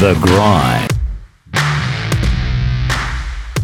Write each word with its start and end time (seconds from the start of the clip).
The 0.00 0.14
Grind. 0.20 0.92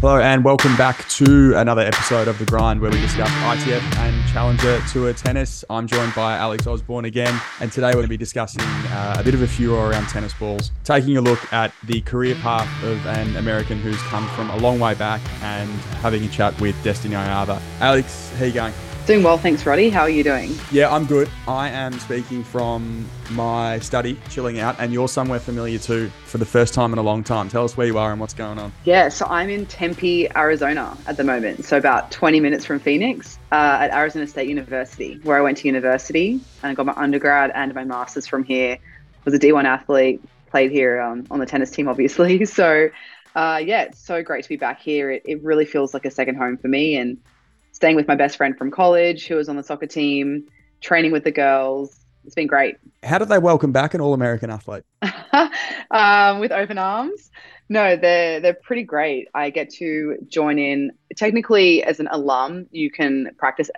Hello 0.00 0.18
and 0.18 0.44
welcome 0.44 0.76
back 0.76 1.08
to 1.10 1.54
another 1.54 1.82
episode 1.82 2.26
of 2.26 2.40
The 2.40 2.44
Grind 2.44 2.80
where 2.80 2.90
we 2.90 3.00
discuss 3.00 3.28
ITF 3.28 3.96
and 3.98 4.28
Challenger 4.32 4.82
Tour 4.90 5.12
tennis. 5.12 5.64
I'm 5.70 5.86
joined 5.86 6.12
by 6.12 6.36
Alex 6.36 6.66
Osborne 6.66 7.04
again, 7.04 7.40
and 7.60 7.70
today 7.70 7.86
we're 7.86 7.92
going 7.92 8.06
to 8.06 8.08
be 8.08 8.16
discussing 8.16 8.64
uh, 8.64 9.14
a 9.16 9.22
bit 9.22 9.34
of 9.34 9.42
a 9.42 9.46
furor 9.46 9.90
around 9.90 10.08
tennis 10.08 10.34
balls, 10.34 10.72
taking 10.82 11.16
a 11.18 11.20
look 11.20 11.52
at 11.52 11.72
the 11.84 12.00
career 12.00 12.34
path 12.34 12.82
of 12.82 13.06
an 13.06 13.36
American 13.36 13.78
who's 13.78 14.02
come 14.02 14.26
from 14.30 14.50
a 14.50 14.56
long 14.56 14.80
way 14.80 14.94
back 14.94 15.20
and 15.40 15.70
having 16.02 16.24
a 16.24 16.28
chat 16.28 16.60
with 16.60 16.74
Destanee 16.82 17.14
Aiava. 17.14 17.62
Alex, 17.78 18.32
how 18.38 18.44
you 18.44 18.52
going? 18.52 18.74
Doing 19.06 19.22
well, 19.22 19.36
thanks, 19.36 19.66
Roddy. 19.66 19.90
How 19.90 20.00
are 20.00 20.08
you 20.08 20.24
doing? 20.24 20.54
Yeah, 20.72 20.90
I'm 20.90 21.04
good. 21.04 21.28
I 21.46 21.68
am 21.68 21.92
speaking 21.98 22.42
from 22.42 23.06
my 23.32 23.78
study, 23.80 24.18
chilling 24.30 24.60
out, 24.60 24.76
and 24.78 24.94
you're 24.94 25.08
somewhere 25.08 25.40
familiar 25.40 25.78
too 25.78 26.08
for 26.24 26.38
the 26.38 26.46
first 26.46 26.72
time 26.72 26.90
in 26.94 26.98
a 26.98 27.02
long 27.02 27.22
time. 27.22 27.50
Tell 27.50 27.64
us 27.64 27.76
where 27.76 27.86
you 27.86 27.98
are 27.98 28.12
and 28.12 28.18
what's 28.18 28.32
going 28.32 28.58
on. 28.58 28.72
Yeah, 28.84 29.10
so 29.10 29.26
I'm 29.26 29.50
in 29.50 29.66
Tempe, 29.66 30.34
Arizona 30.34 30.96
at 31.06 31.18
the 31.18 31.24
moment. 31.24 31.66
So 31.66 31.76
about 31.76 32.12
20 32.12 32.40
minutes 32.40 32.64
from 32.64 32.80
Phoenix 32.80 33.38
uh, 33.52 33.76
at 33.82 33.90
Arizona 33.90 34.26
State 34.26 34.48
University, 34.48 35.20
where 35.22 35.36
I 35.36 35.42
went 35.42 35.58
to 35.58 35.68
university 35.68 36.40
and 36.62 36.70
I 36.70 36.72
got 36.72 36.86
my 36.86 36.94
undergrad 36.96 37.50
and 37.54 37.74
my 37.74 37.84
master's 37.84 38.26
from 38.26 38.42
here. 38.42 38.78
Was 39.26 39.34
a 39.34 39.38
D1 39.38 39.64
athlete, 39.64 40.22
played 40.50 40.70
here 40.70 41.02
um, 41.02 41.26
on 41.30 41.40
the 41.40 41.46
tennis 41.46 41.70
team, 41.70 41.88
obviously. 41.88 42.46
So 42.46 42.88
uh, 43.34 43.60
yeah, 43.62 43.82
it's 43.82 43.98
so 43.98 44.22
great 44.22 44.44
to 44.44 44.48
be 44.48 44.56
back 44.56 44.80
here. 44.80 45.10
It, 45.10 45.24
it 45.26 45.42
really 45.42 45.66
feels 45.66 45.92
like 45.92 46.06
a 46.06 46.10
second 46.10 46.36
home 46.36 46.56
for 46.56 46.68
me 46.68 46.96
and 46.96 47.18
staying 47.84 47.96
with 47.96 48.08
my 48.08 48.16
best 48.16 48.38
friend 48.38 48.56
from 48.56 48.70
college 48.70 49.26
who 49.26 49.36
was 49.36 49.46
on 49.50 49.56
the 49.56 49.62
soccer 49.62 49.86
team, 49.86 50.46
training 50.80 51.12
with 51.12 51.22
the 51.22 51.30
girls. 51.30 52.00
It's 52.24 52.34
been 52.34 52.46
great. 52.46 52.76
How 53.02 53.18
did 53.18 53.28
they 53.28 53.38
welcome 53.38 53.72
back 53.72 53.92
an 53.92 54.00
All 54.00 54.14
American 54.14 54.48
athlete? 54.48 54.84
um, 55.90 56.38
with 56.38 56.50
open 56.50 56.78
arms. 56.78 57.30
No, 57.68 57.94
they're 57.94 58.40
they're 58.40 58.54
pretty 58.54 58.84
great. 58.84 59.28
I 59.34 59.50
get 59.50 59.68
to 59.74 60.16
join 60.28 60.58
in. 60.58 60.92
Technically, 61.14 61.82
as 61.82 62.00
an 62.00 62.08
alum, 62.10 62.68
you 62.70 62.90
can 62.90 63.32
practice 63.36 63.68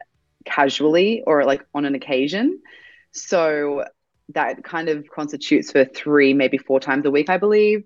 casually 0.45 1.25
or 1.27 1.45
like 1.45 1.67
on 1.75 1.84
an 1.84 1.97
occasion. 1.97 2.61
So 3.11 3.87
that 4.34 4.62
kind 4.62 4.89
of 4.89 5.09
constitutes 5.09 5.73
for 5.73 5.84
three, 5.84 6.33
maybe 6.33 6.59
four 6.59 6.79
times 6.79 7.07
a 7.07 7.11
week, 7.11 7.29
I 7.29 7.39
believe. 7.39 7.83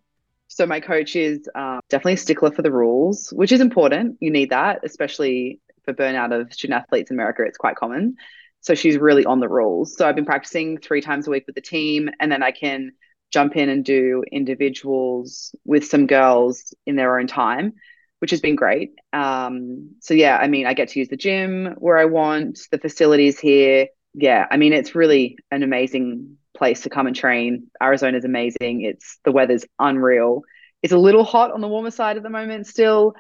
So 0.49 0.67
my 0.67 0.81
coach 0.81 1.17
is 1.17 1.49
um, 1.55 1.81
definitely 1.89 2.15
a 2.15 2.19
stickler 2.19 2.51
for 2.51 2.61
the 2.61 2.73
rules, 2.73 3.33
which 3.33 3.53
is 3.53 3.63
important. 3.63 4.19
You 4.21 4.31
need 4.31 4.51
that, 4.51 4.81
especially 4.85 5.61
burnout 5.95 6.39
of 6.39 6.53
student 6.53 6.81
athletes 6.81 7.11
in 7.11 7.17
America. 7.17 7.43
It's 7.43 7.59
quite 7.59 7.77
common. 7.77 8.17
So 8.61 8.75
she's 8.75 8.99
really 8.99 9.25
on 9.25 9.41
the 9.41 9.49
rules. 9.49 9.97
So 9.97 10.07
I've 10.07 10.15
been 10.15 10.27
practicing 10.27 10.79
three 10.79 11.01
times 11.01 11.27
a 11.27 11.31
week 11.31 11.45
with 11.47 11.55
the 11.55 11.63
team, 11.63 12.11
and 12.21 12.31
then 12.31 12.43
I 12.43 12.51
can 12.51 12.93
jump 13.33 13.57
in 13.57 13.69
and 13.69 13.85
do 13.85 14.25
individuals 14.31 15.55
with 15.65 15.87
some 15.87 16.07
girls 16.07 16.75
in 16.87 16.97
their 16.97 17.19
own 17.19 17.27
time, 17.27 17.75
which 18.19 18.33
has 18.33 18.41
been 18.41 18.57
great. 18.57 18.93
Um, 19.13 19.93
so 20.01 20.15
yeah, 20.15 20.37
I 20.37 20.49
mean, 20.49 20.67
I 20.67 20.75
get 20.75 20.89
to 20.91 20.99
use 20.99 21.09
the 21.09 21.17
gym 21.17 21.75
where 21.79 21.97
I 21.97 22.05
want, 22.07 22.59
the 22.71 22.79
facilities 22.79 23.39
here. 23.39 23.87
Yeah, 24.15 24.47
I 24.51 24.57
mean, 24.57 24.73
it's 24.73 24.95
really 24.95 25.39
an 25.51 25.63
amazing 25.63 26.37
place 26.57 26.83
to 26.83 26.91
come 26.91 27.07
and 27.07 27.17
train. 27.17 27.69
Arizona's 27.81 28.25
amazing. 28.25 28.83
It's 28.83 29.19
the 29.25 29.33
weather's 29.33 29.65
unreal. 29.79 30.43
It's 30.83 30.93
a 30.93 30.99
little 30.99 31.25
hot 31.25 31.53
on 31.53 31.61
the 31.61 31.69
warmer 31.69 31.91
side 31.91 32.17
at 32.17 32.23
the 32.23 32.31
moment 32.31 32.67
still, 32.67 33.15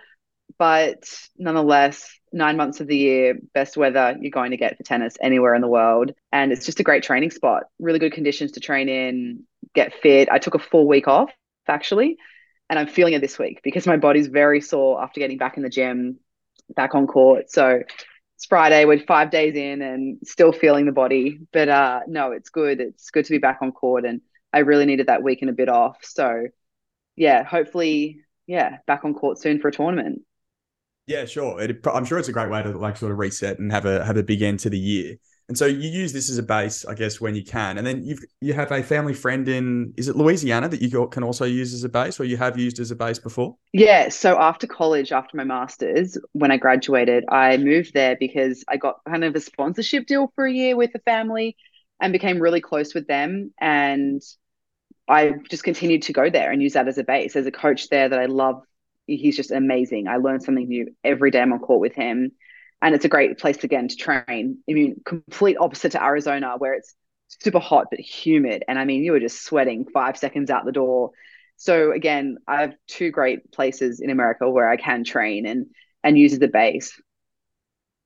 but 0.61 1.11
nonetheless, 1.39 2.20
nine 2.34 2.58
months 2.58 2.80
of 2.80 2.86
the 2.86 2.97
year, 2.97 3.39
best 3.55 3.78
weather 3.78 4.14
you're 4.20 4.30
going 4.30 4.50
to 4.50 4.58
get 4.58 4.77
for 4.77 4.83
tennis 4.83 5.16
anywhere 5.22 5.55
in 5.55 5.62
the 5.62 5.69
world. 5.69 6.12
And 6.33 6.53
it's 6.53 6.66
just 6.66 6.80
a 6.80 6.83
great 6.83 7.03
training 7.03 7.30
spot, 7.30 7.62
really 7.78 7.98
good 7.98 8.12
conditions 8.12 8.53
to 8.53 8.61
train 8.61 8.91
in, 8.91 9.44
get 9.75 9.94
fit. 10.03 10.28
I 10.31 10.38
took 10.38 10.55
a 10.55 10.58
full 10.58 10.86
week 10.86 11.08
off, 11.08 11.31
actually, 11.66 12.19
and 12.69 12.78
I'm 12.78 12.88
feeling 12.88 13.14
it 13.14 13.22
this 13.22 13.38
week 13.38 13.62
because 13.64 13.86
my 13.86 13.97
body's 13.97 14.27
very 14.27 14.61
sore 14.61 15.03
after 15.03 15.19
getting 15.19 15.38
back 15.38 15.56
in 15.56 15.62
the 15.62 15.70
gym, 15.70 16.19
back 16.77 16.94
on 16.94 17.06
court. 17.06 17.50
So 17.50 17.81
it's 18.37 18.44
Friday, 18.44 18.84
we're 18.84 18.99
five 18.99 19.31
days 19.31 19.56
in 19.56 19.81
and 19.81 20.19
still 20.25 20.53
feeling 20.53 20.84
the 20.84 20.93
body. 20.93 21.38
But 21.54 21.70
uh, 21.70 22.00
no, 22.06 22.32
it's 22.32 22.50
good. 22.50 22.82
It's 22.82 23.10
good 23.10 23.25
to 23.25 23.31
be 23.32 23.38
back 23.38 23.60
on 23.62 23.72
court. 23.72 24.04
And 24.04 24.20
I 24.53 24.59
really 24.59 24.84
needed 24.84 25.06
that 25.06 25.22
week 25.22 25.41
and 25.41 25.49
a 25.49 25.54
bit 25.54 25.70
off. 25.70 25.97
So 26.03 26.49
yeah, 27.16 27.44
hopefully, 27.44 28.20
yeah, 28.47 28.76
back 28.87 29.06
on 29.06 29.15
court 29.15 29.38
soon 29.38 29.59
for 29.59 29.69
a 29.69 29.72
tournament. 29.72 30.20
Yeah, 31.10 31.25
sure. 31.25 31.60
It, 31.60 31.84
I'm 31.93 32.04
sure 32.04 32.19
it's 32.19 32.28
a 32.28 32.32
great 32.32 32.50
way 32.50 32.62
to 32.62 32.71
like 32.71 32.97
sort 32.97 33.10
of 33.10 33.19
reset 33.19 33.59
and 33.59 33.72
have 33.72 33.84
a 33.84 34.04
have 34.04 34.16
a 34.16 34.22
big 34.22 34.43
end 34.43 34.60
to 34.60 34.71
the 34.71 34.78
year. 34.78 35.16
And 35.48 35.59
so 35.59 35.66
you 35.66 35.91
use 35.91 36.12
this 36.12 36.31
as 36.31 36.38
a 36.38 36.43
base, 36.44 36.84
I 36.84 36.94
guess, 36.94 37.21
when 37.21 37.34
you 37.34 37.43
can. 37.43 37.78
And 37.78 37.84
then 37.84 38.04
you've 38.04 38.21
you 38.41 38.53
have 38.53 38.71
a 38.71 38.81
family 38.81 39.12
friend 39.12 39.49
in 39.49 39.93
is 39.97 40.06
it 40.06 40.15
Louisiana 40.15 40.69
that 40.69 40.81
you 40.81 41.09
can 41.09 41.25
also 41.25 41.44
use 41.44 41.75
as 41.75 41.82
a 41.82 41.88
base, 41.88 42.20
or 42.20 42.25
you 42.25 42.37
have 42.37 42.56
used 42.56 42.78
as 42.78 42.93
a 42.93 42.94
base 42.94 43.19
before? 43.19 43.56
Yeah. 43.72 44.09
So 44.10 44.38
after 44.38 44.69
college, 44.69 45.10
after 45.10 45.37
my 45.37 45.43
masters, 45.43 46.16
when 46.31 46.53
I 46.53 46.59
graduated, 46.59 47.25
I 47.28 47.56
moved 47.56 47.93
there 47.93 48.16
because 48.20 48.65
I 48.69 48.76
got 48.76 49.00
kind 49.04 49.25
of 49.25 49.34
a 49.34 49.41
sponsorship 49.41 50.06
deal 50.06 50.31
for 50.37 50.47
a 50.47 50.53
year 50.53 50.76
with 50.76 50.93
the 50.93 51.00
family, 51.00 51.56
and 52.00 52.12
became 52.12 52.38
really 52.38 52.60
close 52.60 52.94
with 52.94 53.09
them. 53.09 53.53
And 53.60 54.22
I 55.09 55.32
just 55.50 55.65
continued 55.65 56.03
to 56.03 56.12
go 56.12 56.31
there 56.31 56.53
and 56.53 56.62
use 56.62 56.75
that 56.75 56.87
as 56.87 56.99
a 56.99 57.03
base. 57.03 57.34
As 57.34 57.47
a 57.47 57.50
coach 57.50 57.88
there 57.88 58.09
that 58.09 58.19
I 58.20 58.26
love 58.26 58.62
he's 59.16 59.37
just 59.37 59.50
amazing. 59.50 60.09
I 60.09 60.16
learn 60.16 60.41
something 60.41 60.69
new 60.69 60.94
every 61.04 61.31
day 61.31 61.41
I'm 61.41 61.53
on 61.53 61.59
court 61.59 61.81
with 61.81 61.94
him. 61.94 62.32
And 62.82 62.94
it's 62.94 63.04
a 63.04 63.09
great 63.09 63.38
place 63.38 63.62
again 63.62 63.88
to 63.88 63.97
train. 63.97 64.59
I 64.69 64.72
mean, 64.72 65.03
complete 65.04 65.56
opposite 65.60 65.93
to 65.93 66.03
Arizona, 66.03 66.54
where 66.56 66.75
it's 66.75 66.94
super 67.28 67.59
hot 67.59 67.88
but 67.91 68.00
humid. 68.00 68.65
And 68.66 68.78
I 68.78 68.84
mean, 68.84 69.04
you 69.04 69.12
were 69.12 69.20
just 69.20 69.44
sweating 69.44 69.87
five 69.93 70.16
seconds 70.16 70.50
out 70.50 70.65
the 70.65 70.72
door. 70.72 71.10
So 71.56 71.93
again, 71.93 72.38
I 72.49 72.62
have 72.62 72.75
two 72.87 73.10
great 73.10 73.53
places 73.53 74.00
in 74.00 74.09
America 74.09 74.49
where 74.49 74.69
I 74.69 74.76
can 74.76 75.04
train 75.04 75.47
and 75.47 75.66
and 76.03 76.19
use 76.19 76.32
as 76.32 76.38
the 76.38 76.49
base. 76.49 76.99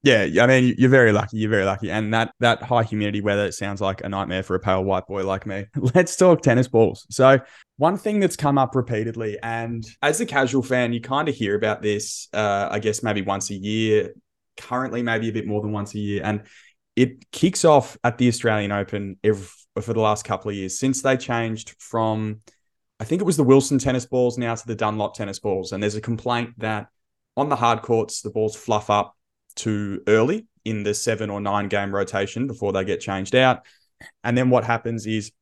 Yeah, 0.04 0.28
I 0.42 0.46
mean, 0.46 0.74
you're 0.76 0.90
very 0.90 1.12
lucky. 1.12 1.38
You're 1.38 1.50
very 1.50 1.64
lucky, 1.64 1.90
and 1.90 2.12
that 2.12 2.34
that 2.40 2.62
high 2.62 2.82
humidity 2.82 3.22
weather 3.22 3.50
sounds 3.50 3.80
like 3.80 4.04
a 4.04 4.08
nightmare 4.10 4.42
for 4.42 4.54
a 4.54 4.60
pale 4.60 4.84
white 4.84 5.06
boy 5.06 5.24
like 5.24 5.46
me. 5.46 5.64
Let's 5.76 6.14
talk 6.14 6.42
tennis 6.42 6.68
balls. 6.68 7.06
So, 7.08 7.40
one 7.78 7.96
thing 7.96 8.20
that's 8.20 8.36
come 8.36 8.58
up 8.58 8.74
repeatedly, 8.74 9.38
and 9.42 9.82
as 10.02 10.20
a 10.20 10.26
casual 10.26 10.62
fan, 10.62 10.92
you 10.92 11.00
kind 11.00 11.26
of 11.26 11.34
hear 11.34 11.54
about 11.54 11.80
this. 11.80 12.28
Uh, 12.34 12.68
I 12.70 12.80
guess 12.80 13.02
maybe 13.02 13.22
once 13.22 13.48
a 13.50 13.54
year. 13.54 14.12
Currently, 14.58 15.02
maybe 15.02 15.30
a 15.30 15.32
bit 15.32 15.46
more 15.46 15.62
than 15.62 15.72
once 15.72 15.94
a 15.94 15.98
year, 15.98 16.20
and 16.22 16.42
it 16.96 17.30
kicks 17.32 17.64
off 17.64 17.96
at 18.04 18.18
the 18.18 18.28
Australian 18.28 18.72
Open 18.72 19.16
every, 19.24 19.48
for 19.80 19.94
the 19.94 20.00
last 20.00 20.26
couple 20.26 20.50
of 20.50 20.54
years 20.54 20.78
since 20.78 21.00
they 21.00 21.16
changed 21.16 21.74
from, 21.78 22.40
I 23.00 23.04
think 23.04 23.22
it 23.22 23.24
was 23.24 23.38
the 23.38 23.42
Wilson 23.42 23.78
tennis 23.78 24.04
balls 24.04 24.36
now 24.36 24.54
to 24.54 24.66
the 24.66 24.76
Dunlop 24.76 25.14
tennis 25.14 25.38
balls, 25.38 25.72
and 25.72 25.82
there's 25.82 25.96
a 25.96 26.02
complaint 26.02 26.50
that 26.58 26.88
on 27.38 27.48
the 27.48 27.56
hard 27.56 27.80
courts 27.80 28.20
the 28.20 28.30
balls 28.30 28.54
fluff 28.54 28.90
up 28.90 29.16
too 29.54 30.02
early 30.06 30.46
in 30.64 30.82
the 30.82 30.94
seven 30.94 31.30
or 31.30 31.40
nine 31.40 31.68
game 31.68 31.94
rotation 31.94 32.46
before 32.46 32.72
they 32.72 32.84
get 32.84 33.00
changed 33.00 33.34
out. 33.34 33.64
And 34.22 34.36
then 34.36 34.50
what 34.50 34.64
happens 34.64 35.06
is 35.06 35.32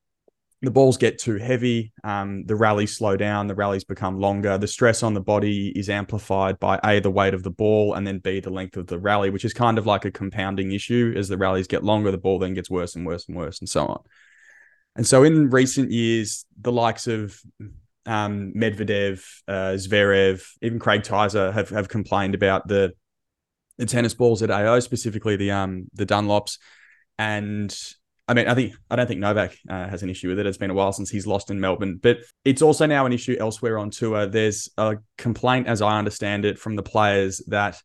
the 0.63 0.71
balls 0.71 0.97
get 0.97 1.19
too 1.19 1.39
heavy, 1.39 1.93
um, 2.05 2.45
the 2.45 2.55
rallies 2.55 2.97
slow 2.97 3.17
down, 3.17 3.49
the 3.49 3.55
rallies 3.55 3.83
become 3.83 4.21
longer, 4.21 4.57
the 4.59 4.69
stress 4.69 5.03
on 5.03 5.13
the 5.13 5.21
body 5.21 5.73
is 5.75 5.91
amplified 5.91 6.61
by 6.61 6.79
A, 6.85 7.01
the 7.01 7.11
weight 7.11 7.35
of 7.35 7.43
the 7.43 7.51
ball, 7.51 7.95
and 7.95 8.07
then 8.07 8.21
B, 8.21 8.39
the 8.39 8.51
length 8.51 8.77
of 8.77 8.87
the 8.87 8.99
rally, 8.99 9.31
which 9.31 9.45
is 9.45 9.53
kind 9.53 9.77
of 9.77 9.87
like 9.87 10.05
a 10.05 10.13
compounding 10.13 10.71
issue. 10.71 11.15
As 11.17 11.29
the 11.29 11.37
rallies 11.37 11.67
get 11.67 11.83
longer, 11.83 12.13
the 12.13 12.19
ball 12.19 12.39
then 12.39 12.55
gets 12.55 12.71
worse 12.71 12.95
and 12.95 13.05
worse 13.05 13.27
and 13.27 13.37
worse, 13.37 13.59
and 13.59 13.69
so 13.69 13.87
on. 13.87 14.03
And 14.95 15.05
so 15.05 15.25
in 15.25 15.51
recent 15.51 15.91
years, 15.91 16.45
the 16.61 16.71
likes 16.71 17.09
of 17.09 17.41
um, 18.07 18.53
Medvedev, 18.55 19.25
uh, 19.49 19.75
Zverev, 19.75 20.45
even 20.61 20.79
Craig 20.79 21.03
Tiley 21.03 21.53
have, 21.53 21.71
have 21.71 21.89
complained 21.89 22.37
about 22.37 22.69
the 22.69 22.93
the 23.83 23.87
tennis 23.87 24.15
balls 24.15 24.43
at 24.43 24.51
AO, 24.51 24.79
specifically 24.79 25.37
the 25.37 25.51
um 25.51 25.87
the 25.93 26.07
Dunlops, 26.07 26.59
and 27.19 27.77
I 28.29 28.35
mean 28.35 28.47
I 28.47 28.55
think 28.55 28.75
I 28.89 28.97
don't 28.97 29.09
think 29.09 29.21
Novak 29.21 29.57
uh, 29.69 29.89
has 29.89 30.05
an 30.05 30.09
issue 30.09 30.29
with 30.29 30.39
it. 30.39 30.47
It's 30.47 30.57
been 30.57 30.71
a 30.71 30.75
while 30.75 30.93
since 30.93 31.11
he's 31.11 31.27
lost 31.27 31.51
in 31.51 31.61
Melbourne, 31.61 31.99
but 32.01 32.19
it's 32.45 32.63
also 32.63 32.87
now 32.87 33.07
an 33.07 33.13
issue 33.13 33.37
elsewhere 33.39 33.79
on 33.79 33.91
tour. 33.91 34.27
There's 34.27 34.69
a 34.79 34.99
complaint, 35.19 35.67
as 35.67 35.83
I 35.83 35.99
understand 35.99 36.45
it, 36.45 36.61
from 36.61 36.77
the 36.77 36.83
players 36.83 37.43
that 37.49 37.83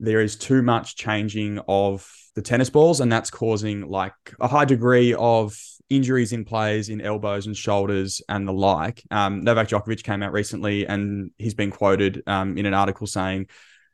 there 0.00 0.20
is 0.20 0.36
too 0.36 0.60
much 0.60 0.96
changing 0.96 1.60
of 1.68 2.10
the 2.34 2.42
tennis 2.42 2.68
balls, 2.68 3.00
and 3.00 3.10
that's 3.10 3.30
causing 3.30 3.88
like 3.88 4.14
a 4.40 4.48
high 4.48 4.64
degree 4.64 5.14
of 5.14 5.56
injuries 5.88 6.32
in 6.32 6.44
players 6.44 6.88
in 6.88 7.00
elbows 7.00 7.46
and 7.46 7.56
shoulders 7.56 8.20
and 8.28 8.46
the 8.46 8.52
like. 8.52 9.04
Um, 9.12 9.42
Novak 9.44 9.68
Djokovic 9.68 10.02
came 10.02 10.24
out 10.24 10.32
recently, 10.32 10.84
and 10.84 11.30
he's 11.38 11.54
been 11.54 11.70
quoted 11.70 12.24
um, 12.26 12.58
in 12.58 12.66
an 12.66 12.74
article 12.74 13.06
saying 13.06 13.46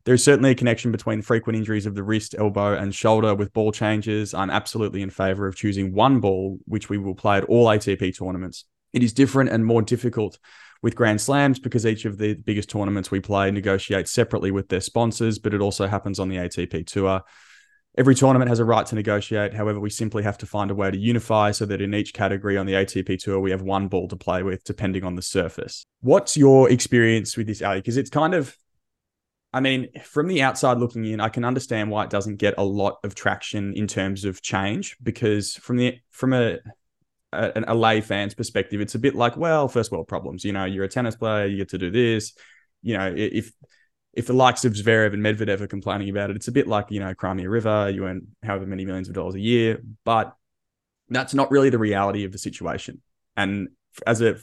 there's 0.04 0.22
certainly 0.22 0.50
a 0.50 0.54
connection 0.54 0.92
between 0.92 1.22
frequent 1.22 1.56
injuries 1.56 1.86
of 1.86 1.94
the 1.94 2.02
wrist, 2.02 2.34
elbow, 2.38 2.74
and 2.74 2.94
shoulder 2.94 3.34
with 3.34 3.52
ball 3.52 3.72
changes. 3.72 4.34
I'm 4.34 4.50
absolutely 4.50 5.02
in 5.02 5.10
favor 5.10 5.46
of 5.46 5.56
choosing 5.56 5.94
one 5.94 6.20
ball, 6.20 6.58
which 6.66 6.88
we 6.88 6.98
will 6.98 7.14
play 7.14 7.38
at 7.38 7.44
all 7.44 7.66
ATP 7.66 8.18
tournaments. 8.18 8.64
It 8.92 9.02
is 9.02 9.12
different 9.12 9.50
and 9.50 9.64
more 9.64 9.82
difficult 9.82 10.38
with 10.82 10.94
Grand 10.94 11.20
Slams 11.20 11.58
because 11.58 11.86
each 11.86 12.04
of 12.04 12.18
the 12.18 12.34
biggest 12.34 12.68
tournaments 12.68 13.10
we 13.10 13.18
play 13.18 13.50
negotiate 13.50 14.06
separately 14.06 14.50
with 14.50 14.68
their 14.68 14.82
sponsors, 14.82 15.38
but 15.38 15.54
it 15.54 15.62
also 15.62 15.86
happens 15.86 16.20
on 16.20 16.28
the 16.28 16.36
ATP 16.36 16.86
tour. 16.86 17.22
Every 17.96 18.14
tournament 18.14 18.50
has 18.50 18.58
a 18.58 18.64
right 18.64 18.84
to 18.86 18.94
negotiate. 18.94 19.54
However, 19.54 19.80
we 19.80 19.88
simply 19.88 20.24
have 20.24 20.36
to 20.38 20.46
find 20.46 20.70
a 20.70 20.74
way 20.74 20.90
to 20.90 20.98
unify 20.98 21.52
so 21.52 21.64
that 21.66 21.80
in 21.80 21.94
each 21.94 22.12
category 22.12 22.58
on 22.58 22.66
the 22.66 22.72
ATP 22.72 23.22
tour, 23.22 23.38
we 23.40 23.52
have 23.52 23.62
one 23.62 23.88
ball 23.88 24.08
to 24.08 24.16
play 24.16 24.42
with, 24.42 24.64
depending 24.64 25.04
on 25.04 25.14
the 25.14 25.22
surface. 25.22 25.86
What's 26.00 26.36
your 26.36 26.70
experience 26.70 27.36
with 27.36 27.46
this, 27.46 27.62
Ali? 27.62 27.78
Because 27.78 27.96
it's 27.96 28.10
kind 28.10 28.34
of, 28.34 28.54
I 29.54 29.60
mean, 29.60 29.88
from 30.02 30.26
the 30.26 30.42
outside 30.42 30.78
looking 30.78 31.04
in, 31.04 31.20
I 31.20 31.28
can 31.28 31.44
understand 31.44 31.88
why 31.88 32.02
it 32.02 32.10
doesn't 32.10 32.36
get 32.36 32.54
a 32.58 32.64
lot 32.64 32.98
of 33.04 33.14
traction 33.14 33.72
in 33.74 33.86
terms 33.86 34.24
of 34.24 34.42
change. 34.42 34.96
Because 35.00 35.54
from 35.54 35.76
the 35.76 35.98
from 36.10 36.32
a 36.32 36.58
a, 37.32 37.62
a 37.68 37.74
lay 37.74 38.00
fan's 38.00 38.34
perspective, 38.34 38.80
it's 38.80 38.96
a 38.96 38.98
bit 38.98 39.14
like, 39.14 39.36
well, 39.36 39.68
first 39.68 39.92
world 39.92 40.08
problems. 40.08 40.44
You 40.44 40.52
know, 40.52 40.64
you're 40.64 40.82
a 40.82 40.88
tennis 40.88 41.14
player, 41.14 41.46
you 41.46 41.56
get 41.56 41.68
to 41.68 41.78
do 41.78 41.92
this. 41.92 42.32
You 42.82 42.98
know, 42.98 43.14
if 43.16 43.52
if 44.12 44.26
the 44.26 44.32
likes 44.32 44.64
of 44.64 44.72
Zverev 44.72 45.14
and 45.14 45.22
Medvedev 45.22 45.60
are 45.60 45.68
complaining 45.68 46.10
about 46.10 46.30
it, 46.30 46.36
it's 46.36 46.48
a 46.48 46.52
bit 46.52 46.66
like, 46.66 46.90
you 46.90 46.98
know, 46.98 47.14
Crimea 47.14 47.48
River, 47.48 47.90
you 47.90 48.06
earn 48.06 48.26
however 48.42 48.66
many 48.66 48.84
millions 48.84 49.08
of 49.08 49.14
dollars 49.14 49.36
a 49.36 49.40
year, 49.40 49.80
but 50.04 50.34
that's 51.08 51.32
not 51.32 51.52
really 51.52 51.70
the 51.70 51.78
reality 51.78 52.24
of 52.24 52.32
the 52.32 52.38
situation. 52.38 53.02
And 53.36 53.68
as 54.04 54.20
a 54.20 54.36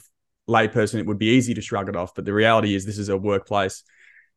layperson, 0.48 1.00
it 1.00 1.06
would 1.06 1.18
be 1.18 1.36
easy 1.36 1.52
to 1.52 1.60
shrug 1.60 1.90
it 1.90 1.96
off, 1.96 2.14
but 2.14 2.24
the 2.24 2.32
reality 2.32 2.74
is 2.74 2.86
this 2.86 2.98
is 2.98 3.10
a 3.10 3.16
workplace. 3.16 3.82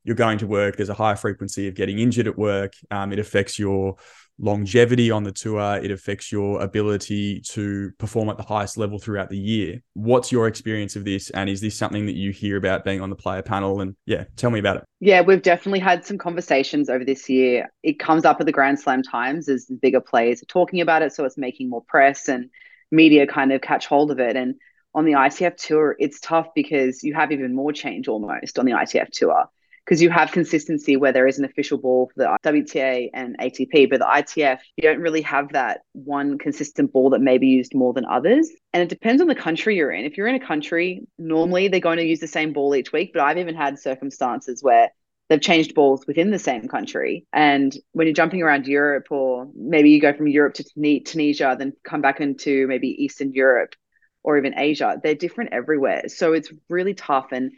You're 0.06 0.16
going 0.16 0.38
to 0.38 0.48
work. 0.48 0.78
There's 0.78 0.90
a 0.90 0.94
high 0.94 1.16
frequency 1.16 1.68
of 1.68 1.75
getting 1.75 2.00
injured 2.00 2.28
at 2.28 2.38
work. 2.38 2.74
Um, 2.92 3.12
it 3.12 3.19
affects 3.19 3.60
your 3.60 3.98
longevity 4.38 5.12
on 5.12 5.24
the 5.24 5.31
tour. 5.31 5.78
It 5.81 5.92
affects 5.92 6.31
your 6.31 6.62
ability 6.62 7.42
to 7.42 7.92
perform 7.98 8.30
at 8.30 8.38
the 8.38 8.44
highest 8.44 8.78
level 8.78 9.00
throughout 9.00 9.30
the 9.30 9.38
year. 9.38 9.81
What's 9.94 10.31
your 10.31 10.48
experience 10.48 10.96
of 10.96 11.06
this? 11.06 11.30
And 11.30 11.50
is 11.50 11.62
this 11.62 11.75
something 11.75 12.06
that 12.06 12.16
you 12.16 12.31
hear 12.31 12.57
about 12.57 12.84
being 12.84 13.02
on 13.02 13.10
the 13.10 13.16
player 13.16 13.42
panel? 13.42 13.81
And 13.81 13.96
yeah, 14.06 14.25
tell 14.36 14.52
me 14.52 14.60
about 14.60 14.78
it. 14.78 14.84
Yeah, 15.00 15.22
we've 15.22 15.42
definitely 15.42 15.80
had 15.80 16.06
some 16.06 16.18
conversations 16.18 16.90
over 16.90 17.06
this 17.06 17.30
year. 17.30 17.72
It 17.84 18.00
comes 18.00 18.25
up 18.25 18.40
at 18.40 18.46
the 18.46 18.51
Grand 18.51 18.80
Slam 18.80 19.04
times 19.04 19.48
as 19.48 19.66
bigger 19.66 20.01
players 20.01 20.42
are 20.42 20.48
talking 20.48 20.81
about 20.81 21.01
it. 21.01 21.13
So 21.13 21.25
it's 21.25 21.38
making 21.38 21.69
more 21.69 21.84
press 21.88 22.28
and 22.28 22.50
media 22.92 23.28
kind 23.28 23.51
of 23.51 23.62
catch 23.62 23.88
hold 23.88 24.12
of 24.12 24.19
it. 24.19 24.36
And 24.36 24.56
on 24.94 25.06
the 25.06 25.13
ITF 25.13 25.58
tour, 25.58 25.96
it's 26.00 26.19
tough 26.19 26.48
because 26.56 27.04
you 27.04 27.13
have 27.13 27.31
even 27.31 27.54
more 27.54 27.74
change 27.74 28.08
almost 28.08 28.60
on 28.60 28.66
the 28.66 28.72
ITF 28.72 29.10
tour 29.12 29.46
because 29.86 30.02
you 30.02 30.10
have 30.10 30.32
consistency 30.32 30.98
where 30.98 31.12
there 31.12 31.28
is 31.28 31.38
an 31.38 31.46
official 31.46 31.78
ball 31.78 32.10
for 32.14 32.24
the 32.24 32.38
WTA 32.50 33.10
and 33.14 33.38
ATP, 33.40 33.90
but 33.90 34.00
the 34.00 34.06
ITF, 34.06 34.60
you 34.78 34.82
don't 34.82 35.00
really 35.00 35.22
have 35.22 35.52
that 35.54 35.82
one 35.92 36.40
consistent 36.40 36.92
ball 36.92 37.12
that 37.12 37.22
may 37.22 37.38
be 37.38 37.48
used 37.48 37.76
more 37.76 37.94
than 37.94 38.06
others. 38.06 38.50
And 38.74 38.82
it 38.82 38.90
depends 38.90 39.22
on 39.22 39.28
the 39.28 39.36
country 39.36 39.76
you're 39.76 39.92
in. 39.92 40.06
If 40.06 40.18
you're 40.18 40.28
in 40.28 40.36
a 40.36 40.46
country, 40.46 41.02
normally 41.20 41.68
they're 41.68 41.80
going 41.80 41.98
to 41.98 42.04
use 42.04 42.20
the 42.20 42.28
same 42.28 42.52
ball 42.52 42.76
each 42.76 42.92
week, 42.92 43.12
but 43.14 43.22
I've 43.22 43.38
even 43.38 43.56
had 43.56 43.78
circumstances 43.78 44.64
where 44.64 44.90
they've 45.30 45.42
changed 45.42 45.76
balls 45.76 46.06
within 46.08 46.32
the 46.32 46.40
same 46.40 46.68
country. 46.68 47.28
And 47.32 47.76
when 47.92 48.08
you're 48.08 48.14
jumping 48.14 48.42
around 48.42 48.68
Europe, 48.68 49.08
or 49.12 49.48
maybe 49.56 49.92
you 49.92 50.02
go 50.02 50.14
from 50.14 50.28
Europe 50.28 50.56
to 50.56 51.02
Tunisia, 51.04 51.56
then 51.58 51.74
come 51.84 52.02
back 52.02 52.22
into 52.22 52.66
maybe 52.68 53.04
Eastern 53.04 53.34
Europe 53.34 53.76
or 54.24 54.38
even 54.40 54.58
Asia, 54.58 55.00
they're 55.04 55.14
different 55.14 55.54
everywhere. 55.54 56.10
So 56.10 56.34
it's 56.34 56.52
really 56.70 56.96
tough. 56.96 57.28
And 57.32 57.52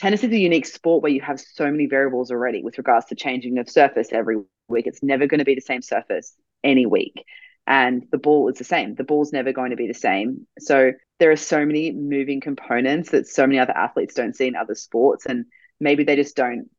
tennis 0.00 0.24
is 0.24 0.32
a 0.32 0.38
unique 0.38 0.66
sport 0.66 1.02
where 1.02 1.12
you 1.12 1.20
have 1.20 1.38
so 1.38 1.70
many 1.70 1.86
variables 1.86 2.30
already 2.30 2.62
with 2.62 2.78
regards 2.78 3.06
to 3.06 3.14
changing 3.14 3.58
of 3.58 3.68
surface 3.68 4.08
every 4.12 4.36
week. 4.68 4.86
It's 4.86 5.02
never 5.02 5.26
going 5.26 5.40
to 5.40 5.44
be 5.44 5.54
the 5.54 5.60
same 5.60 5.82
surface 5.82 6.34
any 6.64 6.86
week. 6.86 7.24
And 7.66 8.06
the 8.10 8.18
ball 8.18 8.48
is 8.48 8.56
the 8.56 8.64
same. 8.64 8.94
The 8.94 9.04
ball's 9.04 9.32
never 9.32 9.52
going 9.52 9.70
to 9.70 9.76
be 9.76 9.86
the 9.86 9.94
same. 9.94 10.46
So 10.58 10.92
there 11.18 11.30
are 11.30 11.36
so 11.36 11.66
many 11.66 11.92
moving 11.92 12.40
components 12.40 13.10
that 13.10 13.28
so 13.28 13.46
many 13.46 13.58
other 13.58 13.76
athletes 13.76 14.14
don't 14.14 14.34
see 14.34 14.46
in 14.46 14.56
other 14.56 14.74
sports. 14.74 15.26
And 15.26 15.44
maybe 15.78 16.02
they 16.02 16.16
just 16.16 16.34
don't 16.34 16.70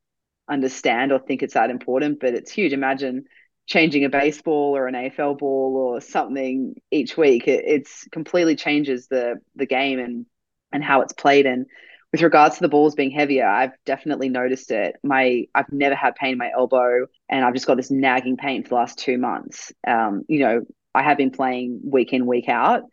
understand 0.49 1.11
or 1.11 1.19
think 1.19 1.43
it's 1.43 1.53
that 1.53 1.69
important, 1.69 2.19
but 2.19 2.33
it's 2.33 2.51
huge. 2.51 2.73
Imagine 2.73 3.25
changing 3.67 4.03
a 4.03 4.09
baseball 4.09 4.75
or 4.75 4.87
an 4.87 4.95
AFL 4.95 5.37
ball 5.37 5.77
or 5.77 6.01
something 6.01 6.73
each 6.89 7.15
week. 7.15 7.47
It 7.47 7.63
it's 7.67 8.07
completely 8.11 8.55
changes 8.55 9.07
the 9.07 9.35
the 9.55 9.67
game 9.67 9.99
and 9.99 10.25
and 10.73 10.83
how 10.83 11.01
it's 11.01 11.13
played. 11.13 11.45
And 11.45 11.67
with 12.11 12.21
regards 12.21 12.55
to 12.55 12.61
the 12.61 12.69
balls 12.69 12.95
being 12.95 13.11
heavier, 13.11 13.47
I've 13.47 13.71
definitely 13.85 14.29
noticed 14.29 14.71
it. 14.71 14.97
My 15.03 15.45
I've 15.55 15.71
never 15.71 15.95
had 15.95 16.15
pain 16.15 16.33
in 16.33 16.37
my 16.37 16.51
elbow, 16.51 17.07
and 17.29 17.45
I've 17.45 17.53
just 17.53 17.67
got 17.67 17.77
this 17.77 17.91
nagging 17.91 18.37
pain 18.37 18.63
for 18.63 18.69
the 18.69 18.75
last 18.75 18.99
two 18.99 19.17
months. 19.17 19.71
Um, 19.87 20.23
you 20.27 20.39
know, 20.39 20.61
I 20.93 21.03
have 21.03 21.17
been 21.17 21.31
playing 21.31 21.79
week 21.83 22.11
in 22.11 22.25
week 22.25 22.49
out, 22.49 22.83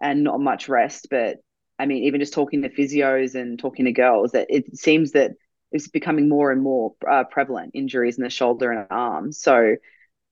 and 0.00 0.22
not 0.22 0.40
much 0.40 0.68
rest. 0.68 1.08
But 1.10 1.38
I 1.78 1.86
mean, 1.86 2.04
even 2.04 2.20
just 2.20 2.34
talking 2.34 2.62
to 2.62 2.68
physios 2.68 3.34
and 3.34 3.58
talking 3.58 3.86
to 3.86 3.92
girls, 3.92 4.32
that 4.32 4.48
it 4.50 4.76
seems 4.76 5.12
that 5.12 5.32
it's 5.72 5.88
becoming 5.88 6.28
more 6.28 6.50
and 6.50 6.62
more 6.62 6.94
uh, 7.10 7.24
prevalent 7.24 7.72
injuries 7.74 8.18
in 8.18 8.24
the 8.24 8.30
shoulder 8.30 8.70
and 8.70 8.86
arm. 8.90 9.32
So, 9.32 9.76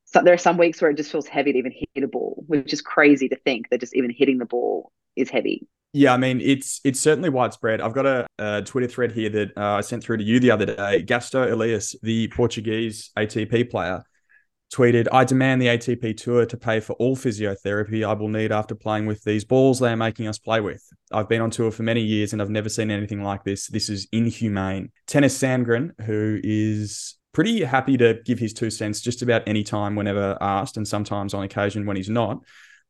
so 0.04 0.22
there 0.22 0.34
are 0.34 0.38
some 0.38 0.58
weeks 0.58 0.80
where 0.80 0.90
it 0.90 0.96
just 0.96 1.12
feels 1.12 1.26
heavy 1.26 1.52
to 1.52 1.58
even 1.58 1.72
hit 1.72 2.04
a 2.04 2.08
ball, 2.08 2.44
which 2.46 2.72
is 2.72 2.82
crazy 2.82 3.28
to 3.28 3.36
think 3.36 3.70
that 3.70 3.80
just 3.80 3.94
even 3.94 4.10
hitting 4.10 4.38
the 4.38 4.46
ball 4.46 4.92
is 5.14 5.30
heavy. 5.30 5.66
Yeah, 5.92 6.12
I 6.12 6.18
mean 6.18 6.40
it's 6.42 6.80
it's 6.84 7.00
certainly 7.00 7.30
widespread. 7.30 7.80
I've 7.80 7.94
got 7.94 8.06
a, 8.06 8.26
a 8.38 8.62
Twitter 8.62 8.86
thread 8.86 9.12
here 9.12 9.30
that 9.30 9.56
uh, 9.56 9.76
I 9.76 9.80
sent 9.80 10.02
through 10.04 10.18
to 10.18 10.24
you 10.24 10.40
the 10.40 10.50
other 10.50 10.66
day. 10.66 11.02
Gastão 11.02 11.50
Elias, 11.50 11.94
the 12.02 12.28
Portuguese 12.28 13.10
ATP 13.16 13.70
player, 13.70 14.02
tweeted, 14.74 15.06
"I 15.10 15.24
demand 15.24 15.62
the 15.62 15.68
ATP 15.68 16.16
Tour 16.18 16.44
to 16.44 16.56
pay 16.58 16.80
for 16.80 16.92
all 16.94 17.16
physiotherapy 17.16 18.06
I 18.06 18.12
will 18.12 18.28
need 18.28 18.52
after 18.52 18.74
playing 18.74 19.06
with 19.06 19.24
these 19.24 19.44
balls 19.44 19.78
they 19.78 19.90
are 19.90 19.96
making 19.96 20.26
us 20.26 20.38
play 20.38 20.60
with. 20.60 20.82
I've 21.12 21.30
been 21.30 21.40
on 21.40 21.50
tour 21.50 21.70
for 21.70 21.82
many 21.82 22.02
years 22.02 22.32
and 22.34 22.42
I've 22.42 22.50
never 22.50 22.68
seen 22.68 22.90
anything 22.90 23.22
like 23.22 23.44
this. 23.44 23.66
This 23.68 23.88
is 23.88 24.06
inhumane." 24.12 24.90
Tennys 25.06 25.34
Sandgren, 25.34 25.98
who 26.04 26.38
is 26.44 27.16
pretty 27.32 27.64
happy 27.64 27.96
to 27.96 28.18
give 28.24 28.38
his 28.38 28.52
two 28.52 28.70
cents 28.70 29.00
just 29.00 29.22
about 29.22 29.42
any 29.46 29.62
time 29.62 29.94
whenever 29.94 30.36
asked, 30.42 30.76
and 30.76 30.86
sometimes 30.86 31.32
on 31.32 31.42
occasion 31.42 31.86
when 31.86 31.96
he's 31.96 32.10
not 32.10 32.40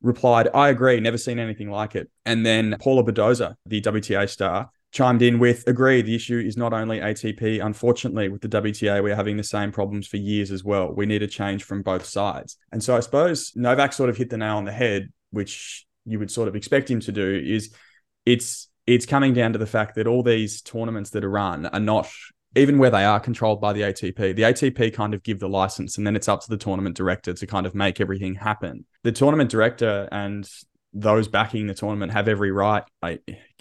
replied, 0.03 0.49
I 0.55 0.69
agree, 0.69 1.01
never 1.01 1.19
seen 1.19 1.39
anything 1.39 1.71
like 1.71 1.95
it. 1.97 2.11
And 2.25 2.45
then 2.45 2.77
Paula 2.81 3.05
Badosa, 3.05 3.55
the 3.67 3.81
WTA 3.81 4.29
star, 4.29 4.71
chimed 4.93 5.23
in 5.23 5.39
with, 5.39 5.67
agree, 5.67 6.03
the 6.03 6.15
issue 6.15 6.39
is 6.39 6.57
not 6.57 6.73
only 6.73 7.01
ATP. 7.01 7.65
Unfortunately, 7.65 8.29
with 8.29 8.41
the 8.41 8.49
WTA, 8.49 9.03
we're 9.03 9.17
having 9.17 9.37
the 9.37 9.45
same 9.45 9.73
problems 9.73 10.07
for 10.07 10.17
years 10.17 10.51
as 10.51 10.65
well. 10.65 10.93
We 10.93 11.07
need 11.07 11.23
a 11.23 11.27
change 11.27 11.65
from 11.65 11.83
both 11.83 12.07
sides. 12.07 12.57
And 12.73 12.83
so 12.83 12.97
I 12.97 13.01
suppose 13.01 13.53
Novak 13.55 13.93
sort 13.93 14.11
of 14.11 14.17
hit 14.17 14.31
the 14.31 14.39
nail 14.39 14.57
on 14.57 14.65
the 14.65 14.73
head, 14.73 15.13
which 15.31 15.87
you 16.05 16.19
would 16.19 16.31
sort 16.31 16.49
of 16.49 16.57
expect 16.57 16.91
him 16.91 17.01
to 17.01 17.13
do, 17.13 17.43
is 17.45 17.75
it's 18.25 18.69
it's 18.87 19.05
coming 19.05 19.35
down 19.35 19.53
to 19.53 19.59
the 19.59 19.67
fact 19.67 19.97
that 19.97 20.07
all 20.07 20.23
these 20.23 20.63
tournaments 20.63 21.11
that 21.11 21.25
are 21.25 21.31
run 21.31 21.67
are 21.67 21.81
not 21.81 22.09
even 22.57 22.79
where 22.79 22.91
they 22.91 23.05
are 23.05 23.21
controlled 23.21 23.61
by 23.61 23.73
the 23.73 23.83
ATP, 23.83 24.17
the 24.35 24.43
ATP 24.43 24.95
kind 24.95 25.13
of 25.13 25.23
give 25.23 25.41
the 25.41 25.49
license 25.49 25.99
and 25.99 26.07
then 26.07 26.17
it's 26.17 26.29
up 26.29 26.41
to 26.41 26.49
the 26.49 26.57
tournament 26.57 26.97
director 26.97 27.35
to 27.35 27.47
kind 27.47 27.67
of 27.67 27.75
make 27.75 28.01
everything 28.01 28.35
happen. 28.35 28.87
The 29.07 29.13
tournament 29.13 29.51
director 29.51 30.09
and 30.11 30.51
those 30.93 31.29
backing 31.29 31.69
the 31.69 31.75
tournament 31.75 32.11
have 32.11 32.27
every 32.27 32.51
right, 32.51 32.83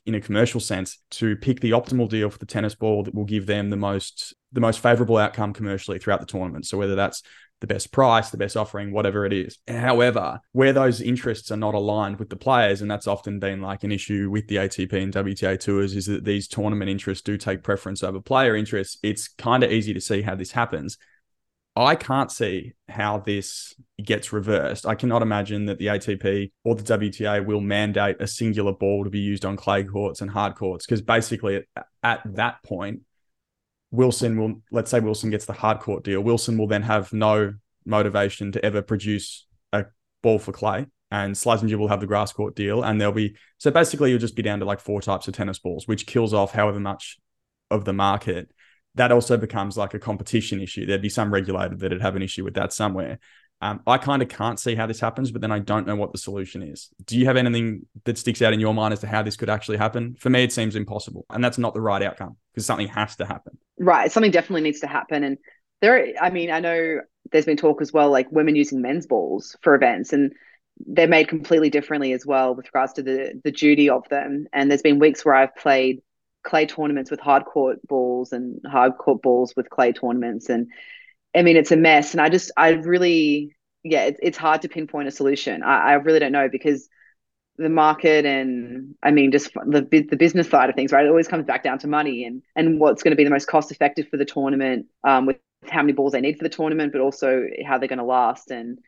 in 0.07 0.15
a 0.15 0.19
commercial 0.19 0.59
sense, 0.59 0.97
to 1.11 1.35
pick 1.35 1.59
the 1.59 1.69
optimal 1.69 2.09
deal 2.09 2.31
for 2.31 2.39
the 2.39 2.47
tennis 2.47 2.73
ball 2.73 3.03
that 3.03 3.13
will 3.13 3.25
give 3.25 3.45
them 3.45 3.69
the 3.69 3.77
most 3.77 4.33
the 4.53 4.59
most 4.59 4.79
favorable 4.79 5.17
outcome 5.17 5.53
commercially 5.53 5.99
throughout 5.99 6.19
the 6.19 6.25
tournament. 6.25 6.65
So 6.65 6.79
whether 6.79 6.95
that's 6.95 7.21
the 7.61 7.67
best 7.67 7.91
price, 7.91 8.31
the 8.31 8.37
best 8.37 8.57
offering, 8.57 8.91
whatever 8.91 9.23
it 9.23 9.33
is. 9.33 9.59
However, 9.67 10.39
where 10.53 10.73
those 10.73 10.99
interests 10.99 11.51
are 11.51 11.57
not 11.57 11.75
aligned 11.75 12.17
with 12.17 12.29
the 12.29 12.35
players, 12.35 12.81
and 12.81 12.89
that's 12.89 13.05
often 13.05 13.39
been 13.39 13.61
like 13.61 13.83
an 13.83 13.91
issue 13.91 14.31
with 14.31 14.47
the 14.47 14.55
ATP 14.55 14.93
and 14.93 15.13
WTA 15.13 15.59
tours, 15.59 15.95
is 15.95 16.07
that 16.07 16.25
these 16.25 16.47
tournament 16.47 16.89
interests 16.89 17.23
do 17.23 17.37
take 17.37 17.61
preference 17.61 18.01
over 18.03 18.19
player 18.19 18.55
interests. 18.55 18.97
It's 19.03 19.27
kind 19.27 19.63
of 19.63 19.71
easy 19.71 19.93
to 19.93 20.01
see 20.01 20.23
how 20.23 20.33
this 20.33 20.53
happens. 20.53 20.97
I 21.75 21.95
can't 21.95 22.31
see 22.31 22.73
how 22.87 23.19
this 23.19 23.73
gets 24.01 24.31
reversed. 24.31 24.85
I 24.85 24.95
cannot 24.95 25.21
imagine 25.21 25.65
that 25.65 25.77
the 25.77 25.87
ATP 25.87 26.51
or 26.63 26.75
the 26.75 26.83
WTA 26.83 27.45
will 27.45 27.59
mandate 27.59 28.17
a 28.21 28.27
singular 28.27 28.71
ball 28.71 29.03
to 29.03 29.09
be 29.09 29.19
used 29.19 29.43
on 29.43 29.57
clay 29.57 29.83
courts 29.83 30.21
and 30.21 30.31
hard 30.31 30.55
courts 30.55 30.85
because 30.85 31.01
basically 31.01 31.57
at, 31.75 31.85
at 32.01 32.21
that 32.35 32.63
point, 32.63 33.01
Wilson 33.91 34.39
will, 34.39 34.61
let's 34.71 34.89
say 34.89 34.99
Wilson 35.01 35.29
gets 35.29 35.45
the 35.45 35.53
hard 35.53 35.79
court 35.79 36.03
deal. 36.03 36.21
Wilson 36.21 36.57
will 36.57 36.67
then 36.67 36.83
have 36.83 37.11
no 37.11 37.53
motivation 37.85 38.51
to 38.53 38.65
ever 38.65 38.81
produce 38.81 39.45
a 39.73 39.85
ball 40.23 40.39
for 40.39 40.51
clay. 40.51 40.85
And 41.11 41.35
Slazenger 41.35 41.77
will 41.77 41.87
have 41.87 41.99
the 41.99 42.07
grass 42.07 42.33
court 42.33 42.55
deal. 42.55 42.83
And 42.83 42.99
there'll 42.99 43.13
be, 43.13 43.35
so 43.57 43.69
basically, 43.69 44.09
you'll 44.09 44.19
just 44.19 44.35
be 44.35 44.41
down 44.41 44.59
to 44.59 44.65
like 44.65 44.79
four 44.79 45.01
types 45.01 45.27
of 45.27 45.33
tennis 45.33 45.59
balls, 45.59 45.87
which 45.87 46.07
kills 46.07 46.33
off 46.33 46.51
however 46.51 46.79
much 46.79 47.19
of 47.69 47.85
the 47.85 47.93
market. 47.93 48.51
That 48.95 49.11
also 49.11 49.37
becomes 49.37 49.77
like 49.77 49.93
a 49.93 49.99
competition 49.99 50.61
issue. 50.61 50.85
There'd 50.85 51.01
be 51.01 51.09
some 51.09 51.33
regulator 51.33 51.75
that'd 51.75 52.01
have 52.01 52.15
an 52.15 52.21
issue 52.21 52.43
with 52.43 52.55
that 52.55 52.73
somewhere. 52.73 53.19
Um, 53.61 53.81
I 53.87 53.97
kind 53.97 54.21
of 54.21 54.27
can't 54.27 54.59
see 54.59 54.75
how 54.75 54.85
this 54.85 54.99
happens, 54.99 55.31
but 55.31 55.41
then 55.41 55.51
I 55.51 55.59
don't 55.59 55.87
know 55.87 55.95
what 55.95 56.11
the 56.11 56.17
solution 56.17 56.61
is. 56.61 56.89
Do 57.05 57.17
you 57.17 57.25
have 57.25 57.37
anything 57.37 57.85
that 58.03 58.17
sticks 58.17 58.41
out 58.41 58.53
in 58.53 58.59
your 58.59 58.73
mind 58.73 58.93
as 58.93 58.99
to 58.99 59.07
how 59.07 59.23
this 59.23 59.37
could 59.37 59.49
actually 59.49 59.77
happen? 59.77 60.15
For 60.19 60.29
me, 60.29 60.43
it 60.43 60.51
seems 60.51 60.75
impossible, 60.75 61.25
and 61.29 61.43
that's 61.43 61.57
not 61.57 61.73
the 61.73 61.81
right 61.81 62.03
outcome 62.03 62.35
because 62.53 62.65
something 62.65 62.89
has 62.89 63.15
to 63.17 63.25
happen. 63.25 63.57
Right, 63.79 64.11
something 64.11 64.31
definitely 64.31 64.61
needs 64.61 64.81
to 64.81 64.87
happen, 64.87 65.23
and 65.23 65.37
there. 65.81 66.13
I 66.21 66.29
mean, 66.29 66.51
I 66.51 66.59
know 66.59 66.99
there's 67.31 67.45
been 67.45 67.57
talk 67.57 67.81
as 67.81 67.93
well, 67.93 68.11
like 68.11 68.31
women 68.31 68.55
using 68.55 68.81
men's 68.81 69.07
balls 69.07 69.55
for 69.61 69.73
events, 69.73 70.11
and 70.11 70.33
they're 70.85 71.07
made 71.07 71.29
completely 71.29 71.69
differently 71.69 72.11
as 72.11 72.25
well 72.25 72.53
with 72.53 72.65
regards 72.65 72.93
to 72.93 73.03
the 73.03 73.39
the 73.43 73.51
duty 73.51 73.89
of 73.89 74.07
them. 74.09 74.47
And 74.51 74.69
there's 74.69 74.81
been 74.81 74.99
weeks 74.99 75.23
where 75.23 75.35
I've 75.35 75.55
played 75.55 76.01
clay 76.45 76.65
tournaments 76.65 77.11
with 77.11 77.19
hard 77.19 77.45
court 77.45 77.85
balls 77.87 78.31
and 78.31 78.61
hard 78.65 78.97
court 78.97 79.21
balls 79.21 79.53
with 79.57 79.69
clay 79.69 79.91
tournaments, 79.91 80.49
and 80.49 80.67
I 81.35 81.41
mean, 81.41 81.57
it's 81.57 81.71
a 81.71 81.77
mess. 81.77 82.13
And 82.13 82.21
I 82.21 82.29
just, 82.29 82.51
I 82.55 82.69
really, 82.69 83.55
yeah, 83.83 84.05
it's 84.05 84.19
it's 84.23 84.37
hard 84.37 84.61
to 84.61 84.69
pinpoint 84.69 85.07
a 85.07 85.11
solution. 85.11 85.63
I, 85.63 85.91
I 85.91 85.93
really 85.95 86.19
don't 86.19 86.31
know 86.31 86.49
because 86.49 86.87
the 87.57 87.69
market 87.69 88.25
and 88.25 88.95
I 89.01 89.11
mean 89.11 89.31
just 89.31 89.53
the 89.53 89.87
the 90.09 90.17
business 90.17 90.49
side 90.49 90.69
of 90.69 90.75
things, 90.75 90.91
right? 90.91 91.05
It 91.05 91.09
always 91.09 91.27
comes 91.27 91.45
back 91.45 91.63
down 91.63 91.79
to 91.79 91.87
money 91.87 92.25
and 92.25 92.41
and 92.55 92.79
what's 92.79 93.03
going 93.03 93.11
to 93.11 93.17
be 93.17 93.23
the 93.23 93.29
most 93.29 93.47
cost 93.47 93.71
effective 93.71 94.07
for 94.09 94.17
the 94.17 94.25
tournament, 94.25 94.87
um, 95.03 95.25
with 95.25 95.37
how 95.69 95.81
many 95.81 95.93
balls 95.93 96.13
they 96.13 96.21
need 96.21 96.37
for 96.37 96.43
the 96.43 96.49
tournament, 96.49 96.91
but 96.91 97.01
also 97.01 97.45
how 97.65 97.77
they're 97.77 97.87
going 97.87 97.99
to 97.99 98.05
last 98.05 98.51
and 98.51 98.79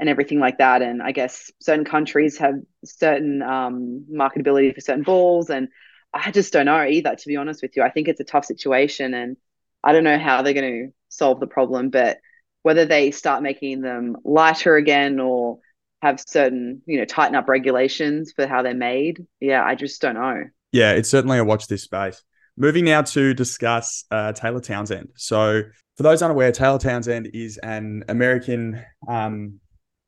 and 0.00 0.08
everything 0.08 0.38
like 0.40 0.58
that. 0.58 0.82
And 0.82 1.02
I 1.02 1.12
guess 1.12 1.50
certain 1.60 1.84
countries 1.84 2.38
have 2.38 2.54
certain 2.84 3.42
um, 3.42 4.06
marketability 4.12 4.74
for 4.74 4.80
certain 4.80 5.04
balls, 5.04 5.50
and 5.50 5.68
I 6.12 6.30
just 6.30 6.52
don't 6.52 6.66
know 6.66 6.84
either. 6.84 7.14
To 7.14 7.28
be 7.28 7.36
honest 7.36 7.62
with 7.62 7.76
you, 7.76 7.82
I 7.82 7.90
think 7.90 8.08
it's 8.08 8.20
a 8.20 8.24
tough 8.24 8.44
situation, 8.44 9.14
and 9.14 9.36
I 9.84 9.92
don't 9.92 10.04
know 10.04 10.18
how 10.18 10.42
they're 10.42 10.54
going 10.54 10.88
to 10.88 10.92
solve 11.08 11.40
the 11.40 11.46
problem, 11.46 11.90
but 11.90 12.18
whether 12.62 12.84
they 12.84 13.10
start 13.10 13.42
making 13.42 13.80
them 13.80 14.16
lighter 14.24 14.76
again 14.76 15.20
or 15.20 15.58
have 16.02 16.20
certain, 16.20 16.82
you 16.86 16.98
know, 16.98 17.04
tighten 17.04 17.34
up 17.34 17.48
regulations 17.48 18.32
for 18.34 18.46
how 18.46 18.62
they're 18.62 18.74
made. 18.74 19.26
Yeah, 19.40 19.64
I 19.64 19.74
just 19.74 20.00
don't 20.00 20.14
know. 20.14 20.44
Yeah, 20.72 20.92
it's 20.92 21.10
certainly 21.10 21.38
a 21.38 21.44
watch 21.44 21.66
this 21.66 21.82
space. 21.82 22.22
Moving 22.56 22.84
now 22.84 23.02
to 23.02 23.34
discuss 23.34 24.04
uh, 24.10 24.32
Taylor 24.32 24.60
Townsend. 24.60 25.10
So, 25.16 25.62
for 25.96 26.02
those 26.02 26.22
unaware, 26.22 26.52
Taylor 26.52 26.78
Townsend 26.78 27.30
is 27.32 27.56
an 27.58 28.04
American 28.08 28.84
um, 29.08 29.60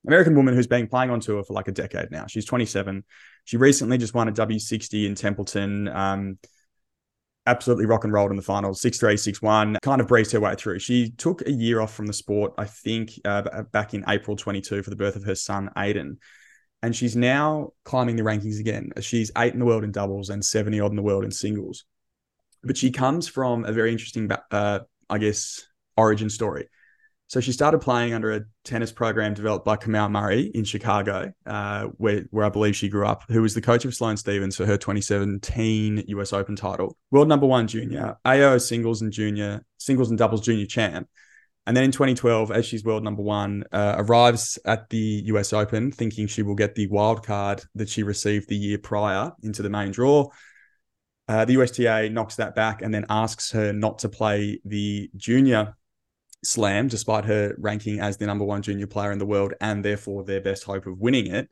American 0.07 0.35
woman 0.35 0.55
who's 0.55 0.67
been 0.67 0.87
playing 0.87 1.11
on 1.11 1.21
tour 1.21 1.45
for 1.45 1.53
like 1.53 1.69
a 1.69 1.73
decade 1.73 2.11
now. 2.11 2.27
She's 2.27 2.45
27. 2.45 3.05
She 3.45 3.57
recently 3.57 3.99
just 3.99 4.15
won 4.15 4.29
a 4.29 4.33
W60 4.33 5.07
in 5.07 5.15
Templeton. 5.15 5.89
Um, 5.89 6.39
absolutely 7.47 7.87
rock 7.87 8.05
and 8.05 8.13
rolled 8.13 8.31
in 8.31 8.37
the 8.37 8.43
finals, 8.43 8.81
6-3, 8.81 9.15
6-1, 9.15 9.77
kind 9.83 10.01
of 10.01 10.07
breezed 10.07 10.33
her 10.33 10.41
way 10.41 10.55
through. 10.55 10.79
She 10.79 11.11
took 11.11 11.47
a 11.47 11.51
year 11.51 11.81
off 11.81 11.95
from 11.95 12.07
the 12.07 12.13
sport, 12.13 12.53
I 12.59 12.65
think, 12.67 13.13
uh, 13.25 13.63
back 13.73 13.95
in 13.95 14.05
April 14.09 14.37
22 14.37 14.83
for 14.83 14.91
the 14.91 14.97
birth 14.97 15.17
of 15.17 15.25
her 15.25 15.35
son, 15.35 15.71
Aiden. 15.77 16.19
And 16.83 16.95
she's 16.95 17.17
now 17.17 17.73
climbing 17.85 18.17
the 18.17 18.23
rankings 18.23 18.59
again. 18.59 18.91
She's 19.01 19.31
eight 19.37 19.53
in 19.53 19.59
the 19.59 19.67
world 19.67 19.85
in 19.85 19.93
doubles 19.93 20.31
and 20.31 20.45
70 20.45 20.81
odd 20.81 20.93
in 20.93 20.97
the 20.97 21.03
world 21.03 21.25
in 21.25 21.31
singles. 21.31 21.85
But 22.63 22.77
she 22.77 22.91
comes 22.91 23.29
from 23.29 23.65
a 23.65 23.73
very 23.73 23.91
interesting, 23.91 24.31
uh, 24.51 24.81
I 25.09 25.19
guess, 25.19 25.67
origin 25.97 26.31
story. 26.31 26.69
So 27.31 27.39
she 27.39 27.53
started 27.53 27.79
playing 27.79 28.13
under 28.13 28.33
a 28.33 28.41
tennis 28.65 28.91
program 28.91 29.35
developed 29.35 29.65
by 29.65 29.77
Kamau 29.77 30.11
Murray 30.11 30.51
in 30.53 30.65
Chicago, 30.65 31.33
uh, 31.47 31.85
where, 31.97 32.25
where 32.31 32.45
I 32.45 32.49
believe 32.49 32.75
she 32.75 32.89
grew 32.89 33.07
up, 33.07 33.23
who 33.29 33.41
was 33.41 33.55
the 33.55 33.61
coach 33.61 33.85
of 33.85 33.95
Sloane 33.95 34.17
Stevens 34.17 34.57
for 34.57 34.67
her 34.67 34.77
2017 34.77 36.07
US 36.09 36.33
Open 36.33 36.57
title. 36.57 36.97
World 37.13 37.29
number 37.29 37.47
one 37.47 37.69
junior, 37.69 38.17
AO 38.25 38.59
singles 38.59 39.01
and 39.01 39.13
junior, 39.13 39.65
singles 39.79 40.11
and 40.11 40.19
doubles 40.19 40.41
junior 40.41 40.67
champ. 40.67 41.09
And 41.69 41.77
then 41.77 41.85
in 41.85 41.93
2012, 41.93 42.51
as 42.51 42.67
she's 42.67 42.83
world 42.83 43.05
number 43.05 43.23
one, 43.23 43.63
uh, 43.71 43.95
arrives 43.99 44.59
at 44.65 44.91
the 44.91 45.23
US 45.27 45.53
Open 45.53 45.93
thinking 45.93 46.27
she 46.27 46.43
will 46.43 46.57
get 46.57 46.75
the 46.75 46.89
wild 46.89 47.25
card 47.25 47.63
that 47.77 47.89
she 47.89 48.03
received 48.03 48.49
the 48.49 48.57
year 48.57 48.79
prior 48.79 49.31
into 49.45 49.63
the 49.63 49.71
main 49.71 49.93
draw. 49.93 50.31
Uh, 51.29 51.45
the 51.45 51.53
USTA 51.53 52.11
knocks 52.11 52.35
that 52.35 52.57
back 52.57 52.83
and 52.83 52.93
then 52.93 53.07
asks 53.09 53.53
her 53.53 53.73
not 53.73 54.01
to 54.01 54.09
play 54.09 54.61
the 54.65 55.09
junior 55.17 55.77
slam, 56.43 56.89
despite 56.89 57.25
her 57.25 57.55
ranking 57.59 58.01
as 58.01 58.17
the 58.17 58.27
number 58.27 58.45
one 58.45 58.63
junior 58.63 58.87
player 58.87 59.13
in 59.13 59.19
the 59.19 59.27
world 59.27 59.55
and 59.61 59.85
therefore 59.85 60.25
their 60.25 60.41
best 60.41 60.65
hope 60.65 60.87
of 60.87 60.99
winning 60.99 61.27
it. 61.27 61.49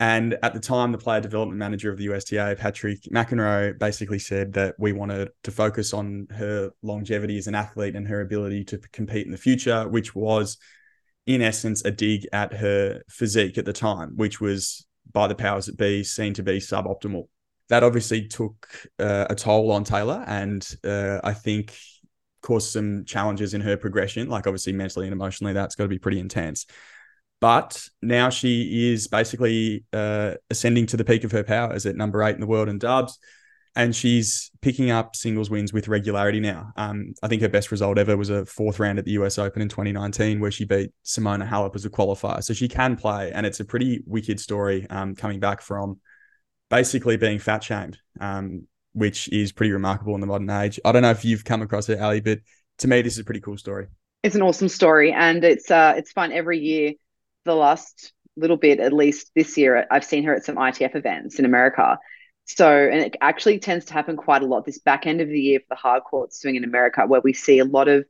And 0.00 0.36
at 0.42 0.52
the 0.52 0.58
time, 0.58 0.90
the 0.90 0.98
player 0.98 1.20
development 1.20 1.58
manager 1.58 1.90
of 1.90 1.96
the 1.96 2.06
USTA, 2.06 2.56
Patrick 2.58 3.02
McEnroe, 3.02 3.78
basically 3.78 4.18
said 4.18 4.54
that 4.54 4.74
we 4.76 4.92
wanted 4.92 5.30
to 5.44 5.52
focus 5.52 5.94
on 5.94 6.26
her 6.30 6.72
longevity 6.82 7.38
as 7.38 7.46
an 7.46 7.54
athlete 7.54 7.94
and 7.94 8.08
her 8.08 8.20
ability 8.20 8.64
to 8.64 8.78
compete 8.92 9.26
in 9.26 9.30
the 9.30 9.38
future, 9.38 9.88
which 9.88 10.12
was, 10.12 10.58
in 11.26 11.40
essence, 11.40 11.84
a 11.84 11.92
dig 11.92 12.26
at 12.32 12.52
her 12.52 13.02
physique 13.08 13.58
at 13.58 13.64
the 13.64 13.72
time, 13.72 14.16
which 14.16 14.40
was 14.40 14.84
by 15.12 15.28
the 15.28 15.36
powers 15.36 15.66
that 15.66 15.78
be 15.78 16.02
seen 16.02 16.34
to 16.34 16.42
be 16.42 16.58
suboptimal. 16.58 17.28
That 17.68 17.84
obviously 17.84 18.26
took 18.26 18.68
uh, 18.98 19.26
a 19.30 19.36
toll 19.36 19.70
on 19.70 19.84
Taylor, 19.84 20.24
and 20.26 20.68
uh, 20.82 21.20
I 21.22 21.32
think 21.32 21.76
caused 22.42 22.72
some 22.72 23.04
challenges 23.04 23.54
in 23.54 23.60
her 23.60 23.76
progression. 23.76 24.28
Like 24.28 24.46
obviously 24.46 24.72
mentally 24.72 25.06
and 25.06 25.12
emotionally, 25.12 25.52
that's 25.52 25.74
got 25.74 25.84
to 25.84 25.88
be 25.88 25.98
pretty 25.98 26.18
intense. 26.18 26.66
But 27.40 27.88
now 28.00 28.28
she 28.28 28.92
is 28.92 29.08
basically 29.08 29.84
uh, 29.92 30.34
ascending 30.50 30.86
to 30.86 30.96
the 30.96 31.04
peak 31.04 31.24
of 31.24 31.32
her 31.32 31.42
powers 31.42 31.86
at 31.86 31.96
number 31.96 32.22
eight 32.22 32.34
in 32.34 32.40
the 32.40 32.46
world 32.46 32.68
in 32.68 32.78
dubs. 32.78 33.18
And 33.74 33.96
she's 33.96 34.50
picking 34.60 34.90
up 34.90 35.16
singles 35.16 35.48
wins 35.48 35.72
with 35.72 35.88
regularity 35.88 36.40
now. 36.40 36.72
Um, 36.76 37.14
I 37.22 37.28
think 37.28 37.40
her 37.40 37.48
best 37.48 37.70
result 37.70 37.98
ever 37.98 38.16
was 38.18 38.28
a 38.28 38.44
fourth 38.44 38.78
round 38.78 38.98
at 38.98 39.06
the 39.06 39.12
US 39.12 39.38
Open 39.38 39.62
in 39.62 39.68
2019, 39.68 40.40
where 40.40 40.50
she 40.50 40.66
beat 40.66 40.92
Simona 41.04 41.48
Halep 41.48 41.74
as 41.74 41.86
a 41.86 41.90
qualifier. 41.90 42.44
So 42.44 42.52
she 42.52 42.68
can 42.68 42.96
play, 42.96 43.32
and 43.32 43.46
it's 43.46 43.60
a 43.60 43.64
pretty 43.64 44.02
wicked 44.06 44.38
story 44.38 44.86
um, 44.90 45.14
coming 45.14 45.40
back 45.40 45.62
from 45.62 46.00
basically 46.68 47.16
being 47.16 47.38
fat 47.38 47.64
shamed. 47.64 47.98
Um, 48.20 48.68
which 48.92 49.28
is 49.28 49.52
pretty 49.52 49.72
remarkable 49.72 50.14
in 50.14 50.20
the 50.20 50.26
modern 50.26 50.50
age. 50.50 50.78
I 50.84 50.92
don't 50.92 51.02
know 51.02 51.10
if 51.10 51.24
you've 51.24 51.44
come 51.44 51.62
across 51.62 51.88
it, 51.88 52.00
Ali, 52.00 52.20
but 52.20 52.40
to 52.78 52.88
me, 52.88 53.02
this 53.02 53.14
is 53.14 53.20
a 53.20 53.24
pretty 53.24 53.40
cool 53.40 53.56
story. 53.56 53.86
It's 54.22 54.34
an 54.34 54.42
awesome 54.42 54.68
story, 54.68 55.12
and 55.12 55.42
it's 55.44 55.70
uh, 55.70 55.94
it's 55.96 56.12
fun 56.12 56.32
every 56.32 56.58
year. 56.58 56.92
The 57.44 57.54
last 57.54 58.12
little 58.36 58.56
bit, 58.56 58.80
at 58.80 58.92
least 58.92 59.30
this 59.34 59.56
year, 59.56 59.86
I've 59.90 60.04
seen 60.04 60.24
her 60.24 60.34
at 60.34 60.44
some 60.44 60.56
ITF 60.56 60.94
events 60.94 61.38
in 61.38 61.44
America. 61.44 61.98
So, 62.44 62.68
and 62.68 63.00
it 63.00 63.16
actually 63.20 63.58
tends 63.58 63.84
to 63.86 63.92
happen 63.92 64.16
quite 64.16 64.42
a 64.42 64.46
lot 64.46 64.64
this 64.64 64.78
back 64.78 65.06
end 65.06 65.20
of 65.20 65.28
the 65.28 65.40
year 65.40 65.60
for 65.60 65.66
the 65.70 65.76
hard 65.76 66.02
court 66.04 66.32
swing 66.32 66.56
in 66.56 66.64
America, 66.64 67.06
where 67.06 67.20
we 67.20 67.32
see 67.32 67.58
a 67.58 67.64
lot 67.64 67.88
of 67.88 68.04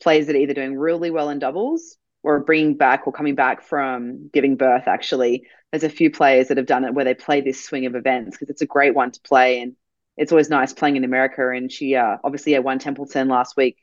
players 0.00 0.26
that 0.26 0.36
are 0.36 0.38
either 0.38 0.54
doing 0.54 0.76
really 0.76 1.10
well 1.10 1.30
in 1.30 1.38
doubles 1.38 1.96
or 2.22 2.40
bringing 2.40 2.76
back 2.76 3.06
or 3.06 3.12
coming 3.12 3.34
back 3.34 3.62
from 3.62 4.28
giving 4.32 4.56
birth. 4.56 4.84
Actually, 4.86 5.46
there's 5.70 5.84
a 5.84 5.90
few 5.90 6.10
players 6.10 6.48
that 6.48 6.56
have 6.56 6.66
done 6.66 6.84
it 6.84 6.94
where 6.94 7.04
they 7.04 7.14
play 7.14 7.40
this 7.40 7.64
swing 7.64 7.86
of 7.86 7.94
events 7.94 8.36
because 8.36 8.50
it's 8.50 8.62
a 8.62 8.66
great 8.66 8.94
one 8.94 9.10
to 9.10 9.20
play 9.20 9.60
and 9.60 9.74
it's 10.18 10.32
always 10.32 10.50
nice 10.50 10.72
playing 10.72 10.96
in 10.96 11.04
America. 11.04 11.48
And 11.48 11.70
she 11.70 11.94
uh, 11.94 12.16
obviously 12.22 12.52
yeah, 12.52 12.58
won 12.58 12.78
Templeton 12.78 13.28
last 13.28 13.56
week, 13.56 13.78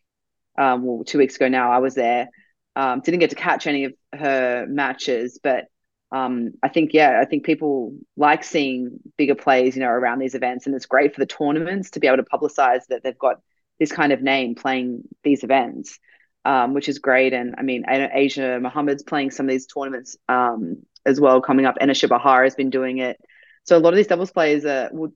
um, 0.57 0.83
well, 0.85 1.03
two 1.03 1.17
weeks 1.17 1.35
ago 1.35 1.47
now. 1.47 1.71
I 1.71 1.79
was 1.79 1.95
there. 1.95 2.29
Um, 2.75 2.99
didn't 2.99 3.21
get 3.21 3.29
to 3.29 3.35
catch 3.37 3.67
any 3.67 3.85
of 3.85 3.93
her 4.13 4.65
matches, 4.67 5.39
but 5.41 5.65
um, 6.11 6.51
I 6.61 6.69
think 6.69 6.93
yeah, 6.93 7.19
I 7.21 7.25
think 7.25 7.45
people 7.45 7.95
like 8.17 8.43
seeing 8.43 8.99
bigger 9.17 9.35
players, 9.35 9.75
you 9.75 9.81
know, 9.81 9.89
around 9.89 10.19
these 10.19 10.35
events, 10.35 10.65
and 10.65 10.75
it's 10.75 10.85
great 10.85 11.13
for 11.13 11.21
the 11.21 11.25
tournaments 11.25 11.91
to 11.91 11.99
be 11.99 12.07
able 12.07 12.17
to 12.17 12.23
publicize 12.23 12.85
that 12.89 13.01
they've 13.03 13.17
got 13.17 13.41
this 13.79 13.91
kind 13.91 14.11
of 14.11 14.21
name 14.21 14.55
playing 14.55 15.03
these 15.23 15.43
events, 15.43 15.99
um, 16.43 16.73
which 16.73 16.89
is 16.89 16.99
great. 16.99 17.33
And 17.33 17.55
I 17.57 17.63
mean, 17.63 17.85
Asia 17.87 18.59
Muhammad's 18.61 19.03
playing 19.03 19.31
some 19.31 19.45
of 19.45 19.51
these 19.51 19.67
tournaments 19.67 20.17
um, 20.29 20.77
as 21.05 21.19
well 21.19 21.41
coming 21.41 21.65
up. 21.65 21.77
Anna 21.79 21.93
Bahar 22.07 22.43
has 22.43 22.55
been 22.55 22.69
doing 22.69 22.99
it. 22.99 23.17
So 23.63 23.77
a 23.77 23.79
lot 23.79 23.93
of 23.93 23.97
these 23.97 24.07
doubles 24.07 24.31
players 24.31 24.63
uh, 24.63 24.89
will 24.91 25.11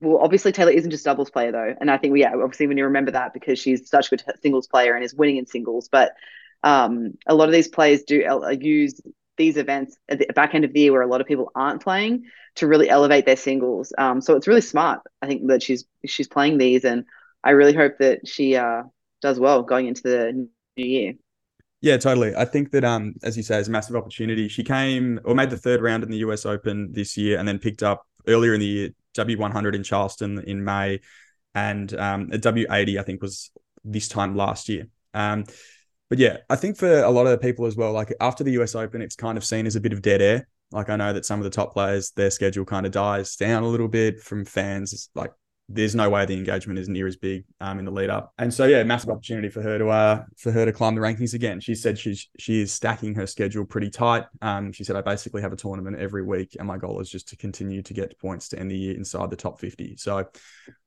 well, 0.00 0.18
obviously 0.22 0.52
Taylor 0.52 0.72
isn't 0.72 0.90
just 0.90 1.04
doubles 1.04 1.30
player 1.30 1.52
though, 1.52 1.74
and 1.80 1.90
I 1.90 1.98
think 1.98 2.12
we 2.12 2.20
yeah, 2.20 2.34
obviously 2.34 2.66
when 2.66 2.76
you 2.76 2.84
remember 2.84 3.10
that 3.12 3.32
because 3.32 3.58
she's 3.58 3.88
such 3.88 4.06
a 4.06 4.16
good 4.16 4.24
singles 4.42 4.66
player 4.66 4.94
and 4.94 5.04
is 5.04 5.14
winning 5.14 5.36
in 5.36 5.46
singles, 5.46 5.88
but 5.88 6.12
um, 6.62 7.14
a 7.26 7.34
lot 7.34 7.48
of 7.48 7.52
these 7.52 7.68
players 7.68 8.02
do 8.04 8.24
uh, 8.26 8.48
use 8.48 9.00
these 9.36 9.56
events 9.56 9.96
at 10.08 10.18
the 10.18 10.26
back 10.34 10.54
end 10.54 10.64
of 10.64 10.72
the 10.72 10.80
year 10.80 10.92
where 10.92 11.02
a 11.02 11.06
lot 11.06 11.20
of 11.20 11.26
people 11.26 11.50
aren't 11.54 11.82
playing 11.82 12.24
to 12.56 12.66
really 12.66 12.88
elevate 12.88 13.26
their 13.26 13.36
singles. 13.36 13.92
Um, 13.98 14.20
so 14.20 14.36
it's 14.36 14.46
really 14.46 14.60
smart, 14.60 15.00
I 15.20 15.26
think, 15.26 15.46
that 15.48 15.62
she's 15.62 15.84
she's 16.06 16.28
playing 16.28 16.58
these, 16.58 16.84
and 16.84 17.04
I 17.42 17.50
really 17.50 17.74
hope 17.74 17.98
that 17.98 18.26
she 18.26 18.56
uh, 18.56 18.84
does 19.20 19.38
well 19.38 19.62
going 19.62 19.86
into 19.86 20.02
the 20.02 20.48
new 20.76 20.86
year. 20.86 21.14
Yeah, 21.80 21.98
totally. 21.98 22.34
I 22.34 22.46
think 22.46 22.70
that 22.70 22.84
um, 22.84 23.14
as 23.22 23.36
you 23.36 23.42
say, 23.42 23.58
it's 23.58 23.68
a 23.68 23.70
massive 23.70 23.96
opportunity. 23.96 24.48
She 24.48 24.64
came 24.64 25.20
or 25.24 25.34
made 25.34 25.50
the 25.50 25.58
third 25.58 25.82
round 25.82 26.02
in 26.02 26.10
the 26.10 26.18
US 26.18 26.46
Open 26.46 26.92
this 26.92 27.16
year, 27.16 27.38
and 27.38 27.46
then 27.46 27.58
picked 27.58 27.82
up 27.82 28.06
earlier 28.26 28.54
in 28.54 28.60
the 28.60 28.66
year 28.66 28.88
W100 29.14 29.74
in 29.74 29.82
Charleston 29.82 30.42
in 30.46 30.64
May, 30.64 31.00
and 31.54 31.92
um, 31.94 32.30
a 32.32 32.38
W80 32.38 32.98
I 32.98 33.02
think 33.02 33.22
was 33.22 33.50
this 33.84 34.08
time 34.08 34.36
last 34.36 34.68
year. 34.68 34.88
Um, 35.12 35.44
but 36.10 36.18
yeah, 36.18 36.38
I 36.50 36.56
think 36.56 36.76
for 36.76 37.02
a 37.02 37.10
lot 37.10 37.26
of 37.26 37.40
people 37.40 37.66
as 37.66 37.76
well, 37.76 37.92
like 37.92 38.12
after 38.20 38.44
the 38.44 38.52
US 38.52 38.74
Open, 38.74 39.00
it's 39.00 39.16
kind 39.16 39.38
of 39.38 39.44
seen 39.44 39.66
as 39.66 39.76
a 39.76 39.80
bit 39.80 39.92
of 39.92 40.02
dead 40.02 40.20
air. 40.20 40.48
Like 40.70 40.90
I 40.90 40.96
know 40.96 41.12
that 41.12 41.24
some 41.24 41.40
of 41.40 41.44
the 41.44 41.50
top 41.50 41.72
players, 41.72 42.10
their 42.12 42.30
schedule 42.30 42.64
kind 42.64 42.86
of 42.86 42.92
dies 42.92 43.36
down 43.36 43.62
a 43.62 43.68
little 43.68 43.88
bit 43.88 44.20
from 44.20 44.44
fans. 44.44 45.08
Like 45.14 45.32
there's 45.68 45.94
no 45.94 46.10
way 46.10 46.26
the 46.26 46.34
engagement 46.34 46.78
is 46.78 46.88
near 46.88 47.06
as 47.06 47.16
big 47.16 47.44
um, 47.60 47.78
in 47.78 47.84
the 47.84 47.90
lead 47.90 48.10
up. 48.10 48.32
And 48.38 48.52
so 48.52 48.66
yeah, 48.66 48.82
massive 48.82 49.10
opportunity 49.10 49.48
for 49.48 49.62
her 49.62 49.78
to 49.78 49.88
uh 49.88 50.22
for 50.36 50.52
her 50.52 50.64
to 50.64 50.72
climb 50.72 50.94
the 50.94 51.00
rankings 51.00 51.34
again. 51.34 51.60
She 51.60 51.74
said 51.74 51.98
she's 51.98 52.28
she 52.38 52.60
is 52.60 52.72
stacking 52.72 53.14
her 53.14 53.26
schedule 53.26 53.64
pretty 53.64 53.90
tight. 53.90 54.24
Um, 54.42 54.72
she 54.72 54.84
said 54.84 54.96
I 54.96 55.00
basically 55.00 55.42
have 55.42 55.52
a 55.52 55.56
tournament 55.56 55.96
every 55.98 56.22
week, 56.22 56.56
and 56.58 56.68
my 56.68 56.76
goal 56.76 57.00
is 57.00 57.10
just 57.10 57.28
to 57.28 57.36
continue 57.36 57.82
to 57.82 57.94
get 57.94 58.18
points 58.18 58.48
to 58.50 58.58
end 58.58 58.70
the 58.70 58.76
year 58.76 58.94
inside 58.94 59.30
the 59.30 59.36
top 59.36 59.58
50. 59.58 59.96
So 59.96 60.26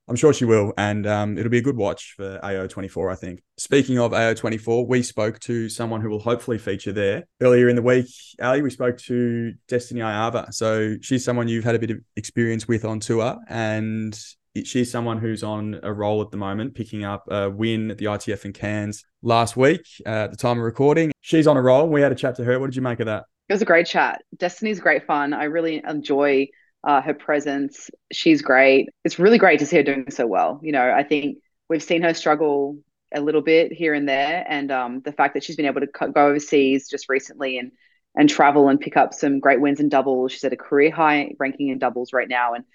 I'm 0.10 0.16
sure 0.16 0.32
she 0.32 0.46
will, 0.46 0.74
and 0.78 1.06
um, 1.06 1.38
it'll 1.38 1.52
be 1.52 1.58
a 1.58 1.62
good 1.62 1.76
watch 1.76 2.14
for 2.16 2.40
AO24. 2.42 3.12
I 3.12 3.16
think. 3.16 3.42
Speaking 3.58 4.00
of 4.00 4.12
AO24, 4.12 4.88
we 4.88 5.02
spoke 5.02 5.40
to 5.42 5.68
someone 5.68 6.02
who 6.02 6.10
will 6.10 6.20
hopefully 6.20 6.60
feature 6.60 6.94
there 6.94 7.26
earlier 7.42 7.68
in 7.68 7.76
the 7.76 7.82
week. 7.82 8.08
Ali, 8.42 8.62
we 8.62 8.70
spoke 8.70 8.98
to 9.00 9.54
Destanee 9.68 10.02
Aiava. 10.02 10.54
So 10.54 10.96
she's 11.02 11.26
someone 11.26 11.48
you've 11.48 11.66
had 11.66 11.76
a 11.76 11.80
bit 11.80 11.92
of 11.92 11.98
experience 12.16 12.68
with 12.68 12.86
on 12.86 13.00
tour, 13.00 13.38
and 13.50 14.18
she's 14.64 14.92
someone 14.92 15.18
who's 15.18 15.44
on 15.44 15.80
a 15.84 15.92
roll 15.94 16.22
at 16.22 16.32
the 16.32 16.38
moment, 16.38 16.76
picking 16.76 17.04
up 17.04 17.26
a 17.30 17.50
win 17.50 17.92
at 17.92 17.98
the 17.98 18.06
ITF 18.06 18.46
in 18.46 18.54
Cairns 18.54 19.06
last 19.22 19.58
week 19.58 19.86
uh, 20.06 20.26
at 20.26 20.32
the 20.32 20.38
time 20.38 20.58
of 20.58 20.64
recording. 20.64 21.12
She's 21.22 21.48
on 21.48 21.58
a 21.58 21.62
roll. 21.62 21.88
We 21.88 22.02
had 22.02 22.12
a 22.12 22.16
chat 22.16 22.36
to 22.36 22.44
her. 22.44 22.60
What 22.60 22.68
did 22.68 22.76
you 22.76 22.82
make 22.82 23.00
of 23.00 23.06
that? 23.08 23.26
It 23.50 23.54
was 23.54 23.62
a 23.62 23.66
great 23.66 23.88
chat. 23.88 24.24
Destanee's 24.36 24.80
great 24.80 25.06
fun. 25.06 25.34
I 25.34 25.46
really 25.46 25.82
enjoy 25.88 26.48
uh, 26.84 27.02
her 27.02 27.14
presence. 27.14 27.90
She's 28.12 28.42
great. 28.42 28.90
It's 29.04 29.20
really 29.20 29.38
great 29.38 29.60
to 29.60 29.66
see 29.66 29.78
her 29.78 29.84
doing 29.84 30.10
so 30.10 30.28
well. 30.28 30.60
You 30.64 30.72
know, 30.72 30.92
I 30.92 31.04
think 31.04 31.38
we've 31.70 31.84
seen 31.84 32.02
her 32.04 32.14
struggle 32.14 32.78
a 33.14 33.22
little 33.22 33.42
bit 33.42 33.72
here 33.72 33.94
and 33.94 34.08
there, 34.08 34.46
and 34.48 34.72
um, 34.72 35.02
the 35.02 35.14
fact 35.14 35.34
that 35.34 35.44
she's 35.44 35.56
been 35.56 35.66
able 35.66 35.82
to 35.82 35.88
go 35.88 36.28
overseas 36.28 36.90
just 36.90 37.10
recently 37.10 37.58
and 37.58 37.72
and 38.16 38.30
travel 38.30 38.68
and 38.68 38.80
pick 38.80 38.98
up 38.98 39.14
some 39.14 39.40
great 39.40 39.62
wins 39.62 39.80
in 39.80 39.90
doubles. 39.90 40.32
She's 40.32 40.44
at 40.44 40.52
a 40.52 40.58
career 40.58 40.90
high 40.92 41.34
ranking 41.38 41.70
in 41.70 41.78
doubles 41.78 42.14
right 42.14 42.28
now, 42.28 42.54
and 42.54 42.66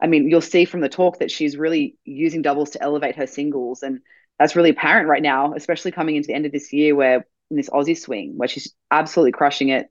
I 0.00 0.06
mean, 0.06 0.30
you'll 0.30 0.40
see 0.40 0.64
from 0.64 0.80
the 0.80 0.88
talk 0.88 1.18
that 1.18 1.30
she's 1.30 1.56
really 1.56 1.96
using 2.04 2.42
doubles 2.42 2.70
to 2.70 2.82
elevate 2.82 3.16
her 3.16 3.26
singles, 3.26 3.82
and 3.82 4.00
that's 4.38 4.54
really 4.54 4.70
apparent 4.70 5.08
right 5.08 5.22
now, 5.22 5.54
especially 5.54 5.90
coming 5.90 6.16
into 6.16 6.28
the 6.28 6.34
end 6.34 6.46
of 6.46 6.52
this 6.52 6.72
year, 6.72 6.94
where 6.94 7.26
in 7.50 7.56
this 7.56 7.70
Aussie 7.70 7.98
swing, 7.98 8.34
where 8.36 8.48
she's 8.48 8.72
absolutely 8.90 9.32
crushing 9.32 9.70
it 9.70 9.88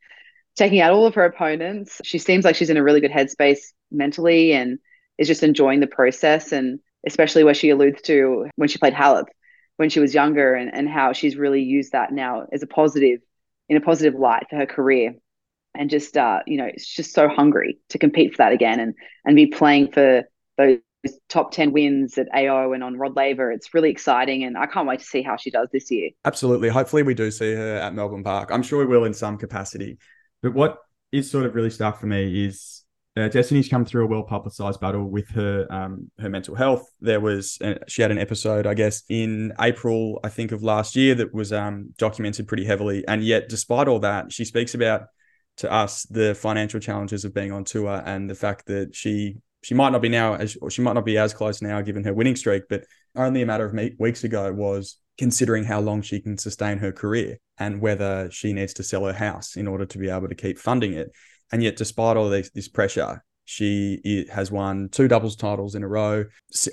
taking 0.57 0.81
out 0.81 0.91
all 0.91 1.05
of 1.05 1.15
her 1.15 1.23
opponents. 1.23 2.01
She 2.03 2.17
seems 2.17 2.43
like 2.43 2.55
she's 2.55 2.69
in 2.69 2.77
a 2.77 2.83
really 2.83 2.99
good 2.99 3.11
headspace 3.11 3.59
mentally 3.91 4.53
and 4.53 4.79
is 5.17 5.27
just 5.27 5.43
enjoying 5.43 5.79
the 5.79 5.87
process. 5.87 6.51
And 6.51 6.79
especially 7.05 7.43
where 7.43 7.53
she 7.53 7.69
alludes 7.69 8.01
to 8.03 8.47
when 8.55 8.67
she 8.67 8.79
played 8.79 8.93
Halep 8.93 9.25
when 9.77 9.91
she 9.91 9.99
was 9.99 10.15
younger 10.15 10.55
and, 10.55 10.73
and 10.73 10.89
how 10.89 11.13
she's 11.13 11.37
really 11.37 11.61
used 11.61 11.91
that 11.91 12.11
now 12.11 12.47
as 12.51 12.63
a 12.63 12.67
positive, 12.67 13.19
in 13.69 13.77
a 13.77 13.81
positive 13.81 14.19
light 14.19 14.47
for 14.49 14.55
her 14.55 14.65
career. 14.65 15.13
And 15.77 15.89
just, 15.89 16.17
uh, 16.17 16.39
you 16.45 16.57
know, 16.57 16.65
it's 16.65 16.87
just 16.87 17.13
so 17.13 17.27
hungry 17.27 17.79
to 17.89 17.97
compete 17.97 18.31
for 18.31 18.37
that 18.37 18.51
again 18.51 18.79
and, 18.79 18.93
and 19.25 19.35
be 19.35 19.47
playing 19.47 19.91
for 19.91 20.23
those 20.57 20.79
top 21.29 21.51
10 21.51 21.71
wins 21.71 22.17
at 22.17 22.27
AO 22.35 22.73
and 22.73 22.83
on 22.83 22.97
Rod 22.97 23.15
Laver. 23.15 23.51
It's 23.51 23.73
really 23.73 23.89
exciting. 23.89 24.43
And 24.43 24.57
I 24.57 24.65
can't 24.65 24.87
wait 24.87 24.99
to 24.99 25.05
see 25.05 25.21
how 25.21 25.37
she 25.37 25.51
does 25.51 25.69
this 25.71 25.89
year. 25.91 26.09
Absolutely. 26.25 26.69
Hopefully, 26.69 27.03
we 27.03 27.13
do 27.13 27.31
see 27.31 27.53
her 27.53 27.75
at 27.77 27.93
Melbourne 27.93 28.23
Park. 28.23 28.49
I'm 28.51 28.63
sure 28.63 28.79
we 28.79 28.85
will 28.85 29.05
in 29.05 29.13
some 29.13 29.37
capacity. 29.37 29.97
But 30.41 30.53
what 30.53 30.77
is 31.11 31.29
sort 31.29 31.45
of 31.45 31.55
really 31.55 31.69
stuck 31.69 31.99
for 31.99 32.07
me 32.07 32.45
is 32.45 32.83
uh, 33.17 33.29
Destanee's 33.29 33.67
come 33.67 33.83
through 33.83 34.03
a 34.03 34.07
well 34.07 34.21
publicized 34.21 34.79
battle 34.79 35.03
with 35.09 35.27
her 35.29 35.65
um, 35.71 36.11
her 36.19 36.29
mental 36.29 36.53
health. 36.53 36.87
There 37.01 37.19
was 37.19 37.57
uh, 37.61 37.75
she 37.87 38.03
had 38.03 38.11
an 38.11 38.19
episode, 38.19 38.67
I 38.67 38.75
guess, 38.75 39.03
in 39.09 39.53
April, 39.59 40.19
I 40.23 40.29
think 40.29 40.51
of 40.51 40.61
last 40.61 40.95
year 40.95 41.15
that 41.15 41.33
was 41.33 41.51
um, 41.51 41.93
documented 41.97 42.47
pretty 42.47 42.65
heavily. 42.65 43.07
And 43.07 43.23
yet, 43.23 43.49
despite 43.49 43.87
all 43.87 43.99
that, 43.99 44.31
she 44.31 44.45
speaks 44.45 44.75
about 44.75 45.07
to 45.57 45.71
us 45.71 46.03
the 46.03 46.35
financial 46.35 46.79
challenges 46.79 47.25
of 47.25 47.33
being 47.33 47.51
on 47.51 47.63
tour 47.63 48.01
and 48.05 48.29
the 48.29 48.35
fact 48.35 48.67
that 48.67 48.95
she 48.95 49.37
she 49.63 49.73
might 49.73 49.89
not 49.89 50.01
be 50.01 50.09
now 50.09 50.35
as 50.35 50.57
or 50.61 50.69
she 50.69 50.81
might 50.81 50.93
not 50.93 51.05
be 51.05 51.17
as 51.17 51.33
close 51.33 51.61
now 51.61 51.81
given 51.81 52.03
her 52.03 52.13
winning 52.13 52.35
streak, 52.35 52.63
but 52.69 52.85
only 53.15 53.41
a 53.41 53.45
matter 53.45 53.65
of 53.65 53.77
weeks 53.99 54.23
ago 54.23 54.51
was 54.53 54.97
considering 55.17 55.63
how 55.63 55.79
long 55.79 56.01
she 56.01 56.21
can 56.21 56.37
sustain 56.37 56.77
her 56.77 56.91
career 56.91 57.37
and 57.57 57.81
whether 57.81 58.29
she 58.31 58.53
needs 58.53 58.73
to 58.75 58.83
sell 58.83 59.05
her 59.05 59.13
house 59.13 59.55
in 59.55 59.67
order 59.67 59.85
to 59.85 59.97
be 59.97 60.09
able 60.09 60.27
to 60.27 60.35
keep 60.35 60.59
funding 60.59 60.93
it. 60.93 61.11
And 61.51 61.63
yet, 61.63 61.75
despite 61.75 62.17
all 62.17 62.29
this, 62.29 62.51
this 62.51 62.67
pressure, 62.67 63.23
she 63.45 64.27
has 64.31 64.51
won 64.51 64.89
two 64.89 65.07
doubles 65.07 65.37
titles 65.37 65.73
in 65.73 65.81
a 65.81 65.87
row 65.87 66.25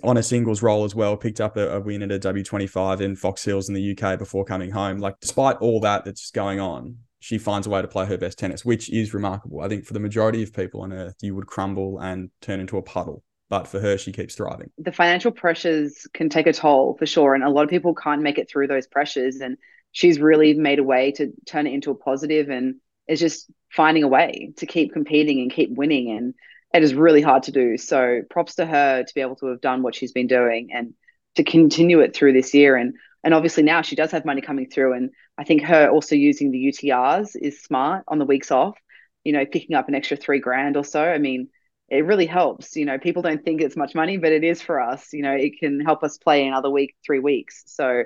on 0.03 0.17
a 0.17 0.23
singles 0.23 0.61
role 0.61 0.85
as 0.85 0.95
well. 0.95 1.17
Picked 1.17 1.41
up 1.41 1.57
a, 1.57 1.77
a 1.77 1.81
win 1.81 2.03
at 2.03 2.11
a 2.11 2.19
W25 2.19 3.01
in 3.01 3.15
Fox 3.15 3.45
Hills 3.45 3.69
in 3.69 3.75
the 3.77 3.97
UK 3.97 4.19
before 4.19 4.45
coming 4.45 4.73
home. 4.73 4.99
Like, 4.99 5.21
despite 5.21 5.57
all 5.59 5.79
that 5.81 6.05
that's 6.05 6.33
going 6.33 6.59
on, 6.59 6.99
she 7.25 7.39
finds 7.39 7.67
a 7.67 7.71
way 7.71 7.83
to 7.83 7.89
play 7.89 8.07
her 8.07 8.19
best 8.19 8.39
tennis, 8.39 8.65
which 8.65 8.91
is 8.91 9.15
remarkable. 9.15 9.61
I 9.61 9.69
think 9.69 9.85
for 9.85 9.95
the 9.95 10.01
majority 10.01 10.43
of 10.43 10.53
people 10.53 10.83
on 10.83 10.93
earth, 10.93 11.17
you 11.23 11.35
would 11.35 11.47
crumble 11.47 11.99
and 11.99 12.31
turn 12.41 12.61
into 12.61 12.77
a 12.77 12.83
puddle 12.83 13.25
but 13.51 13.69
for 13.69 13.79
her, 13.79 13.99
she 13.99 14.13
keeps 14.13 14.35
thriving. 14.35 14.71
The 14.79 14.93
financial 14.93 15.31
pressures 15.31 16.07
can 16.13 16.29
take 16.29 16.47
a 16.47 16.53
toll 16.53 16.97
for 16.99 17.07
sure. 17.07 17.35
And 17.35 17.45
a 17.45 17.51
lot 17.51 17.63
of 17.63 17.71
people 17.71 17.95
can't 17.95 18.23
make 18.23 18.39
it 18.39 18.49
through 18.51 18.69
those 18.69 18.87
pressures. 18.87 19.37
And 19.37 19.57
she's 19.93 20.19
really 20.19 20.55
made 20.55 20.79
a 20.79 20.83
way 20.83 21.13
to 21.13 21.33
turn 21.47 21.67
it 21.67 21.73
into 21.73 21.91
a 21.91 21.95
positive 21.95 22.49
and 22.49 22.77
is 23.07 23.21
just 23.21 23.51
finding 23.71 24.03
a 24.03 24.09
way 24.09 24.53
to 24.57 24.67
keep 24.67 24.93
competing 24.93 25.41
and 25.41 25.53
keep 25.53 25.71
winning. 25.71 26.11
And 26.17 26.35
it 26.73 26.83
is 26.83 26.95
really 26.95 27.21
hard 27.21 27.45
to 27.45 27.53
do. 27.53 27.77
So 27.77 28.23
props 28.31 28.57
to 28.57 28.67
her 28.67 29.05
to 29.05 29.15
be 29.15 29.21
able 29.21 29.37
to 29.37 29.47
have 29.47 29.61
done 29.61 29.83
what 29.83 29.95
she's 29.95 30.13
been 30.13 30.27
doing 30.27 30.71
and 30.73 30.95
to 31.37 31.45
continue 31.45 32.01
it 32.01 32.17
through 32.17 32.33
this 32.33 32.55
year. 32.55 32.77
And 32.77 32.95
and 33.25 33.35
obviously 33.35 33.63
now 33.63 33.83
she 33.83 33.97
does 33.97 34.11
have 34.11 34.25
money 34.25 34.43
coming 34.43 34.69
through. 34.69 34.93
And 34.93 35.11
I 35.39 35.45
think 35.45 35.63
her 35.63 35.89
also 35.89 36.15
using 36.15 36.51
the 36.51 36.67
UTRs 36.69 37.35
is 37.41 37.63
smart 37.63 38.05
on 38.07 38.19
the 38.19 38.27
weeks 38.27 38.51
off, 38.51 38.79
you 39.25 39.33
know, 39.33 39.47
picking 39.47 39.75
up 39.75 39.89
an 39.89 39.95
extra 39.95 40.17
three 40.17 40.39
grand 40.39 40.77
or 40.77 40.85
so. 40.85 41.03
I 41.03 41.19
mean, 41.19 41.49
it 41.89 42.05
really 42.05 42.27
helps. 42.27 42.77
You 42.77 42.85
know, 42.85 42.99
people 42.99 43.23
don't 43.23 43.43
think 43.43 43.61
it's 43.61 43.77
much 43.77 43.95
money, 43.95 44.19
but 44.19 44.33
it 44.33 44.45
is 44.45 44.61
for 44.61 44.81
us. 44.81 45.13
You 45.13 45.23
know, 45.23 45.33
it 45.33 45.59
can 45.59 45.81
help 45.81 46.05
us 46.05 46.19
play 46.19 46.47
another 46.47 46.71
week, 46.71 46.95
three 47.05 47.19
weeks. 47.19 47.63
So, 47.67 48.05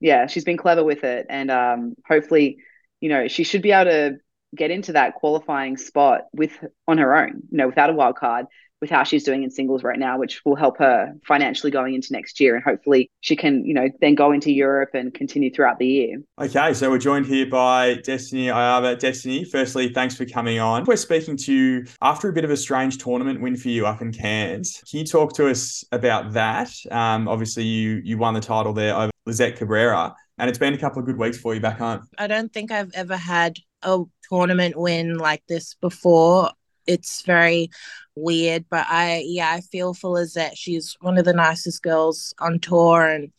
yeah, 0.00 0.26
she's 0.26 0.44
been 0.44 0.56
clever 0.56 0.84
with 0.84 1.04
it, 1.04 1.26
and 1.28 1.50
um, 1.50 1.94
hopefully, 2.06 2.58
you 3.00 3.08
know, 3.08 3.28
she 3.28 3.44
should 3.44 3.62
be 3.62 3.72
able 3.72 3.90
to 3.90 4.16
get 4.54 4.70
into 4.70 4.92
that 4.92 5.14
qualifying 5.14 5.76
spot 5.76 6.22
with 6.32 6.52
on 6.86 6.98
her 6.98 7.16
own. 7.16 7.42
You 7.50 7.58
know, 7.58 7.66
without 7.66 7.90
a 7.90 7.94
wild 7.94 8.16
card, 8.16 8.46
with 8.84 8.90
how 8.90 9.02
she's 9.02 9.24
doing 9.24 9.42
in 9.42 9.50
singles 9.50 9.82
right 9.82 9.98
now, 9.98 10.18
which 10.18 10.44
will 10.44 10.56
help 10.56 10.76
her 10.76 11.14
financially 11.26 11.70
going 11.70 11.94
into 11.94 12.12
next 12.12 12.38
year. 12.38 12.54
And 12.54 12.62
hopefully 12.62 13.10
she 13.22 13.34
can, 13.34 13.64
you 13.64 13.72
know, 13.72 13.88
then 14.02 14.14
go 14.14 14.30
into 14.30 14.52
Europe 14.52 14.90
and 14.92 15.14
continue 15.14 15.50
throughout 15.50 15.78
the 15.78 15.86
year. 15.86 16.18
Okay, 16.38 16.74
so 16.74 16.90
we're 16.90 16.98
joined 16.98 17.24
here 17.24 17.46
by 17.46 17.94
Destanee 17.94 18.52
Aiava. 18.52 18.94
Destanee, 18.98 19.48
firstly, 19.48 19.88
thanks 19.88 20.14
for 20.14 20.26
coming 20.26 20.58
on. 20.58 20.84
We're 20.84 20.96
speaking 20.96 21.38
to 21.38 21.52
you 21.54 21.86
after 22.02 22.28
a 22.28 22.32
bit 22.34 22.44
of 22.44 22.50
a 22.50 22.58
strange 22.58 22.98
tournament 22.98 23.40
win 23.40 23.56
for 23.56 23.70
you 23.70 23.86
up 23.86 24.02
in 24.02 24.12
Cairns. 24.12 24.82
Can 24.90 24.98
you 24.98 25.06
talk 25.06 25.32
to 25.36 25.48
us 25.48 25.82
about 25.90 26.34
that? 26.34 26.70
Um, 26.90 27.26
obviously, 27.26 27.64
you 27.64 28.02
you 28.04 28.18
won 28.18 28.34
the 28.34 28.40
title 28.40 28.74
there 28.74 28.94
over 28.94 29.10
Lizette 29.24 29.56
Cabrera, 29.56 30.14
and 30.36 30.50
it's 30.50 30.58
been 30.58 30.74
a 30.74 30.78
couple 30.78 31.00
of 31.00 31.06
good 31.06 31.16
weeks 31.16 31.38
for 31.38 31.54
you 31.54 31.60
back 31.62 31.78
home. 31.78 32.06
I 32.18 32.26
don't 32.26 32.52
think 32.52 32.70
I've 32.70 32.92
ever 32.92 33.16
had 33.16 33.56
a 33.80 34.02
tournament 34.28 34.76
win 34.76 35.16
like 35.16 35.42
this 35.48 35.74
before 35.80 36.50
it's 36.86 37.22
very 37.22 37.70
weird. 38.14 38.66
But 38.70 38.86
I, 38.88 39.22
yeah, 39.26 39.50
I 39.50 39.60
feel 39.60 39.94
for 39.94 40.10
Lizette. 40.10 40.56
She's 40.56 40.96
one 41.00 41.18
of 41.18 41.24
the 41.24 41.32
nicest 41.32 41.82
girls 41.82 42.34
on 42.38 42.58
tour, 42.58 43.06
and 43.06 43.32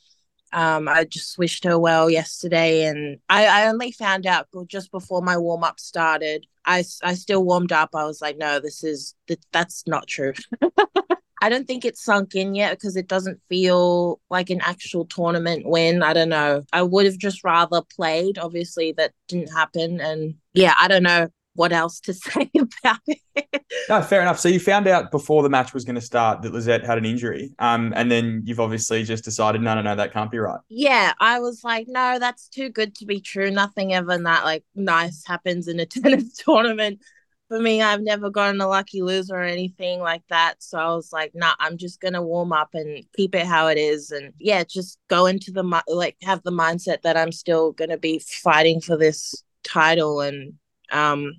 um, 0.54 0.88
I 0.88 1.06
just 1.06 1.38
wished 1.38 1.64
her 1.66 1.78
well 1.78 2.10
yesterday. 2.10 2.86
And 2.86 3.20
I, 3.30 3.46
I 3.46 3.68
only 3.68 3.92
found 3.92 4.26
out 4.26 4.48
just 4.68 4.92
before 4.92 5.22
my 5.22 5.38
warm 5.38 5.64
up 5.64 5.80
started. 5.80 6.46
I, 6.66 6.84
I 7.04 7.14
still 7.14 7.44
warmed 7.44 7.72
up. 7.72 7.90
I 7.94 8.06
was 8.06 8.22
like, 8.22 8.38
no, 8.38 8.60
this 8.60 8.84
is 8.84 9.16
that's 9.52 9.86
not 9.88 10.08
true. 10.08 10.34
I 11.42 11.50
don't 11.50 11.68
think 11.68 11.86
it's 11.86 12.04
sunk 12.04 12.34
in 12.34 12.56
yet 12.56 12.72
because 12.72 12.96
it 12.96 13.08
doesn't 13.08 13.40
feel 13.50 14.20
like 14.32 14.50
an 14.50 14.62
actual 14.62 15.06
tournament 15.06 15.64
win. 15.66 16.02
I 16.02 16.14
don't 16.14 16.30
know. 16.30 16.64
I 16.74 16.82
would 16.82 17.06
have 17.06 17.20
just 17.20 17.44
rather 17.44 17.82
played. 17.96 18.40
Obviously, 18.40 18.94
that 18.94 19.12
didn't 19.28 19.54
happen. 19.54 20.00
And 20.02 20.36
yeah, 20.54 20.74
I 20.80 20.88
don't 20.88 21.04
know 21.04 21.28
what 21.56 21.72
else 21.72 22.00
to 22.02 22.14
say 22.14 22.52
about 22.58 23.00
it. 23.08 23.64
No, 23.90 24.02
fair 24.02 24.22
enough. 24.22 24.40
So 24.40 24.50
you 24.50 24.60
found 24.60 24.88
out 24.88 25.12
before 25.12 25.44
the 25.44 25.50
match 25.50 25.74
was 25.74 25.84
going 25.84 25.96
to 25.96 26.02
start 26.02 26.42
that 26.42 26.54
Lizette 26.54 26.86
had 26.86 26.98
an 26.98 27.06
injury, 27.06 27.54
um, 27.60 27.94
and 27.96 28.12
then 28.12 28.44
you've 28.46 28.60
obviously 28.60 29.04
just 29.04 29.24
decided, 29.24 29.62
no, 29.62 29.76
no, 29.76 29.82
no, 29.82 29.96
that 29.96 30.14
can't 30.14 30.30
be 30.30 30.38
right. 30.38 30.60
Yeah, 30.70 31.14
I 31.20 31.40
was 31.40 31.64
like, 31.64 31.88
no, 31.88 32.20
that's 32.20 32.48
too 32.48 32.70
good 32.70 32.96
to 32.96 33.06
be 33.06 33.20
true. 33.20 33.50
Nothing 33.50 33.94
ever 33.94 34.18
that 34.18 34.44
like 34.44 34.64
nice 34.76 35.24
happens 35.26 35.68
in 35.68 35.80
a 35.80 35.86
tennis 35.86 36.38
tournament. 36.38 37.00
For 37.48 37.60
me, 37.60 37.80
I've 37.84 38.02
never 38.02 38.32
gotten 38.32 38.60
a 38.60 38.68
lucky 38.68 39.04
loser 39.04 39.36
or 39.36 39.44
anything 39.44 40.00
like 40.00 40.24
that. 40.30 40.56
So 40.64 40.80
I 40.80 40.96
was 40.96 41.14
like, 41.14 41.34
nah, 41.36 41.54
I'm 41.60 41.78
just 41.78 42.02
gonna 42.02 42.24
warm 42.24 42.52
up 42.52 42.70
and 42.74 43.06
keep 43.16 43.36
it 43.36 43.46
how 43.46 43.68
it 43.68 43.78
is, 43.78 44.12
and 44.12 44.34
yeah, 44.40 44.64
just 44.64 44.98
go 45.10 45.28
into 45.28 45.52
the 45.52 45.84
like 45.88 46.18
have 46.24 46.42
the 46.44 46.52
mindset 46.52 47.04
that 47.04 47.18
I'm 47.18 47.32
still 47.32 47.72
gonna 47.72 48.00
be 48.00 48.20
fighting 48.20 48.82
for 48.82 48.98
this 48.98 49.44
title 49.64 50.22
and 50.22 50.54
um 50.92 51.34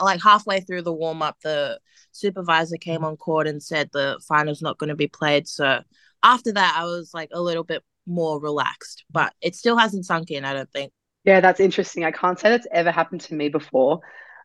like 0.00 0.22
halfway 0.22 0.60
through 0.60 0.82
the 0.82 0.92
warm 0.92 1.22
up, 1.22 1.36
the 1.42 1.78
supervisor 2.12 2.76
came 2.76 3.04
on 3.04 3.16
court 3.16 3.46
and 3.46 3.62
said 3.62 3.90
the 3.92 4.20
final's 4.26 4.62
not 4.62 4.78
going 4.78 4.88
to 4.88 4.96
be 4.96 5.08
played. 5.08 5.48
So 5.48 5.82
after 6.22 6.52
that, 6.52 6.76
I 6.76 6.84
was 6.84 7.12
like 7.14 7.30
a 7.32 7.40
little 7.40 7.64
bit 7.64 7.82
more 8.06 8.40
relaxed, 8.40 9.04
but 9.10 9.32
it 9.40 9.54
still 9.54 9.76
hasn't 9.76 10.06
sunk 10.06 10.30
in. 10.30 10.44
I 10.44 10.54
don't 10.54 10.70
think. 10.70 10.92
Yeah, 11.24 11.40
that's 11.40 11.60
interesting. 11.60 12.04
I 12.04 12.10
can't 12.10 12.38
say 12.38 12.50
that's 12.50 12.66
ever 12.70 12.90
happened 12.90 13.20
to 13.22 13.34
me 13.34 13.48
before. 13.48 14.00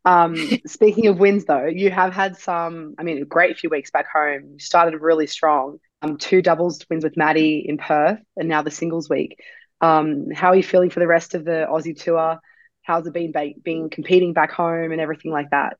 Um, 0.05 0.35
speaking 0.67 1.07
of 1.07 1.17
wins, 1.17 1.45
though, 1.45 1.65
you 1.65 1.89
have 1.91 2.13
had 2.13 2.37
some. 2.37 2.95
I 2.97 3.03
mean, 3.03 3.21
a 3.21 3.25
great 3.25 3.57
few 3.57 3.69
weeks 3.69 3.91
back 3.91 4.07
home. 4.11 4.51
You 4.53 4.59
started 4.59 4.99
really 4.99 5.27
strong. 5.27 5.79
Um, 6.01 6.17
two 6.17 6.41
doubles 6.41 6.85
wins 6.89 7.03
with 7.03 7.15
Maddie 7.15 7.65
in 7.67 7.77
Perth, 7.77 8.19
and 8.35 8.49
now 8.49 8.61
the 8.61 8.71
singles 8.71 9.09
week. 9.09 9.39
Um, 9.79 10.31
how 10.31 10.49
are 10.49 10.55
you 10.55 10.63
feeling 10.63 10.89
for 10.89 10.99
the 10.99 11.07
rest 11.07 11.35
of 11.35 11.45
the 11.45 11.65
Aussie 11.69 11.99
tour? 11.99 12.39
How's 12.83 13.07
it 13.07 13.13
been 13.13 13.31
ba- 13.31 13.59
being 13.63 13.89
competing 13.89 14.33
back 14.33 14.51
home 14.51 14.91
and 14.91 15.01
everything 15.01 15.31
like 15.31 15.49
that? 15.51 15.77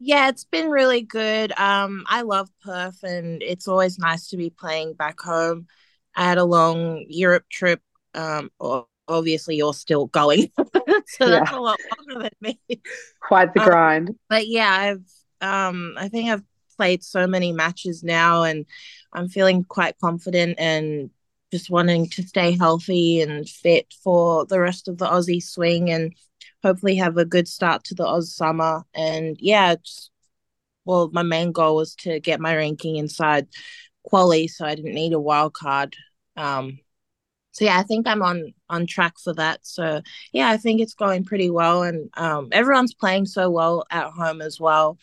Yeah, 0.00 0.28
it's 0.28 0.44
been 0.44 0.68
really 0.68 1.02
good. 1.02 1.52
Um, 1.58 2.04
I 2.06 2.22
love 2.22 2.50
Perth, 2.62 3.02
and 3.02 3.42
it's 3.42 3.66
always 3.66 3.98
nice 3.98 4.28
to 4.28 4.36
be 4.36 4.50
playing 4.50 4.94
back 4.94 5.20
home. 5.20 5.66
I 6.14 6.24
had 6.24 6.38
a 6.38 6.44
long 6.44 7.04
Europe 7.08 7.48
trip. 7.50 7.80
Um, 8.14 8.50
obviously, 9.08 9.56
you're 9.56 9.74
still 9.74 10.06
going, 10.06 10.52
so 11.06 11.26
yeah. 11.26 11.40
that's 11.40 11.52
a 11.52 11.58
lot 11.58 11.80
longer 11.98 12.22
than 12.22 12.54
me. 12.68 12.80
Quite 13.20 13.54
the 13.54 13.60
um, 13.60 13.66
grind. 13.66 14.18
But 14.28 14.46
yeah, 14.46 14.70
I've 14.70 15.02
um, 15.40 15.94
I 15.96 16.08
think 16.08 16.30
I've 16.30 16.44
played 16.76 17.02
so 17.02 17.26
many 17.26 17.52
matches 17.52 18.02
now 18.02 18.44
and 18.44 18.64
I'm 19.12 19.28
feeling 19.28 19.64
quite 19.64 19.98
confident 19.98 20.58
and 20.58 21.10
just 21.50 21.70
wanting 21.70 22.08
to 22.10 22.22
stay 22.22 22.56
healthy 22.56 23.22
and 23.22 23.48
fit 23.48 23.92
for 24.02 24.44
the 24.46 24.60
rest 24.60 24.88
of 24.88 24.98
the 24.98 25.06
Aussie 25.06 25.42
swing 25.42 25.90
and 25.90 26.14
hopefully 26.62 26.96
have 26.96 27.16
a 27.16 27.24
good 27.24 27.48
start 27.48 27.84
to 27.84 27.94
the 27.94 28.06
Oz 28.06 28.34
summer. 28.34 28.82
And 28.94 29.36
yeah, 29.40 29.76
well, 30.84 31.10
my 31.12 31.22
main 31.22 31.52
goal 31.52 31.76
was 31.76 31.94
to 31.96 32.20
get 32.20 32.40
my 32.40 32.54
ranking 32.56 32.96
inside 32.96 33.48
quali, 34.02 34.48
so 34.48 34.66
I 34.66 34.74
didn't 34.74 34.94
need 34.94 35.12
a 35.12 35.20
wild 35.20 35.54
card. 35.54 35.96
Um, 36.36 36.78
so 37.52 37.64
yeah, 37.64 37.78
I 37.78 37.82
think 37.82 38.06
I'm 38.06 38.22
on 38.22 38.54
on 38.68 38.86
track 38.86 39.14
for 39.22 39.34
that. 39.34 39.66
So 39.66 40.02
yeah, 40.32 40.48
I 40.48 40.56
think 40.58 40.80
it's 40.80 40.94
going 40.94 41.24
pretty 41.24 41.50
well, 41.50 41.82
and 41.82 42.10
um, 42.16 42.48
everyone's 42.52 42.94
playing 42.94 43.26
so 43.26 43.50
well 43.50 43.84
at 43.90 44.10
home 44.10 44.40
as 44.40 44.60
well. 44.60 44.98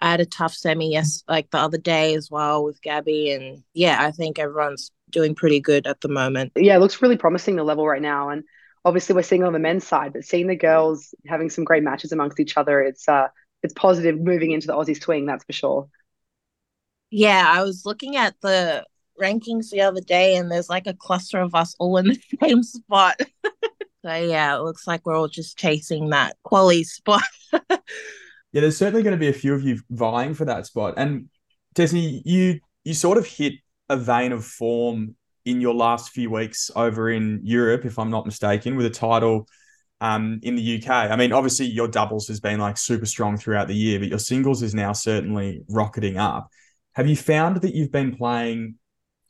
I 0.00 0.10
had 0.10 0.20
a 0.20 0.26
tough 0.26 0.54
semi 0.54 0.92
yes 0.92 1.24
like 1.28 1.50
the 1.50 1.58
other 1.58 1.78
day 1.78 2.14
as 2.14 2.30
well 2.30 2.64
with 2.64 2.80
Gabby 2.82 3.32
and 3.32 3.64
yeah 3.74 3.98
I 4.00 4.12
think 4.12 4.38
everyone's 4.38 4.92
doing 5.10 5.34
pretty 5.34 5.60
good 5.60 5.86
at 5.86 6.00
the 6.00 6.08
moment. 6.08 6.52
Yeah, 6.56 6.76
it 6.76 6.80
looks 6.80 7.00
really 7.02 7.16
promising 7.16 7.56
the 7.56 7.64
level 7.64 7.86
right 7.86 8.02
now 8.02 8.28
and 8.30 8.44
obviously 8.84 9.14
we're 9.14 9.22
seeing 9.22 9.44
on 9.44 9.52
the 9.52 9.58
men's 9.58 9.86
side 9.86 10.12
but 10.12 10.24
seeing 10.24 10.46
the 10.46 10.56
girls 10.56 11.14
having 11.26 11.50
some 11.50 11.64
great 11.64 11.82
matches 11.82 12.12
amongst 12.12 12.38
each 12.38 12.56
other 12.56 12.80
it's 12.80 13.08
uh 13.08 13.26
it's 13.62 13.74
positive 13.74 14.20
moving 14.20 14.52
into 14.52 14.66
the 14.68 14.72
Aussie 14.72 15.00
swing 15.00 15.26
that's 15.26 15.44
for 15.44 15.52
sure. 15.52 15.88
Yeah, 17.10 17.44
I 17.46 17.62
was 17.62 17.84
looking 17.84 18.16
at 18.16 18.34
the 18.40 18.84
rankings 19.20 19.70
the 19.70 19.80
other 19.80 20.00
day 20.00 20.36
and 20.36 20.50
there's 20.50 20.68
like 20.68 20.86
a 20.86 20.94
cluster 20.94 21.40
of 21.40 21.54
us 21.54 21.74
all 21.78 21.96
in 21.96 22.08
the 22.08 22.20
same 22.42 22.62
spot. 22.62 23.20
so 24.04 24.14
yeah, 24.14 24.56
it 24.56 24.62
looks 24.62 24.86
like 24.86 25.04
we're 25.04 25.16
all 25.16 25.28
just 25.28 25.58
chasing 25.58 26.10
that 26.10 26.36
quality 26.42 26.84
spot. 26.84 27.22
Yeah, 28.52 28.62
there's 28.62 28.78
certainly 28.78 29.02
going 29.02 29.12
to 29.12 29.20
be 29.20 29.28
a 29.28 29.32
few 29.32 29.54
of 29.54 29.62
you 29.62 29.80
vying 29.90 30.34
for 30.34 30.44
that 30.46 30.66
spot. 30.66 30.94
And 30.96 31.28
Desi, 31.74 32.22
you 32.24 32.60
you 32.84 32.94
sort 32.94 33.18
of 33.18 33.26
hit 33.26 33.54
a 33.88 33.96
vein 33.96 34.32
of 34.32 34.44
form 34.44 35.16
in 35.44 35.60
your 35.60 35.74
last 35.74 36.10
few 36.10 36.30
weeks 36.30 36.70
over 36.76 37.10
in 37.10 37.40
Europe, 37.42 37.84
if 37.84 37.98
I'm 37.98 38.10
not 38.10 38.26
mistaken, 38.26 38.76
with 38.76 38.86
a 38.86 38.90
title 38.90 39.48
um, 40.00 40.40
in 40.42 40.56
the 40.56 40.76
UK. 40.76 40.90
I 40.90 41.16
mean, 41.16 41.32
obviously 41.32 41.66
your 41.66 41.88
doubles 41.88 42.28
has 42.28 42.40
been 42.40 42.60
like 42.60 42.76
super 42.76 43.06
strong 43.06 43.36
throughout 43.36 43.68
the 43.68 43.74
year, 43.74 43.98
but 43.98 44.08
your 44.08 44.18
singles 44.18 44.62
is 44.62 44.74
now 44.74 44.92
certainly 44.92 45.62
rocketing 45.68 46.18
up. 46.18 46.48
Have 46.92 47.08
you 47.08 47.16
found 47.16 47.60
that 47.62 47.74
you've 47.74 47.92
been 47.92 48.16
playing 48.16 48.74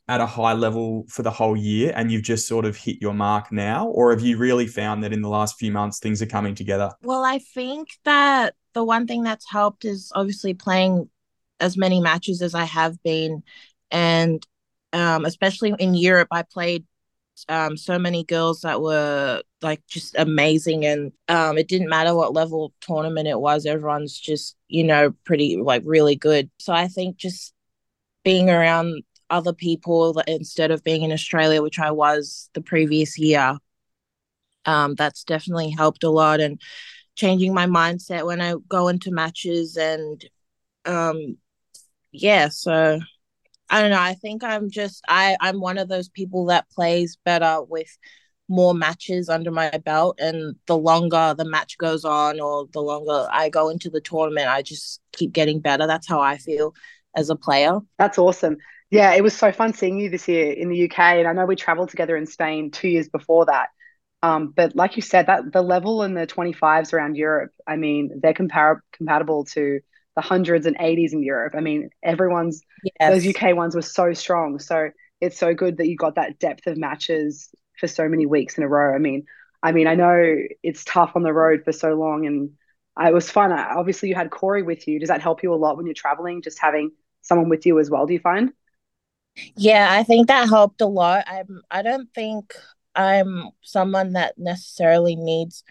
at 0.07 0.21
a 0.21 0.25
high 0.25 0.53
level 0.53 1.05
for 1.07 1.21
the 1.21 1.29
whole 1.29 1.55
year 1.55 1.93
and 1.95 2.11
you've 2.11 2.23
just 2.23 2.47
sort 2.47 2.65
of 2.65 2.75
hit 2.75 2.97
your 2.99 3.13
mark 3.13 3.51
now? 3.51 3.87
Or 3.87 4.11
have 4.11 4.21
you 4.21 4.37
really 4.37 4.67
found 4.67 5.03
that 5.03 5.13
in 5.13 5.21
the 5.21 5.29
last 5.29 5.57
few 5.59 5.71
months 5.71 5.99
things 5.99 6.21
are 6.21 6.27
coming 6.27 6.55
together? 6.55 6.91
Well, 7.03 7.23
I 7.23 7.39
think 7.39 7.89
that 8.05 8.55
the 8.73 8.83
one 8.83 9.07
thing 9.07 9.23
that's 9.23 9.49
helped 9.49 9.85
is 9.85 10.11
obviously 10.15 10.53
playing 10.55 11.09
as 11.59 11.77
many 11.77 11.99
matches 11.99 12.41
as 12.41 12.55
I 12.55 12.63
have 12.63 13.01
been. 13.03 13.43
And 13.91 14.45
um, 14.93 15.25
especially 15.25 15.73
in 15.79 15.93
Europe, 15.93 16.29
I 16.31 16.43
played 16.43 16.85
um, 17.47 17.77
so 17.77 17.97
many 17.97 18.23
girls 18.23 18.61
that 18.61 18.81
were 18.81 19.41
like 19.61 19.85
just 19.87 20.15
amazing 20.17 20.85
and 20.85 21.11
um, 21.29 21.57
it 21.57 21.67
didn't 21.69 21.89
matter 21.89 22.13
what 22.13 22.33
level 22.33 22.73
tournament 22.81 23.29
it 23.29 23.39
was 23.39 23.65
everyone's 23.65 24.19
just 24.19 24.57
you 24.67 24.83
know 24.83 25.13
pretty 25.23 25.55
like 25.55 25.81
really 25.85 26.17
good 26.17 26.49
so 26.59 26.73
i 26.73 26.87
think 26.87 27.15
just 27.15 27.53
being 28.23 28.49
around 28.49 29.03
other 29.29 29.53
people 29.53 30.19
instead 30.27 30.71
of 30.71 30.83
being 30.83 31.03
in 31.03 31.11
Australia, 31.11 31.61
which 31.61 31.79
I 31.79 31.91
was 31.91 32.49
the 32.53 32.61
previous 32.61 33.17
year. 33.17 33.57
Um, 34.65 34.95
that's 34.95 35.23
definitely 35.23 35.71
helped 35.71 36.03
a 36.03 36.09
lot 36.09 36.39
and 36.39 36.61
changing 37.15 37.53
my 37.53 37.65
mindset 37.65 38.25
when 38.25 38.41
I 38.41 38.55
go 38.67 38.87
into 38.87 39.11
matches 39.11 39.77
and 39.77 40.23
um 40.85 41.37
yeah, 42.11 42.49
so 42.49 42.99
I 43.69 43.81
don't 43.81 43.91
know. 43.91 43.99
I 43.99 44.15
think 44.15 44.43
I'm 44.43 44.69
just 44.69 45.03
I 45.07 45.37
I'm 45.39 45.59
one 45.59 45.77
of 45.77 45.89
those 45.89 46.09
people 46.09 46.45
that 46.45 46.69
plays 46.69 47.17
better 47.23 47.61
with 47.61 47.97
more 48.49 48.73
matches 48.73 49.29
under 49.29 49.51
my 49.51 49.69
belt 49.85 50.17
and 50.19 50.55
the 50.65 50.75
longer 50.77 51.35
the 51.37 51.45
match 51.45 51.77
goes 51.77 52.03
on 52.03 52.39
or 52.39 52.67
the 52.73 52.81
longer 52.81 53.27
I 53.31 53.49
go 53.49 53.69
into 53.69 53.91
the 53.91 54.01
tournament, 54.01 54.47
I 54.47 54.63
just 54.63 55.01
keep 55.11 55.31
getting 55.33 55.59
better. 55.59 55.85
That's 55.85 56.07
how 56.07 56.19
I 56.19 56.37
feel 56.37 56.73
as 57.15 57.29
a 57.29 57.35
player. 57.35 57.79
That's 57.99 58.17
awesome. 58.17 58.57
Yeah, 58.89 59.13
it 59.13 59.21
was 59.21 59.35
so 59.35 59.51
fun 59.51 59.73
seeing 59.73 59.99
you 59.99 60.09
this 60.09 60.27
year 60.27 60.51
in 60.51 60.69
the 60.69 60.77
UK, 60.77 61.19
and 61.19 61.27
I 61.27 61.33
know 61.33 61.45
we 61.45 61.55
travelled 61.55 61.89
together 61.89 62.17
in 62.17 62.25
Spain 62.25 62.71
two 62.71 62.87
years 62.87 63.07
before 63.07 63.45
that. 63.45 63.69
Um, 64.23 64.51
but 64.55 64.75
like 64.75 64.95
you 64.95 65.03
said, 65.03 65.27
that 65.27 65.53
the 65.53 65.61
level 65.61 66.03
in 66.03 66.15
the 66.15 66.25
25s 66.25 66.91
around 66.91 67.15
Europe, 67.15 67.51
I 67.67 67.75
mean, 67.75 68.19
they're 68.21 68.33
compar- 68.33 68.81
compatible 68.91 69.45
to 69.53 69.79
the 70.15 70.21
hundreds 70.21 70.65
and 70.65 70.77
80s 70.77 71.13
in 71.13 71.23
Europe. 71.23 71.53
I 71.55 71.61
mean, 71.61 71.89
everyone's 72.03 72.61
yes. 72.83 72.93
those 73.23 73.27
UK 73.27 73.55
ones 73.55 73.75
were 73.75 73.81
so 73.81 74.13
strong. 74.13 74.59
So 74.59 74.89
it's 75.21 75.37
so 75.37 75.53
good 75.53 75.77
that 75.77 75.87
you 75.87 75.95
got 75.95 76.15
that 76.15 76.39
depth 76.39 76.67
of 76.67 76.77
matches 76.77 77.49
for 77.77 77.87
so 77.87 78.07
many 78.09 78.25
weeks 78.25 78.57
in 78.57 78.63
a 78.63 78.67
row. 78.67 78.93
I 78.93 78.97
mean, 78.97 79.25
I 79.61 79.71
mean, 79.71 79.87
I 79.87 79.95
know 79.95 80.35
it's 80.63 80.83
tough 80.83 81.13
on 81.15 81.23
the 81.23 81.33
road 81.33 81.63
for 81.65 81.71
so 81.71 81.93
long, 81.93 82.25
and 82.25 82.51
it 82.99 83.13
was 83.13 83.29
fun. 83.29 83.51
Obviously, 83.51 84.09
you 84.09 84.15
had 84.15 84.31
Corey 84.31 84.63
with 84.63 84.87
you. 84.87 84.99
Does 84.99 85.09
that 85.09 85.21
help 85.21 85.43
you 85.43 85.53
a 85.53 85.55
lot 85.55 85.77
when 85.77 85.85
you're 85.85 85.93
traveling? 85.93 86.41
Just 86.41 86.59
having 86.59 86.91
someone 87.21 87.49
with 87.49 87.65
you 87.65 87.79
as 87.79 87.89
well? 87.89 88.05
Do 88.05 88.13
you 88.13 88.19
find? 88.19 88.51
Yeah, 89.55 89.87
I 89.89 90.03
think 90.03 90.27
that 90.27 90.49
helped 90.49 90.81
a 90.81 90.85
lot. 90.85 91.25
I'm 91.27 91.61
I 91.69 91.81
don't 91.81 92.13
think 92.13 92.53
I'm 92.95 93.49
someone 93.61 94.13
that 94.13 94.37
necessarily 94.37 95.15
needs 95.15 95.63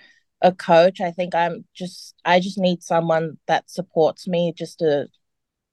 a 0.42 0.52
coach. 0.52 1.00
I 1.00 1.10
think 1.10 1.34
I'm 1.34 1.64
just 1.74 2.14
I 2.24 2.40
just 2.40 2.58
need 2.58 2.82
someone 2.82 3.38
that 3.46 3.70
supports 3.70 4.28
me 4.28 4.52
just 4.56 4.78
to 4.80 5.08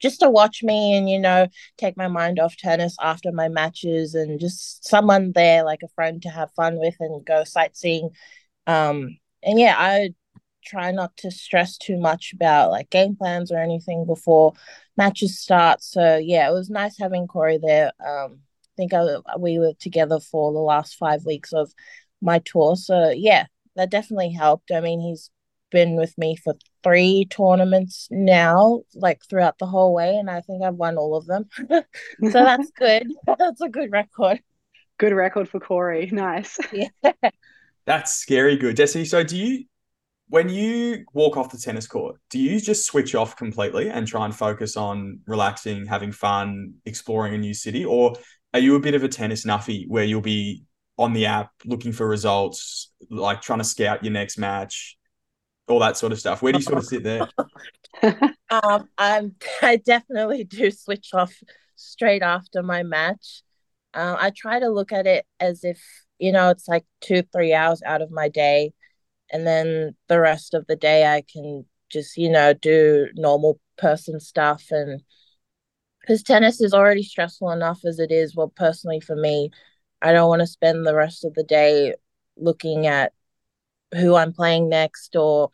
just 0.02 0.20
to 0.20 0.30
watch 0.30 0.62
me 0.64 0.96
and 0.96 1.10
you 1.10 1.20
know 1.20 1.48
take 1.78 1.98
my 1.98 2.08
mind 2.08 2.40
off 2.40 2.58
tennis 2.58 2.96
after 3.02 3.32
my 3.32 3.48
matches 3.48 4.14
and 4.16 4.40
just 4.40 4.88
someone 4.88 5.32
there 5.34 5.64
like 5.64 5.82
a 5.84 5.88
friend 5.90 6.22
to 6.22 6.30
have 6.30 6.52
fun 6.54 6.78
with 6.80 6.96
and 7.00 7.26
go 7.26 7.44
sightseeing 7.44 8.10
um 8.68 9.18
and 9.44 9.60
yeah 9.60 9.76
i 9.78 10.10
try 10.66 10.92
not 10.92 11.16
to 11.18 11.32
stress 11.32 11.78
too 11.78 11.98
much 11.98 12.34
about 12.34 12.72
like 12.72 12.90
game 12.90 13.16
plans 13.16 13.52
or 13.52 13.58
anything 13.60 14.06
before 14.06 14.54
matches 14.98 15.40
start. 15.40 15.84
So 15.84 16.18
yeah, 16.18 16.50
it 16.50 16.54
was 16.54 16.70
nice 16.70 16.98
having 17.00 17.28
Corey 17.28 17.60
there. 17.62 17.92
Um, 18.06 18.40
I 18.40 18.76
think 18.76 18.94
I, 18.94 19.06
we 19.40 19.60
were 19.60 19.74
together 19.80 20.20
for 20.20 20.52
the 20.52 20.60
last 20.60 20.96
five 20.96 21.26
weeks 21.26 21.54
of 21.54 21.72
my 22.22 22.40
tour. 22.40 22.76
So 22.76 23.12
yeah, 23.12 23.46
that 23.76 23.92
definitely 23.92 24.32
helped. 24.32 24.72
I 24.72 24.80
mean, 24.82 25.00
he's 25.00 25.30
been 25.72 25.96
with 25.96 26.18
me 26.18 26.36
for 26.36 26.56
three 26.84 27.28
tournaments 27.30 28.08
now, 28.12 28.82
like 28.94 29.22
throughout 29.30 29.58
the 29.58 29.66
whole 29.66 29.94
way, 29.94 30.16
and 30.16 30.30
I 30.30 30.42
think 30.42 30.64
I've 30.64 30.76
won 30.76 30.98
all 30.98 31.16
of 31.16 31.26
them. 31.26 31.46
so 31.70 31.84
that's 32.22 32.72
good. 32.78 33.08
that's 33.38 33.62
a 33.62 33.70
good 33.70 33.92
record. 33.92 34.40
Good 34.98 35.14
record 35.14 35.50
for 35.50 35.60
Corey. 35.60 36.10
Nice. 36.12 36.58
Yeah. 36.72 37.12
That's 37.86 38.16
scary 38.16 38.58
good. 38.58 38.78
Desi, 38.78 39.06
so 39.06 39.24
do 39.24 39.38
you 39.38 39.66
when 40.28 40.50
you 40.50 41.06
walk 41.14 41.38
off 41.38 41.52
the 41.52 41.58
tennis 41.58 41.86
court, 41.86 42.20
do 42.30 42.40
you 42.40 42.60
just 42.60 42.86
switch 42.86 43.14
off 43.14 43.36
completely 43.36 43.90
and 43.90 44.08
try 44.08 44.26
and 44.26 44.36
focus 44.36 44.76
on 44.76 45.20
relaxing, 45.28 45.86
having 45.86 46.12
fun, 46.12 46.74
exploring 46.86 47.36
a 47.36 47.38
new 47.38 47.54
city? 47.54 47.86
Or 47.86 48.14
are 48.54 48.60
you 48.60 48.76
a 48.76 48.80
bit 48.80 48.96
of 48.96 49.04
a 49.04 49.08
tennis 49.08 49.46
nuffy 49.46 49.88
where 49.88 50.04
you'll 50.04 50.22
be 50.22 50.64
on 50.98 51.14
the 51.14 51.26
app 51.26 51.52
looking 51.66 51.92
for 51.92 52.08
results, 52.08 52.92
like 53.10 53.42
trying 53.42 53.60
to 53.60 53.66
scout 53.66 54.04
your 54.04 54.14
next 54.14 54.38
match, 54.38 54.98
all 55.68 55.80
that 55.80 55.98
sort 55.98 56.12
of 56.12 56.20
stuff? 56.20 56.42
Where 56.42 56.54
do 56.54 56.60
you 56.60 56.64
sort 56.64 56.78
of 56.78 56.86
sit 56.86 57.04
there? 57.04 57.28
um, 58.50 58.88
I'm, 58.98 59.36
I 59.62 59.78
definitely 59.78 60.44
do 60.44 60.72
switch 60.72 61.10
off 61.14 61.34
straight 61.76 62.22
after 62.22 62.64
my 62.64 62.84
match. 62.84 63.42
Uh, 63.94 64.16
I 64.20 64.32
try 64.36 64.60
to 64.60 64.70
look 64.70 64.92
at 64.92 65.08
it 65.08 65.26
as 65.40 65.64
if, 65.64 65.82
you 66.20 66.32
know, 66.32 66.50
it's 66.50 66.68
like 66.68 66.86
two, 67.02 67.24
three 67.34 67.54
hours 67.54 67.82
out 67.86 68.02
of 68.02 68.12
my 68.12 68.30
day 68.30 68.74
and 69.32 69.46
then 69.46 69.96
the 70.08 70.20
rest 70.20 70.54
of 70.54 70.66
the 70.68 70.76
day 70.76 71.06
I 71.06 71.22
can 71.22 71.66
just 71.90 72.18
you 72.18 72.30
know 72.30 72.54
do 72.54 73.08
normal 73.16 73.60
person 73.78 74.20
stuff 74.20 74.66
and 74.72 75.02
because 76.02 76.24
tennis 76.24 76.62
is 76.62 76.74
already 76.74 77.04
stressful 77.04 77.52
enough 77.52 77.82
as 77.86 78.00
it 78.00 78.12
is 78.12 78.36
well 78.36 78.52
personally 78.56 79.00
for 79.00 79.16
me 79.16 79.52
I 80.02 80.14
don't 80.14 80.30
want 80.30 80.42
to 80.42 80.48
spend 80.48 80.86
the 80.86 80.96
rest 80.96 81.26
of 81.26 81.34
the 81.34 81.44
day 81.44 81.94
looking 82.38 82.88
at 82.88 83.14
who 83.94 84.16
I'm 84.16 84.34
playing 84.34 84.70
next 84.70 85.16
or 85.16 85.50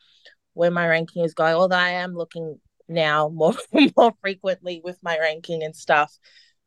where 0.53 0.71
my 0.71 0.87
ranking 0.87 1.23
is 1.23 1.33
going 1.33 1.53
although 1.53 1.75
I 1.75 1.89
am 1.89 2.13
looking 2.15 2.59
now 2.87 3.29
more 3.29 3.53
more 3.97 4.13
frequently 4.21 4.81
with 4.83 4.97
my 5.03 5.17
ranking 5.19 5.63
and 5.63 5.75
stuff 5.75 6.13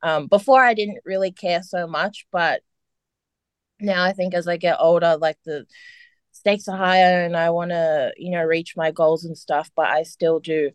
um, 0.03 0.27
before 0.27 0.63
I 0.63 0.75
didn't 0.75 0.99
really 1.05 1.33
care 1.33 1.63
so 1.63 1.87
much 1.87 2.27
but 2.31 2.63
now 3.81 4.05
I 4.05 4.13
think 4.13 4.35
as 4.35 4.47
I 4.47 4.57
get 4.57 4.77
older 4.79 5.17
like 5.17 5.39
the 5.45 5.67
stakes 6.35 6.69
are 6.69 6.77
higher 6.77 7.25
and 7.25 7.37
I 7.37 7.51
want 7.51 7.71
to, 7.71 8.13
you 8.17 8.33
know, 8.33 8.43
reach 8.43 8.75
my 8.77 8.91
goals 8.91 9.25
and 9.25 9.39
stuff, 9.39 9.71
but 9.75 9.87
I 9.87 10.03
still 10.03 10.41
do 10.41 10.73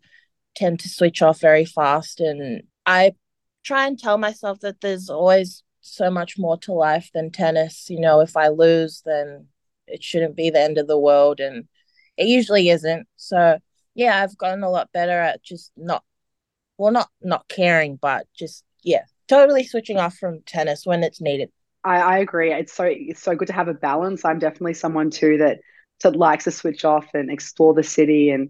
tend 0.56 0.80
to 0.80 0.88
switch 0.88 1.22
off 1.22 1.40
very 1.40 1.64
fast. 1.64 2.18
And 2.20 2.64
I 2.86 3.12
try 3.62 3.86
and 3.86 3.98
tell 3.98 4.18
myself 4.18 4.60
that 4.60 4.80
there's 4.80 5.08
always 5.10 5.62
so 5.80 6.10
much 6.10 6.38
more 6.38 6.58
to 6.58 6.72
life 6.72 7.10
than 7.14 7.30
tennis. 7.30 7.88
You 7.90 8.00
know, 8.00 8.20
if 8.20 8.36
I 8.36 8.48
lose, 8.48 9.02
then 9.04 9.46
it 9.86 10.02
shouldn't 10.02 10.36
be 10.36 10.50
the 10.50 10.60
end 10.60 10.78
of 10.78 10.86
the 10.86 10.98
world. 10.98 11.40
And 11.40 11.66
it 12.16 12.26
usually 12.26 12.68
isn't. 12.70 13.06
So, 13.16 13.58
yeah, 13.94 14.22
I've 14.22 14.38
gotten 14.38 14.62
a 14.62 14.70
lot 14.70 14.92
better 14.92 15.18
at 15.18 15.42
just 15.42 15.72
not 15.76 16.04
well 16.80 16.90
not 16.90 17.10
not 17.20 17.46
caring 17.48 17.96
but 17.96 18.26
just 18.34 18.64
yeah 18.82 19.02
totally 19.28 19.62
switching 19.62 19.98
off 19.98 20.16
from 20.16 20.40
tennis 20.46 20.86
when 20.86 21.04
it's 21.04 21.20
needed 21.20 21.50
I, 21.84 21.96
I 21.98 22.18
agree 22.18 22.52
it's 22.52 22.72
so 22.72 22.84
it's 22.84 23.22
so 23.22 23.36
good 23.36 23.48
to 23.48 23.52
have 23.52 23.68
a 23.68 23.74
balance 23.74 24.24
i'm 24.24 24.38
definitely 24.38 24.74
someone 24.74 25.10
too 25.10 25.36
that 25.38 25.60
that 26.02 26.16
likes 26.16 26.44
to 26.44 26.50
switch 26.50 26.84
off 26.84 27.06
and 27.12 27.30
explore 27.30 27.74
the 27.74 27.82
city 27.82 28.30
and 28.30 28.48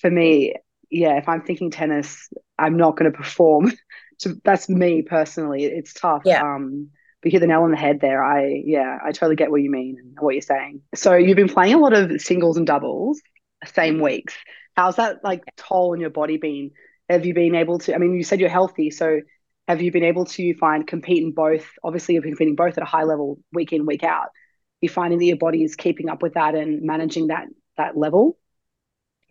for 0.00 0.10
me 0.10 0.54
yeah 0.90 1.18
if 1.18 1.28
i'm 1.28 1.42
thinking 1.42 1.70
tennis 1.70 2.30
i'm 2.58 2.78
not 2.78 2.96
going 2.96 3.10
to 3.12 3.16
perform 3.16 3.70
that's 4.44 4.68
me 4.68 5.02
personally 5.02 5.64
it's 5.64 5.92
tough 5.92 6.22
yeah. 6.24 6.42
um 6.42 6.88
but 7.22 7.32
hit 7.32 7.40
the 7.40 7.46
nail 7.46 7.62
on 7.62 7.70
the 7.70 7.76
head 7.76 8.00
there 8.00 8.24
i 8.24 8.62
yeah 8.64 8.98
i 9.04 9.12
totally 9.12 9.36
get 9.36 9.50
what 9.50 9.62
you 9.62 9.70
mean 9.70 9.96
and 9.98 10.16
what 10.20 10.34
you're 10.34 10.42
saying 10.42 10.80
so 10.94 11.14
you've 11.14 11.36
been 11.36 11.48
playing 11.48 11.74
a 11.74 11.78
lot 11.78 11.92
of 11.92 12.20
singles 12.20 12.56
and 12.56 12.66
doubles 12.66 13.20
same 13.64 14.00
weeks 14.00 14.34
how's 14.76 14.96
that 14.96 15.22
like 15.22 15.42
toll 15.56 15.92
on 15.92 16.00
your 16.00 16.10
body 16.10 16.36
been 16.36 16.70
have 17.08 17.24
you 17.24 17.34
been 17.34 17.54
able 17.54 17.78
to? 17.80 17.94
I 17.94 17.98
mean, 17.98 18.14
you 18.14 18.24
said 18.24 18.40
you're 18.40 18.48
healthy, 18.48 18.90
so 18.90 19.20
have 19.68 19.80
you 19.80 19.92
been 19.92 20.04
able 20.04 20.24
to 20.26 20.54
find 20.54 20.86
compete 20.86 21.22
in 21.22 21.32
both? 21.32 21.66
Obviously, 21.82 22.14
you've 22.14 22.24
been 22.24 22.32
competing 22.32 22.56
both 22.56 22.76
at 22.76 22.82
a 22.82 22.86
high 22.86 23.04
level, 23.04 23.38
week 23.52 23.72
in, 23.72 23.86
week 23.86 24.02
out. 24.02 24.28
You 24.80 24.88
finding 24.88 25.18
that 25.18 25.24
your 25.24 25.36
body 25.36 25.62
is 25.62 25.76
keeping 25.76 26.08
up 26.08 26.22
with 26.22 26.34
that 26.34 26.54
and 26.54 26.82
managing 26.82 27.28
that 27.28 27.46
that 27.76 27.96
level? 27.96 28.38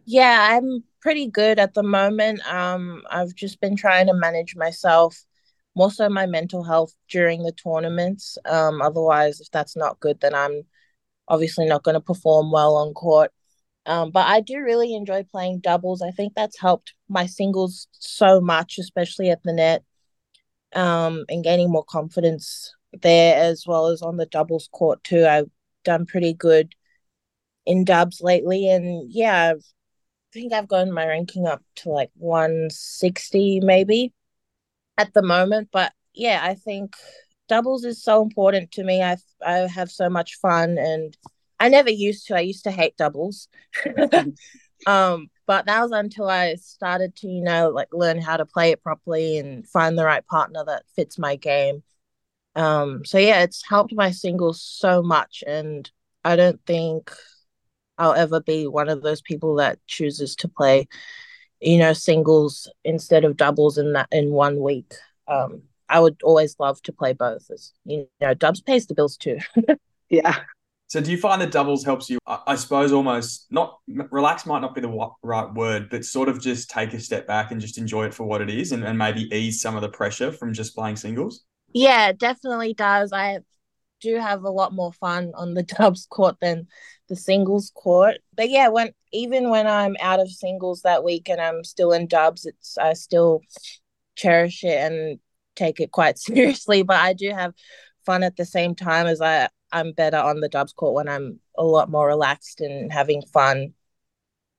Yeah, 0.05 0.57
I'm 0.57 0.83
pretty 1.05 1.27
good 1.27 1.59
at 1.59 1.75
the 1.75 1.83
moment. 1.83 2.41
Um, 2.51 3.03
I've 3.11 3.35
just 3.35 3.61
been 3.61 3.75
trying 3.75 4.07
to 4.07 4.13
manage 4.15 4.55
myself, 4.55 5.15
more 5.75 5.91
so 5.91 6.09
my 6.09 6.25
mental 6.25 6.63
health 6.63 6.95
during 7.07 7.43
the 7.43 7.51
tournaments. 7.51 8.39
Um, 8.43 8.81
otherwise, 8.81 9.39
if 9.39 9.51
that's 9.51 9.77
not 9.77 9.99
good, 9.99 10.19
then 10.19 10.33
I'm 10.33 10.63
obviously 11.27 11.67
not 11.67 11.83
going 11.83 11.93
to 11.93 12.01
perform 12.01 12.51
well 12.51 12.75
on 12.75 12.95
court. 12.95 13.31
Um, 13.85 14.09
but 14.09 14.25
I 14.25 14.41
do 14.41 14.57
really 14.61 14.95
enjoy 14.95 15.21
playing 15.21 15.59
doubles. 15.59 16.01
I 16.01 16.09
think 16.09 16.33
that's 16.33 16.59
helped 16.59 16.95
my 17.07 17.27
singles 17.27 17.87
so 17.91 18.41
much, 18.41 18.79
especially 18.79 19.29
at 19.29 19.43
the 19.43 19.53
net, 19.53 19.83
um, 20.73 21.23
and 21.29 21.43
gaining 21.43 21.69
more 21.69 21.85
confidence 21.85 22.73
there 23.03 23.35
as 23.43 23.67
well 23.67 23.89
as 23.89 24.01
on 24.01 24.17
the 24.17 24.25
doubles 24.25 24.69
court 24.71 25.03
too. 25.03 25.23
I've 25.23 25.51
done 25.83 26.07
pretty 26.07 26.33
good 26.33 26.73
in 27.67 27.83
dubs 27.83 28.21
lately, 28.21 28.71
and 28.71 29.11
yeah, 29.13 29.51
I've, 29.51 29.74
think 30.35 30.53
I've 30.53 30.67
gotten 30.67 30.93
my 30.93 31.07
ranking 31.07 31.47
up 31.47 31.63
to 31.77 31.89
like 31.89 32.11
160 32.15 33.61
maybe 33.61 34.13
at 34.97 35.13
the 35.13 35.21
moment. 35.23 35.69
But 35.71 35.93
yeah, 36.13 36.41
I 36.43 36.55
think 36.55 36.95
doubles 37.47 37.85
is 37.85 38.03
so 38.03 38.21
important 38.21 38.71
to 38.73 38.83
me. 38.83 39.01
I 39.01 39.17
I 39.43 39.59
have 39.59 39.89
so 39.89 40.09
much 40.09 40.35
fun 40.35 40.77
and 40.77 41.17
I 41.59 41.69
never 41.69 41.89
used 41.89 42.27
to. 42.27 42.35
I 42.35 42.41
used 42.41 42.65
to 42.65 42.71
hate 42.71 42.97
doubles. 42.97 43.47
um, 44.85 45.29
but 45.47 45.65
that 45.67 45.81
was 45.81 45.91
until 45.91 46.27
I 46.29 46.55
started 46.55 47.15
to, 47.17 47.27
you 47.27 47.41
know, 47.41 47.69
like 47.69 47.93
learn 47.93 48.19
how 48.19 48.35
to 48.35 48.45
play 48.45 48.71
it 48.71 48.83
properly 48.83 49.37
and 49.37 49.65
find 49.65 49.97
the 49.97 50.03
right 50.03 50.25
partner 50.27 50.65
that 50.65 50.83
fits 50.97 51.17
my 51.17 51.37
game. 51.37 51.81
Um, 52.55 53.05
so 53.05 53.17
yeah, 53.17 53.43
it's 53.43 53.63
helped 53.67 53.93
my 53.93 54.11
singles 54.11 54.61
so 54.61 55.01
much, 55.01 55.43
and 55.47 55.89
I 56.25 56.35
don't 56.35 56.59
think 56.65 57.11
I'll 57.97 58.13
ever 58.13 58.41
be 58.41 58.67
one 58.67 58.89
of 58.89 59.01
those 59.01 59.21
people 59.21 59.55
that 59.55 59.79
chooses 59.87 60.35
to 60.37 60.47
play, 60.47 60.87
you 61.59 61.77
know, 61.77 61.93
singles 61.93 62.69
instead 62.83 63.25
of 63.25 63.37
doubles 63.37 63.77
in 63.77 63.93
that 63.93 64.07
in 64.11 64.31
one 64.31 64.59
week. 64.59 64.93
Um, 65.27 65.63
I 65.87 65.99
would 65.99 66.21
always 66.23 66.55
love 66.59 66.81
to 66.83 66.91
play 66.91 67.13
both. 67.13 67.49
As 67.51 67.71
you 67.85 68.07
know, 68.21 68.33
dubs 68.33 68.61
pays 68.61 68.87
the 68.87 68.95
bills 68.95 69.17
too. 69.17 69.37
yeah, 70.09 70.39
so 70.87 71.01
do 71.01 71.11
you 71.11 71.17
find 71.17 71.41
that 71.41 71.51
doubles 71.51 71.83
helps 71.83 72.09
you, 72.09 72.19
I 72.27 72.55
suppose, 72.55 72.91
almost 72.91 73.47
not 73.49 73.79
relax 73.87 74.45
might 74.45 74.59
not 74.59 74.75
be 74.75 74.81
the 74.81 75.09
right 75.23 75.53
word, 75.53 75.89
but 75.89 76.05
sort 76.05 76.29
of 76.29 76.39
just 76.39 76.69
take 76.69 76.93
a 76.93 76.99
step 76.99 77.25
back 77.25 77.51
and 77.51 77.59
just 77.59 77.77
enjoy 77.77 78.05
it 78.05 78.13
for 78.13 78.23
what 78.23 78.41
it 78.41 78.49
is 78.49 78.71
and, 78.71 78.83
and 78.83 78.97
maybe 78.97 79.23
ease 79.35 79.61
some 79.61 79.75
of 79.75 79.81
the 79.81 79.89
pressure 79.89 80.31
from 80.31 80.53
just 80.53 80.75
playing 80.75 80.95
singles? 80.95 81.43
Yeah, 81.73 82.11
definitely 82.11 82.75
does. 82.75 83.11
I 83.11 83.39
do 83.99 84.15
have 84.17 84.43
a 84.43 84.49
lot 84.49 84.73
more 84.73 84.93
fun 84.93 85.31
on 85.35 85.55
the 85.55 85.63
dubs 85.77 86.05
court 86.05 86.37
than 86.39 86.67
the 87.07 87.15
singles 87.15 87.71
court. 87.75 88.17
But 88.35 88.49
yeah, 88.49 88.69
when 88.69 88.91
even 89.11 89.49
when 89.49 89.67
I'm 89.67 89.95
out 89.99 90.19
of 90.19 90.29
singles 90.29 90.81
that 90.81 91.03
week 91.03 91.29
and 91.29 91.39
I'm 91.41 91.63
still 91.63 91.91
in 91.91 92.07
dubs, 92.07 92.45
it's 92.45 92.77
I 92.77 92.93
still 92.93 93.41
cherish 94.15 94.63
it 94.63 94.77
and 94.79 95.19
take 95.55 95.79
it 95.79 95.91
quite 95.91 96.17
seriously. 96.19 96.83
But 96.83 96.97
I 96.97 97.13
do 97.13 97.29
have 97.31 97.53
fun 98.05 98.23
at 98.23 98.37
the 98.37 98.45
same 98.45 98.75
time 98.75 99.07
as 99.07 99.21
I 99.21 99.49
I'm 99.71 99.91
better 99.93 100.17
on 100.17 100.39
the 100.39 100.49
dubs 100.49 100.73
court 100.73 100.93
when 100.93 101.09
I'm 101.09 101.39
a 101.57 101.63
lot 101.63 101.89
more 101.89 102.07
relaxed 102.07 102.61
and 102.61 102.91
having 102.91 103.21
fun. 103.33 103.73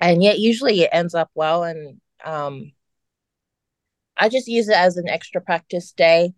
And 0.01 0.23
yet 0.23 0.39
usually 0.39 0.83
it 0.83 0.91
ends 0.93 1.15
up 1.15 1.31
well 1.35 1.65
and 1.65 2.01
um 2.25 2.73
I 4.17 4.29
just 4.29 4.49
use 4.49 4.69
it 4.69 4.77
as 4.77 4.97
an 4.97 5.09
extra 5.09 5.41
practice 5.41 5.93
day 5.93 6.35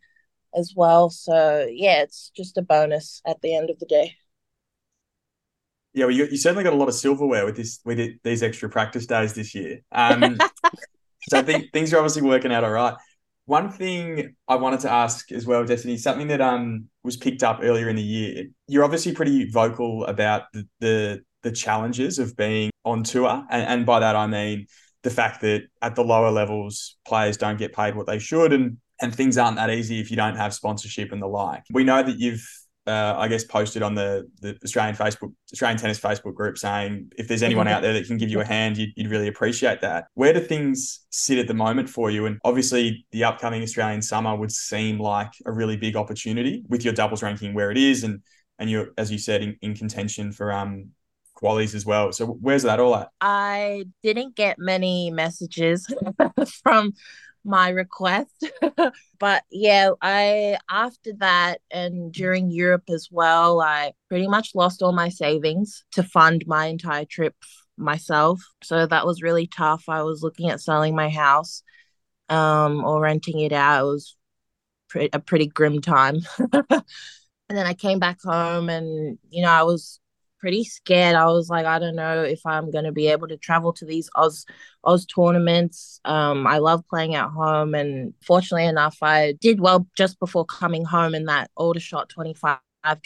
as 0.55 0.75
well. 0.77 1.11
So 1.11 1.69
yeah, 1.71 2.03
it's 2.03 2.31
just 2.37 2.59
a 2.59 2.63
bonus 2.63 3.23
at 3.27 3.41
the 3.43 3.55
end 3.57 3.71
of 3.71 3.79
the 3.79 3.87
day. 3.87 4.17
Yeah, 5.95 6.07
well, 6.07 6.15
you, 6.15 6.27
you 6.27 6.37
certainly 6.37 6.65
got 6.65 6.73
a 6.73 6.77
lot 6.77 6.89
of 6.89 6.95
silverware 6.95 7.45
with 7.45 7.57
this 7.57 7.81
with 7.85 7.99
it, 7.99 8.23
these 8.23 8.43
extra 8.43 8.69
practice 8.69 9.07
days 9.07 9.35
this 9.35 9.55
year. 9.55 9.81
Um, 9.93 10.39
so 11.29 11.39
I 11.39 11.43
think 11.43 11.73
things 11.73 11.93
are 11.93 11.99
obviously 11.99 12.23
working 12.23 12.53
out 12.53 12.65
all 12.65 12.71
right. 12.71 12.95
One 13.47 13.71
thing 13.71 14.37
I 14.47 14.57
wanted 14.57 14.81
to 14.81 14.91
ask 14.91 15.33
as 15.33 15.47
well, 15.47 15.65
Destanee, 15.65 15.99
something 15.99 16.29
that 16.29 16.41
um 16.41 16.89
was 17.03 17.17
picked 17.17 17.43
up 17.43 17.61
earlier 17.63 17.89
in 17.89 17.97
the 17.97 18.03
year. 18.03 18.45
You're 18.67 18.85
obviously 18.85 19.13
pretty 19.15 19.51
vocal 19.51 20.05
about 20.05 20.43
the 20.53 20.69
the, 20.81 21.21
the 21.43 21.53
challenges 21.53 22.19
of 22.19 22.37
being 22.37 22.71
on 22.85 23.03
tour, 23.03 23.45
and, 23.51 23.63
and 23.67 23.87
by 23.87 24.01
that 24.01 24.17
I 24.17 24.27
mean 24.27 24.67
the 25.03 25.11
fact 25.11 25.41
that 25.43 25.63
at 25.81 25.95
the 25.95 26.05
lower 26.05 26.31
levels, 26.31 26.97
players 27.07 27.37
don't 27.37 27.57
get 27.57 27.73
paid 27.73 27.95
what 27.95 28.07
they 28.07 28.19
should, 28.19 28.53
and 28.53 28.79
and 29.01 29.15
things 29.15 29.39
aren't 29.39 29.57
that 29.57 29.71
easy 29.71 30.01
if 30.01 30.11
you 30.11 30.17
don't 30.17 30.37
have 30.37 30.53
sponsorship 30.53 31.13
and 31.13 31.23
the 31.23 31.27
like. 31.27 31.63
We 31.71 31.85
know 31.85 32.03
that 32.03 32.19
you've 32.19 32.47
uh, 32.89 33.15
I 33.19 33.29
guess, 33.29 33.45
posted 33.45 33.83
on 33.83 33.95
the, 33.95 34.29
the 34.41 34.59
Australian 34.65 34.97
Facebook, 34.97 35.33
Australian 35.53 35.79
Tennis 35.79 36.01
Facebook 36.01 36.35
group 36.35 36.57
saying 36.57 37.13
if 37.17 37.29
there's 37.29 37.43
anyone 37.43 37.69
out 37.69 37.83
there 37.83 37.93
that 37.93 38.07
can 38.07 38.17
give 38.17 38.31
you 38.31 38.41
a 38.41 38.45
hand, 38.45 38.79
you'd, 38.79 38.91
you'd, 38.97 39.11
really 39.11 39.29
appreciate 39.29 39.83
that. 39.83 40.07
Where 40.15 40.33
do 40.33 40.41
things 40.41 41.01
sit 41.11 41.39
at 41.39 41.47
the 41.47 41.55
moment 41.55 41.91
for 41.91 42.11
you? 42.11 42.25
And 42.25 42.39
obviously, 42.45 43.07
the 43.13 43.25
upcoming 43.25 43.63
Australian 43.63 44.01
summer 44.01 44.35
would 44.35 44.51
seem 44.51 44.99
like 44.99 45.33
a 45.45 45.53
really 45.53 45.77
big 45.77 45.97
opportunity 45.97 46.65
with 46.69 46.85
your 46.85 46.95
doubles 46.95 47.23
ranking 47.23 47.53
where 47.53 47.71
it 47.71 47.77
is, 47.77 48.05
and 48.05 48.23
and 48.59 48.71
you're, 48.71 48.89
as 48.97 49.13
you 49.13 49.19
said, 49.19 49.43
in, 49.43 49.57
in 49.61 49.75
contention 49.75 50.33
for 50.33 50.51
um 50.51 50.91
qualities 51.35 51.75
as 51.75 51.87
well. 51.87 52.11
So 52.11 52.27
where's 52.27 52.65
that 52.65 52.81
all 52.81 52.97
at? 52.97 53.11
I 53.21 53.85
didn't 54.03 54.35
get 54.35 54.59
many 54.59 55.11
messages 55.11 55.87
from 56.63 56.95
my 57.49 57.71
request. 57.71 58.45
but 59.19 59.43
yeah, 59.51 59.91
I 60.01 60.59
after 60.71 61.13
that 61.19 61.61
and 61.71 62.13
during 62.13 62.51
Europe 62.51 62.85
as 62.91 63.09
well, 63.11 63.61
I 63.61 63.93
pretty 64.09 64.29
much 64.29 64.55
lost 64.55 64.83
all 64.83 64.93
my 64.93 65.09
savings 65.09 65.85
to 65.93 66.03
fund 66.03 66.45
my 66.47 66.67
entire 66.67 67.05
trip 67.05 67.35
myself. 67.77 68.41
So 68.63 68.87
that 68.87 69.07
was 69.07 69.23
really 69.23 69.47
tough. 69.47 69.85
I 69.89 70.03
was 70.03 70.23
looking 70.23 70.51
at 70.51 70.61
selling 70.61 70.95
my 70.95 71.09
house 71.09 71.63
um 72.29 72.85
or 72.85 73.01
renting 73.01 73.41
it 73.41 73.53
out. 73.53 73.83
It 73.83 73.87
was 73.87 74.17
pre- 74.89 75.11
a 75.13 75.19
pretty 75.19 75.47
grim 75.47 75.81
time. 75.81 76.21
and 76.39 76.85
then 77.49 77.67
I 77.67 77.75
came 77.75 77.99
back 77.99 78.19
home 78.23 78.69
and 78.69 79.19
you 79.31 79.43
know, 79.43 79.51
I 79.51 79.63
was 79.63 80.01
pretty 80.39 80.65
scared. 80.65 81.17
I 81.17 81.27
was 81.27 81.49
like, 81.49 81.67
I 81.67 81.79
don't 81.79 81.97
know 81.97 82.23
if 82.23 82.41
I'm 82.47 82.71
going 82.71 82.85
to 82.85 82.93
be 82.93 83.09
able 83.09 83.29
to 83.29 83.37
travel 83.37 83.73
to 83.75 83.85
these 83.85 84.09
Oz 84.15 84.47
Oz 84.85 85.07
tournaments. 85.07 86.01
Um, 86.05 86.47
I 86.47 86.59
love 86.59 86.87
playing 86.89 87.15
at 87.15 87.29
home, 87.31 87.75
and 87.75 88.15
fortunately 88.25 88.67
enough, 88.67 88.99
I 89.03 89.33
did 89.41 89.61
well 89.61 89.87
just 89.97 90.19
before 90.21 90.45
coming 90.45 90.85
home 90.85 91.15
in 91.15 91.25
that 91.27 91.51
Aldershot 91.57 92.11
25k, 92.11 92.61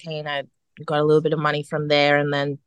and 0.06 0.28
I 0.28 0.44
got 0.84 1.00
a 1.00 1.04
little 1.04 1.22
bit 1.22 1.32
of 1.32 1.38
money 1.38 1.62
from 1.62 1.88
there, 1.88 2.18
and 2.18 2.32
then. 2.32 2.58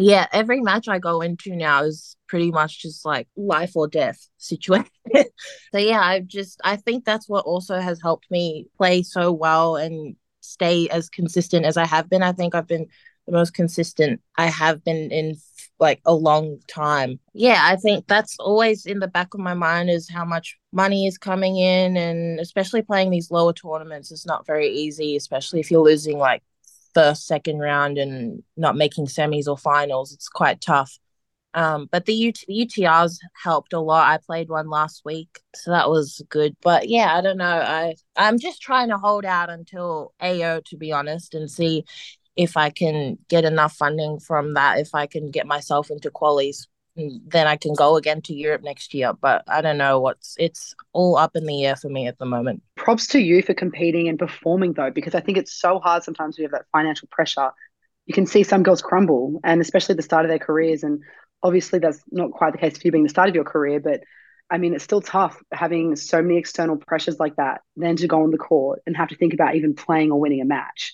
Yeah, 0.00 0.26
every 0.32 0.62
match 0.62 0.88
I 0.88 0.98
go 0.98 1.20
into 1.20 1.54
now 1.54 1.82
is 1.82 2.16
pretty 2.26 2.50
much 2.50 2.80
just 2.80 3.04
like 3.04 3.28
life 3.36 3.72
or 3.76 3.86
death 3.86 4.26
situation. 4.38 4.88
so 5.14 5.78
yeah, 5.78 6.00
I've 6.00 6.26
just 6.26 6.58
I 6.64 6.76
think 6.76 7.04
that's 7.04 7.28
what 7.28 7.44
also 7.44 7.78
has 7.78 8.00
helped 8.00 8.30
me 8.30 8.68
play 8.78 9.02
so 9.02 9.30
well 9.32 9.76
and 9.76 10.16
stay 10.40 10.88
as 10.88 11.08
consistent 11.08 11.64
as 11.66 11.76
I 11.76 11.86
have 11.86 12.08
been. 12.08 12.22
I 12.22 12.32
think 12.32 12.54
I've 12.54 12.66
been 12.66 12.86
the 13.32 13.38
most 13.38 13.54
consistent 13.54 14.20
I 14.36 14.46
have 14.46 14.84
been 14.84 15.10
in 15.10 15.36
like 15.80 16.00
a 16.04 16.14
long 16.14 16.58
time. 16.68 17.18
Yeah, 17.34 17.60
I 17.60 17.76
think 17.76 18.06
that's 18.06 18.36
always 18.38 18.86
in 18.86 19.00
the 19.00 19.08
back 19.08 19.34
of 19.34 19.40
my 19.40 19.54
mind 19.54 19.90
is 19.90 20.08
how 20.08 20.24
much 20.24 20.56
money 20.70 21.06
is 21.06 21.18
coming 21.18 21.56
in 21.56 21.96
and 21.96 22.38
especially 22.38 22.82
playing 22.82 23.10
these 23.10 23.30
lower 23.30 23.52
tournaments 23.52 24.12
is 24.12 24.24
not 24.24 24.46
very 24.46 24.68
easy, 24.68 25.16
especially 25.16 25.58
if 25.58 25.70
you're 25.70 25.82
losing 25.82 26.18
like 26.18 26.42
first, 26.94 27.26
second 27.26 27.58
round 27.58 27.98
and 27.98 28.42
not 28.56 28.76
making 28.76 29.06
semis 29.06 29.48
or 29.48 29.58
finals. 29.58 30.12
It's 30.12 30.28
quite 30.28 30.60
tough. 30.60 30.98
Um, 31.54 31.88
but 31.90 32.06
the 32.06 32.28
UT- 32.28 32.48
UTRs 32.48 33.18
helped 33.42 33.72
a 33.72 33.80
lot. 33.80 34.08
I 34.08 34.18
played 34.18 34.48
one 34.48 34.70
last 34.70 35.02
week, 35.04 35.40
so 35.54 35.70
that 35.70 35.90
was 35.90 36.22
good. 36.30 36.56
But 36.62 36.88
yeah, 36.88 37.14
I 37.14 37.20
don't 37.20 37.36
know. 37.36 37.44
I 37.44 37.94
I'm 38.16 38.38
just 38.38 38.62
trying 38.62 38.88
to 38.88 38.96
hold 38.96 39.26
out 39.26 39.50
until 39.50 40.14
AO 40.20 40.60
to 40.64 40.76
be 40.78 40.92
honest, 40.92 41.34
and 41.34 41.50
see 41.50 41.84
if 42.36 42.56
I 42.56 42.70
can 42.70 43.18
get 43.28 43.44
enough 43.44 43.74
funding 43.74 44.18
from 44.18 44.54
that, 44.54 44.78
if 44.78 44.94
I 44.94 45.06
can 45.06 45.30
get 45.30 45.46
myself 45.46 45.90
into 45.90 46.10
qualies 46.10 46.66
then 46.94 47.46
I 47.46 47.56
can 47.56 47.74
go 47.74 47.96
again 47.96 48.20
to 48.22 48.34
Europe 48.34 48.62
next 48.62 48.92
year. 48.92 49.12
But 49.14 49.44
I 49.48 49.60
don't 49.60 49.78
know 49.78 50.00
what's 50.00 50.34
it's 50.38 50.74
all 50.92 51.16
up 51.16 51.36
in 51.36 51.46
the 51.46 51.64
air 51.64 51.76
for 51.76 51.88
me 51.88 52.06
at 52.06 52.18
the 52.18 52.26
moment. 52.26 52.62
Props 52.76 53.06
to 53.08 53.18
you 53.18 53.42
for 53.42 53.54
competing 53.54 54.08
and 54.08 54.18
performing 54.18 54.74
though, 54.74 54.90
because 54.90 55.14
I 55.14 55.20
think 55.20 55.38
it's 55.38 55.52
so 55.52 55.78
hard 55.78 56.02
sometimes 56.02 56.38
we 56.38 56.42
have 56.42 56.52
that 56.52 56.66
financial 56.72 57.08
pressure. 57.10 57.50
You 58.06 58.14
can 58.14 58.26
see 58.26 58.42
some 58.42 58.62
girls 58.62 58.82
crumble, 58.82 59.40
and 59.44 59.60
especially 59.60 59.94
the 59.94 60.02
start 60.02 60.24
of 60.24 60.28
their 60.28 60.38
careers. 60.38 60.82
And 60.82 61.02
obviously, 61.42 61.78
that's 61.78 62.00
not 62.10 62.32
quite 62.32 62.52
the 62.52 62.58
case 62.58 62.76
for 62.76 62.82
you 62.86 62.92
being 62.92 63.04
the 63.04 63.10
start 63.10 63.28
of 63.28 63.34
your 63.34 63.44
career, 63.44 63.80
but 63.80 64.00
I 64.50 64.58
mean, 64.58 64.74
it's 64.74 64.84
still 64.84 65.00
tough 65.00 65.40
having 65.50 65.96
so 65.96 66.20
many 66.20 66.36
external 66.36 66.76
pressures 66.76 67.18
like 67.18 67.36
that, 67.36 67.62
then 67.76 67.96
to 67.96 68.08
go 68.08 68.22
on 68.22 68.32
the 68.32 68.38
court 68.38 68.82
and 68.86 68.94
have 68.96 69.08
to 69.08 69.16
think 69.16 69.32
about 69.32 69.54
even 69.54 69.74
playing 69.74 70.10
or 70.10 70.20
winning 70.20 70.42
a 70.42 70.44
match. 70.44 70.92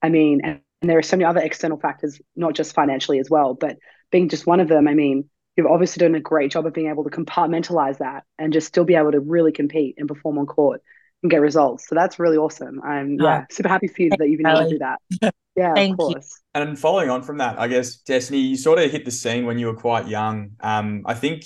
I 0.00 0.10
mean, 0.10 0.60
there 0.88 0.98
are 0.98 1.02
so 1.02 1.16
many 1.16 1.26
other 1.26 1.40
external 1.40 1.78
factors, 1.78 2.20
not 2.36 2.54
just 2.54 2.74
financially 2.74 3.18
as 3.18 3.28
well, 3.28 3.54
but 3.54 3.78
being 4.10 4.28
just 4.28 4.46
one 4.46 4.60
of 4.60 4.68
them, 4.68 4.88
I 4.88 4.94
mean, 4.94 5.28
you've 5.56 5.66
obviously 5.66 6.00
done 6.00 6.14
a 6.14 6.20
great 6.20 6.50
job 6.50 6.66
of 6.66 6.72
being 6.72 6.88
able 6.88 7.04
to 7.04 7.10
compartmentalize 7.10 7.98
that 7.98 8.24
and 8.38 8.52
just 8.52 8.66
still 8.66 8.84
be 8.84 8.94
able 8.94 9.12
to 9.12 9.20
really 9.20 9.52
compete 9.52 9.96
and 9.98 10.08
perform 10.08 10.38
on 10.38 10.46
court 10.46 10.82
and 11.22 11.30
get 11.30 11.40
results. 11.40 11.86
So 11.88 11.94
that's 11.94 12.18
really 12.18 12.38
awesome. 12.38 12.80
I'm 12.82 13.18
yeah, 13.20 13.44
super 13.50 13.68
happy 13.68 13.88
for 13.88 14.02
you 14.02 14.10
that 14.10 14.28
you've 14.28 14.38
been 14.38 14.46
able 14.46 14.64
to 14.64 14.70
do 14.70 14.78
that. 14.78 15.34
Yeah, 15.56 15.74
Thank 15.74 15.94
of 15.94 15.98
course. 15.98 16.40
You. 16.54 16.62
And 16.62 16.78
following 16.78 17.10
on 17.10 17.22
from 17.22 17.38
that, 17.38 17.58
I 17.58 17.68
guess 17.68 18.00
Destanee, 18.02 18.50
you 18.50 18.56
sort 18.56 18.78
of 18.78 18.90
hit 18.90 19.04
the 19.04 19.10
scene 19.10 19.44
when 19.44 19.58
you 19.58 19.66
were 19.66 19.74
quite 19.74 20.08
young. 20.08 20.52
Um, 20.60 21.02
I 21.04 21.14
think 21.14 21.44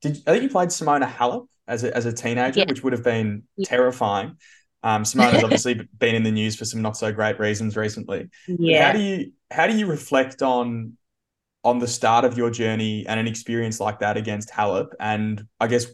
did 0.00 0.18
I 0.26 0.32
think 0.32 0.44
you 0.44 0.48
played 0.48 0.70
Simona 0.70 1.06
Halep 1.08 1.46
as 1.68 1.84
a 1.84 1.94
as 1.94 2.06
a 2.06 2.12
teenager, 2.12 2.60
yeah. 2.60 2.66
which 2.66 2.82
would 2.82 2.94
have 2.94 3.04
been 3.04 3.44
yeah. 3.56 3.68
terrifying. 3.68 4.38
Um, 4.84 5.02
Simona's 5.02 5.42
obviously 5.44 5.80
been 5.98 6.14
in 6.14 6.22
the 6.22 6.30
news 6.30 6.54
for 6.54 6.64
some 6.64 6.82
not 6.82 6.96
so 6.96 7.10
great 7.10 7.40
reasons 7.40 7.76
recently. 7.76 8.28
Yeah. 8.46 8.78
But 8.78 8.86
how 8.86 8.92
do 8.92 9.02
you 9.02 9.32
how 9.50 9.66
do 9.66 9.76
you 9.76 9.86
reflect 9.86 10.42
on 10.42 10.96
on 11.64 11.78
the 11.78 11.88
start 11.88 12.26
of 12.26 12.36
your 12.36 12.50
journey 12.50 13.06
and 13.08 13.18
an 13.18 13.26
experience 13.26 13.80
like 13.80 14.00
that 14.00 14.16
against 14.16 14.50
Halep, 14.50 14.88
and 15.00 15.44
I 15.58 15.66
guess 15.66 15.86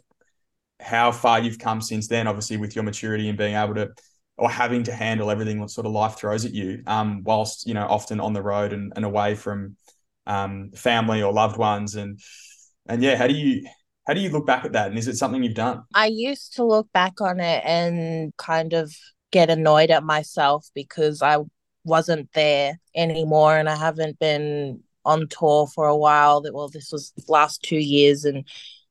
how 0.81 1.12
far 1.12 1.40
you've 1.40 1.59
come 1.59 1.81
since 1.81 2.09
then, 2.09 2.26
obviously 2.26 2.57
with 2.57 2.74
your 2.74 2.83
maturity 2.85 3.29
and 3.29 3.38
being 3.38 3.55
able 3.55 3.74
to 3.76 3.90
or 4.37 4.50
having 4.50 4.83
to 4.83 4.92
handle 4.92 5.31
everything 5.31 5.61
that 5.61 5.68
sort 5.68 5.87
of 5.87 5.92
life 5.92 6.16
throws 6.16 6.46
at 6.46 6.55
you, 6.55 6.83
um, 6.87 7.22
whilst 7.24 7.66
you 7.66 7.74
know 7.74 7.87
often 7.88 8.20
on 8.20 8.33
the 8.33 8.42
road 8.42 8.72
and, 8.72 8.92
and 8.96 9.05
away 9.05 9.35
from 9.35 9.76
um, 10.26 10.70
family 10.74 11.22
or 11.22 11.33
loved 11.33 11.57
ones, 11.57 11.94
and 11.94 12.18
and 12.88 13.03
yeah, 13.03 13.14
how 13.14 13.29
do 13.29 13.35
you 13.35 13.68
how 14.11 14.14
do 14.14 14.20
you 14.20 14.31
look 14.31 14.44
back 14.44 14.64
at 14.64 14.73
that, 14.73 14.88
and 14.88 14.99
is 14.99 15.07
it 15.07 15.16
something 15.16 15.40
you've 15.40 15.55
done? 15.55 15.85
I 15.94 16.07
used 16.07 16.57
to 16.57 16.64
look 16.64 16.90
back 16.92 17.20
on 17.20 17.38
it 17.38 17.62
and 17.64 18.37
kind 18.38 18.73
of 18.73 18.92
get 19.31 19.51
annoyed 19.51 19.92
at 19.92 20.03
myself 20.03 20.68
because 20.75 21.23
I 21.23 21.37
wasn't 21.85 22.29
there 22.35 22.81
anymore, 22.96 23.57
and 23.57 23.68
I 23.68 23.77
haven't 23.77 24.18
been 24.18 24.83
on 25.05 25.29
tour 25.29 25.68
for 25.68 25.87
a 25.87 25.96
while. 25.96 26.40
That 26.40 26.55
well 26.55 26.68
this 26.68 26.90
was 26.90 27.12
last 27.29 27.62
two 27.62 27.79
years 27.79 28.25
and 28.25 28.44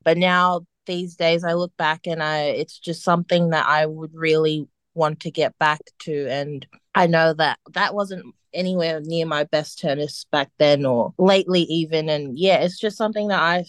but 0.06 0.18
now 0.18 0.62
these 0.86 1.16
days 1.16 1.44
i 1.44 1.54
look 1.54 1.76
back 1.78 2.08
and 2.08 2.24
i 2.24 2.44
it's 2.46 2.80
just 2.80 3.04
something 3.04 3.50
that 3.50 3.68
i 3.68 3.86
would 3.86 4.12
really 4.14 4.68
want 4.96 5.20
to 5.20 5.30
get 5.30 5.58
back 5.60 5.82
to. 6.00 6.28
And 6.30 6.66
i 6.96 7.08
know 7.08 7.34
that 7.34 7.60
that 7.74 7.94
wasn't 7.94 8.34
anywhere 8.54 9.02
near 9.02 9.26
my 9.26 9.44
best 9.44 9.80
tennis 9.80 10.26
back 10.32 10.50
then 10.60 10.86
or 10.86 11.14
lately 11.18 11.64
even. 11.64 12.08
And 12.08 12.40
yeah 12.40 12.60
it's 12.60 12.80
just 12.80 12.98
something 12.98 13.28
that 13.28 13.42
i 13.42 13.66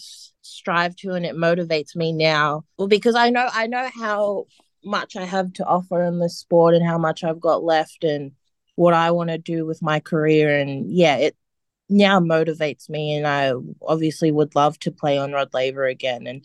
strive 0.51 0.95
to 0.95 1.11
and 1.11 1.25
it 1.25 1.35
motivates 1.35 1.95
me 1.95 2.11
now 2.11 2.63
well 2.77 2.87
because 2.87 3.15
i 3.15 3.29
know 3.29 3.47
i 3.53 3.67
know 3.67 3.89
how 3.93 4.45
much 4.83 5.15
i 5.15 5.25
have 5.25 5.51
to 5.53 5.65
offer 5.65 6.03
in 6.03 6.19
this 6.19 6.37
sport 6.37 6.73
and 6.73 6.85
how 6.85 6.97
much 6.97 7.23
i've 7.23 7.39
got 7.39 7.63
left 7.63 8.03
and 8.03 8.31
what 8.75 8.93
i 8.93 9.11
want 9.11 9.29
to 9.29 9.37
do 9.37 9.65
with 9.65 9.81
my 9.81 9.99
career 9.99 10.59
and 10.59 10.91
yeah 10.91 11.17
it 11.17 11.35
now 11.91 12.19
motivates 12.19 12.89
me 12.89 13.13
and 13.13 13.27
I 13.27 13.51
obviously 13.81 14.31
would 14.31 14.55
love 14.55 14.79
to 14.79 14.91
play 14.91 15.17
on 15.17 15.33
Rod 15.33 15.53
Laver 15.53 15.85
again 15.85 16.25
and 16.25 16.43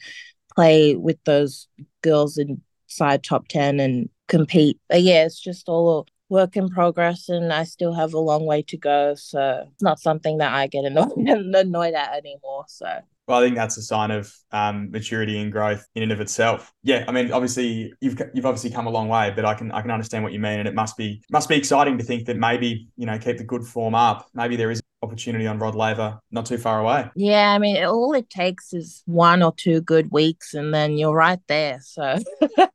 play 0.55 0.97
with 0.97 1.23
those 1.25 1.69
girls 2.03 2.39
inside 2.39 3.23
top 3.23 3.49
10 3.49 3.81
and 3.81 4.09
compete. 4.29 4.79
But 4.89 5.03
yeah, 5.03 5.25
it's 5.25 5.41
just 5.41 5.69
all 5.69 6.07
work 6.29 6.57
in 6.57 6.69
progress 6.69 7.29
and 7.29 7.53
I 7.53 7.63
still 7.65 7.95
have 7.95 8.13
a 8.13 8.19
long 8.19 8.45
way 8.45 8.63
to 8.63 8.77
go. 8.77 9.15
So 9.15 9.69
it's 9.73 9.83
not 9.83 10.01
something 10.01 10.39
that 10.39 10.53
I 10.53 10.67
get 10.67 10.85
annoyed, 10.85 11.13
annoyed 11.17 11.95
at 11.95 12.17
anymore. 12.17 12.65
So 12.69 13.01
well, 13.27 13.41
I 13.41 13.45
think 13.45 13.57
that's 13.57 13.77
a 13.77 13.83
sign 13.83 14.11
of 14.11 14.33
um, 14.53 14.91
maturity 14.91 15.41
and 15.41 15.51
growth 15.51 15.85
in 15.95 16.03
and 16.03 16.13
of 16.13 16.21
itself. 16.21 16.73
Yeah, 16.83 17.05
I 17.09 17.13
mean, 17.13 17.33
obviously 17.33 17.93
you've 18.01 18.21
you've 18.35 18.47
obviously 18.47 18.71
come 18.71 18.87
a 18.87 18.91
long 18.91 19.09
way, 19.09 19.33
but 19.35 19.45
I 19.45 19.55
can 19.55 19.73
I 19.73 19.83
can 19.83 19.91
understand 19.91 20.23
what 20.23 20.33
you 20.33 20.39
mean, 20.39 20.61
and 20.61 20.69
it 20.69 20.75
must 20.75 20.97
be 20.97 21.23
must 21.31 21.49
be 21.49 21.57
exciting 21.57 21.99
to 21.99 22.05
think 22.05 22.27
that 22.27 22.37
maybe 22.37 22.89
you 22.97 23.07
know 23.07 23.19
keep 23.19 23.39
the 23.39 23.45
good 23.45 23.65
form 23.65 23.95
up. 23.95 24.29
Maybe 24.35 24.57
there 24.57 24.71
is 24.71 24.81
opportunity 25.03 25.47
on 25.47 25.59
Rod 25.59 25.75
Laver 25.75 26.19
not 26.31 26.47
too 26.47 26.59
far 26.59 26.81
away. 26.81 27.11
Yeah, 27.15 27.53
I 27.53 27.59
mean, 27.59 27.85
all 27.85 28.15
it 28.15 28.31
takes 28.31 28.73
is 28.73 29.03
one 29.07 29.43
or 29.43 29.53
two 29.57 29.81
good 29.81 30.11
weeks, 30.11 30.55
and 30.55 30.73
then 30.73 30.97
you're 30.97 31.15
right 31.15 31.41
there. 31.49 31.81
So. 31.83 32.19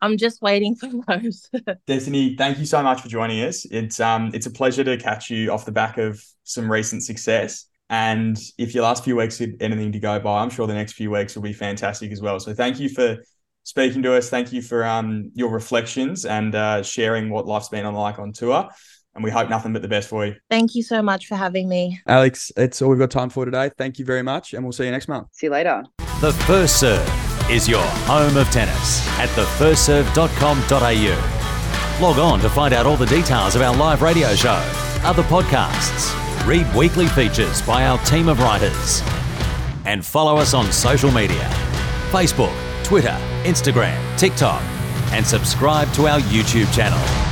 I'm 0.00 0.16
just 0.16 0.40
waiting 0.40 0.76
for 0.76 0.88
those. 1.08 1.50
Destanee, 1.88 2.38
thank 2.38 2.58
you 2.58 2.66
so 2.66 2.80
much 2.84 3.00
for 3.00 3.08
joining 3.08 3.42
us. 3.42 3.64
It's 3.64 3.98
um 3.98 4.30
it's 4.32 4.46
a 4.46 4.50
pleasure 4.50 4.84
to 4.84 4.96
catch 4.96 5.28
you 5.28 5.50
off 5.50 5.64
the 5.64 5.72
back 5.72 5.98
of 5.98 6.22
some 6.44 6.70
recent 6.70 7.02
success. 7.02 7.67
And 7.90 8.38
if 8.58 8.74
your 8.74 8.84
last 8.84 9.04
few 9.04 9.16
weeks 9.16 9.38
had 9.38 9.56
anything 9.60 9.92
to 9.92 9.98
go 9.98 10.18
by, 10.20 10.42
I'm 10.42 10.50
sure 10.50 10.66
the 10.66 10.74
next 10.74 10.92
few 10.92 11.10
weeks 11.10 11.34
will 11.34 11.42
be 11.42 11.52
fantastic 11.52 12.12
as 12.12 12.20
well. 12.20 12.38
So 12.38 12.54
thank 12.54 12.78
you 12.78 12.88
for 12.88 13.18
speaking 13.62 14.02
to 14.02 14.14
us. 14.14 14.30
Thank 14.30 14.52
you 14.52 14.62
for 14.62 14.84
um, 14.84 15.30
your 15.34 15.50
reflections 15.50 16.24
and 16.24 16.54
uh, 16.54 16.82
sharing 16.82 17.30
what 17.30 17.46
life's 17.46 17.68
been 17.68 17.92
like 17.94 18.18
on 18.18 18.32
tour. 18.32 18.68
And 19.14 19.24
we 19.24 19.30
hope 19.30 19.48
nothing 19.48 19.72
but 19.72 19.82
the 19.82 19.88
best 19.88 20.08
for 20.08 20.26
you. 20.26 20.36
Thank 20.50 20.74
you 20.74 20.82
so 20.82 21.02
much 21.02 21.26
for 21.26 21.34
having 21.34 21.68
me. 21.68 22.00
Alex, 22.06 22.52
it's 22.56 22.80
all 22.82 22.90
we've 22.90 22.98
got 22.98 23.10
time 23.10 23.30
for 23.30 23.44
today. 23.44 23.70
Thank 23.76 23.98
you 23.98 24.04
very 24.04 24.22
much. 24.22 24.54
And 24.54 24.64
we'll 24.64 24.72
see 24.72 24.84
you 24.84 24.90
next 24.90 25.08
month. 25.08 25.28
See 25.32 25.46
you 25.46 25.52
later. 25.52 25.84
The 26.20 26.32
First 26.32 26.80
Serve 26.80 27.50
is 27.50 27.68
your 27.68 27.82
home 27.82 28.36
of 28.36 28.48
tennis 28.50 29.06
at 29.18 29.28
thefirstserve.com.au. 29.30 32.00
Log 32.00 32.18
on 32.18 32.40
to 32.40 32.48
find 32.48 32.74
out 32.74 32.86
all 32.86 32.96
the 32.96 33.06
details 33.06 33.56
of 33.56 33.62
our 33.62 33.76
live 33.76 34.02
radio 34.02 34.34
show, 34.34 34.62
other 35.02 35.22
podcasts, 35.24 36.27
read 36.48 36.66
weekly 36.74 37.06
features 37.08 37.60
by 37.60 37.84
our 37.84 37.98
team 38.06 38.26
of 38.26 38.40
writers, 38.40 39.02
and 39.84 40.02
follow 40.02 40.38
us 40.38 40.54
on 40.54 40.72
social 40.72 41.10
media. 41.10 41.46
Facebook, 42.10 42.56
Twitter, 42.84 43.14
Instagram, 43.44 44.18
TikTok, 44.18 44.62
and 45.12 45.26
subscribe 45.26 45.92
to 45.92 46.06
our 46.06 46.20
YouTube 46.20 46.72
channel. 46.74 47.27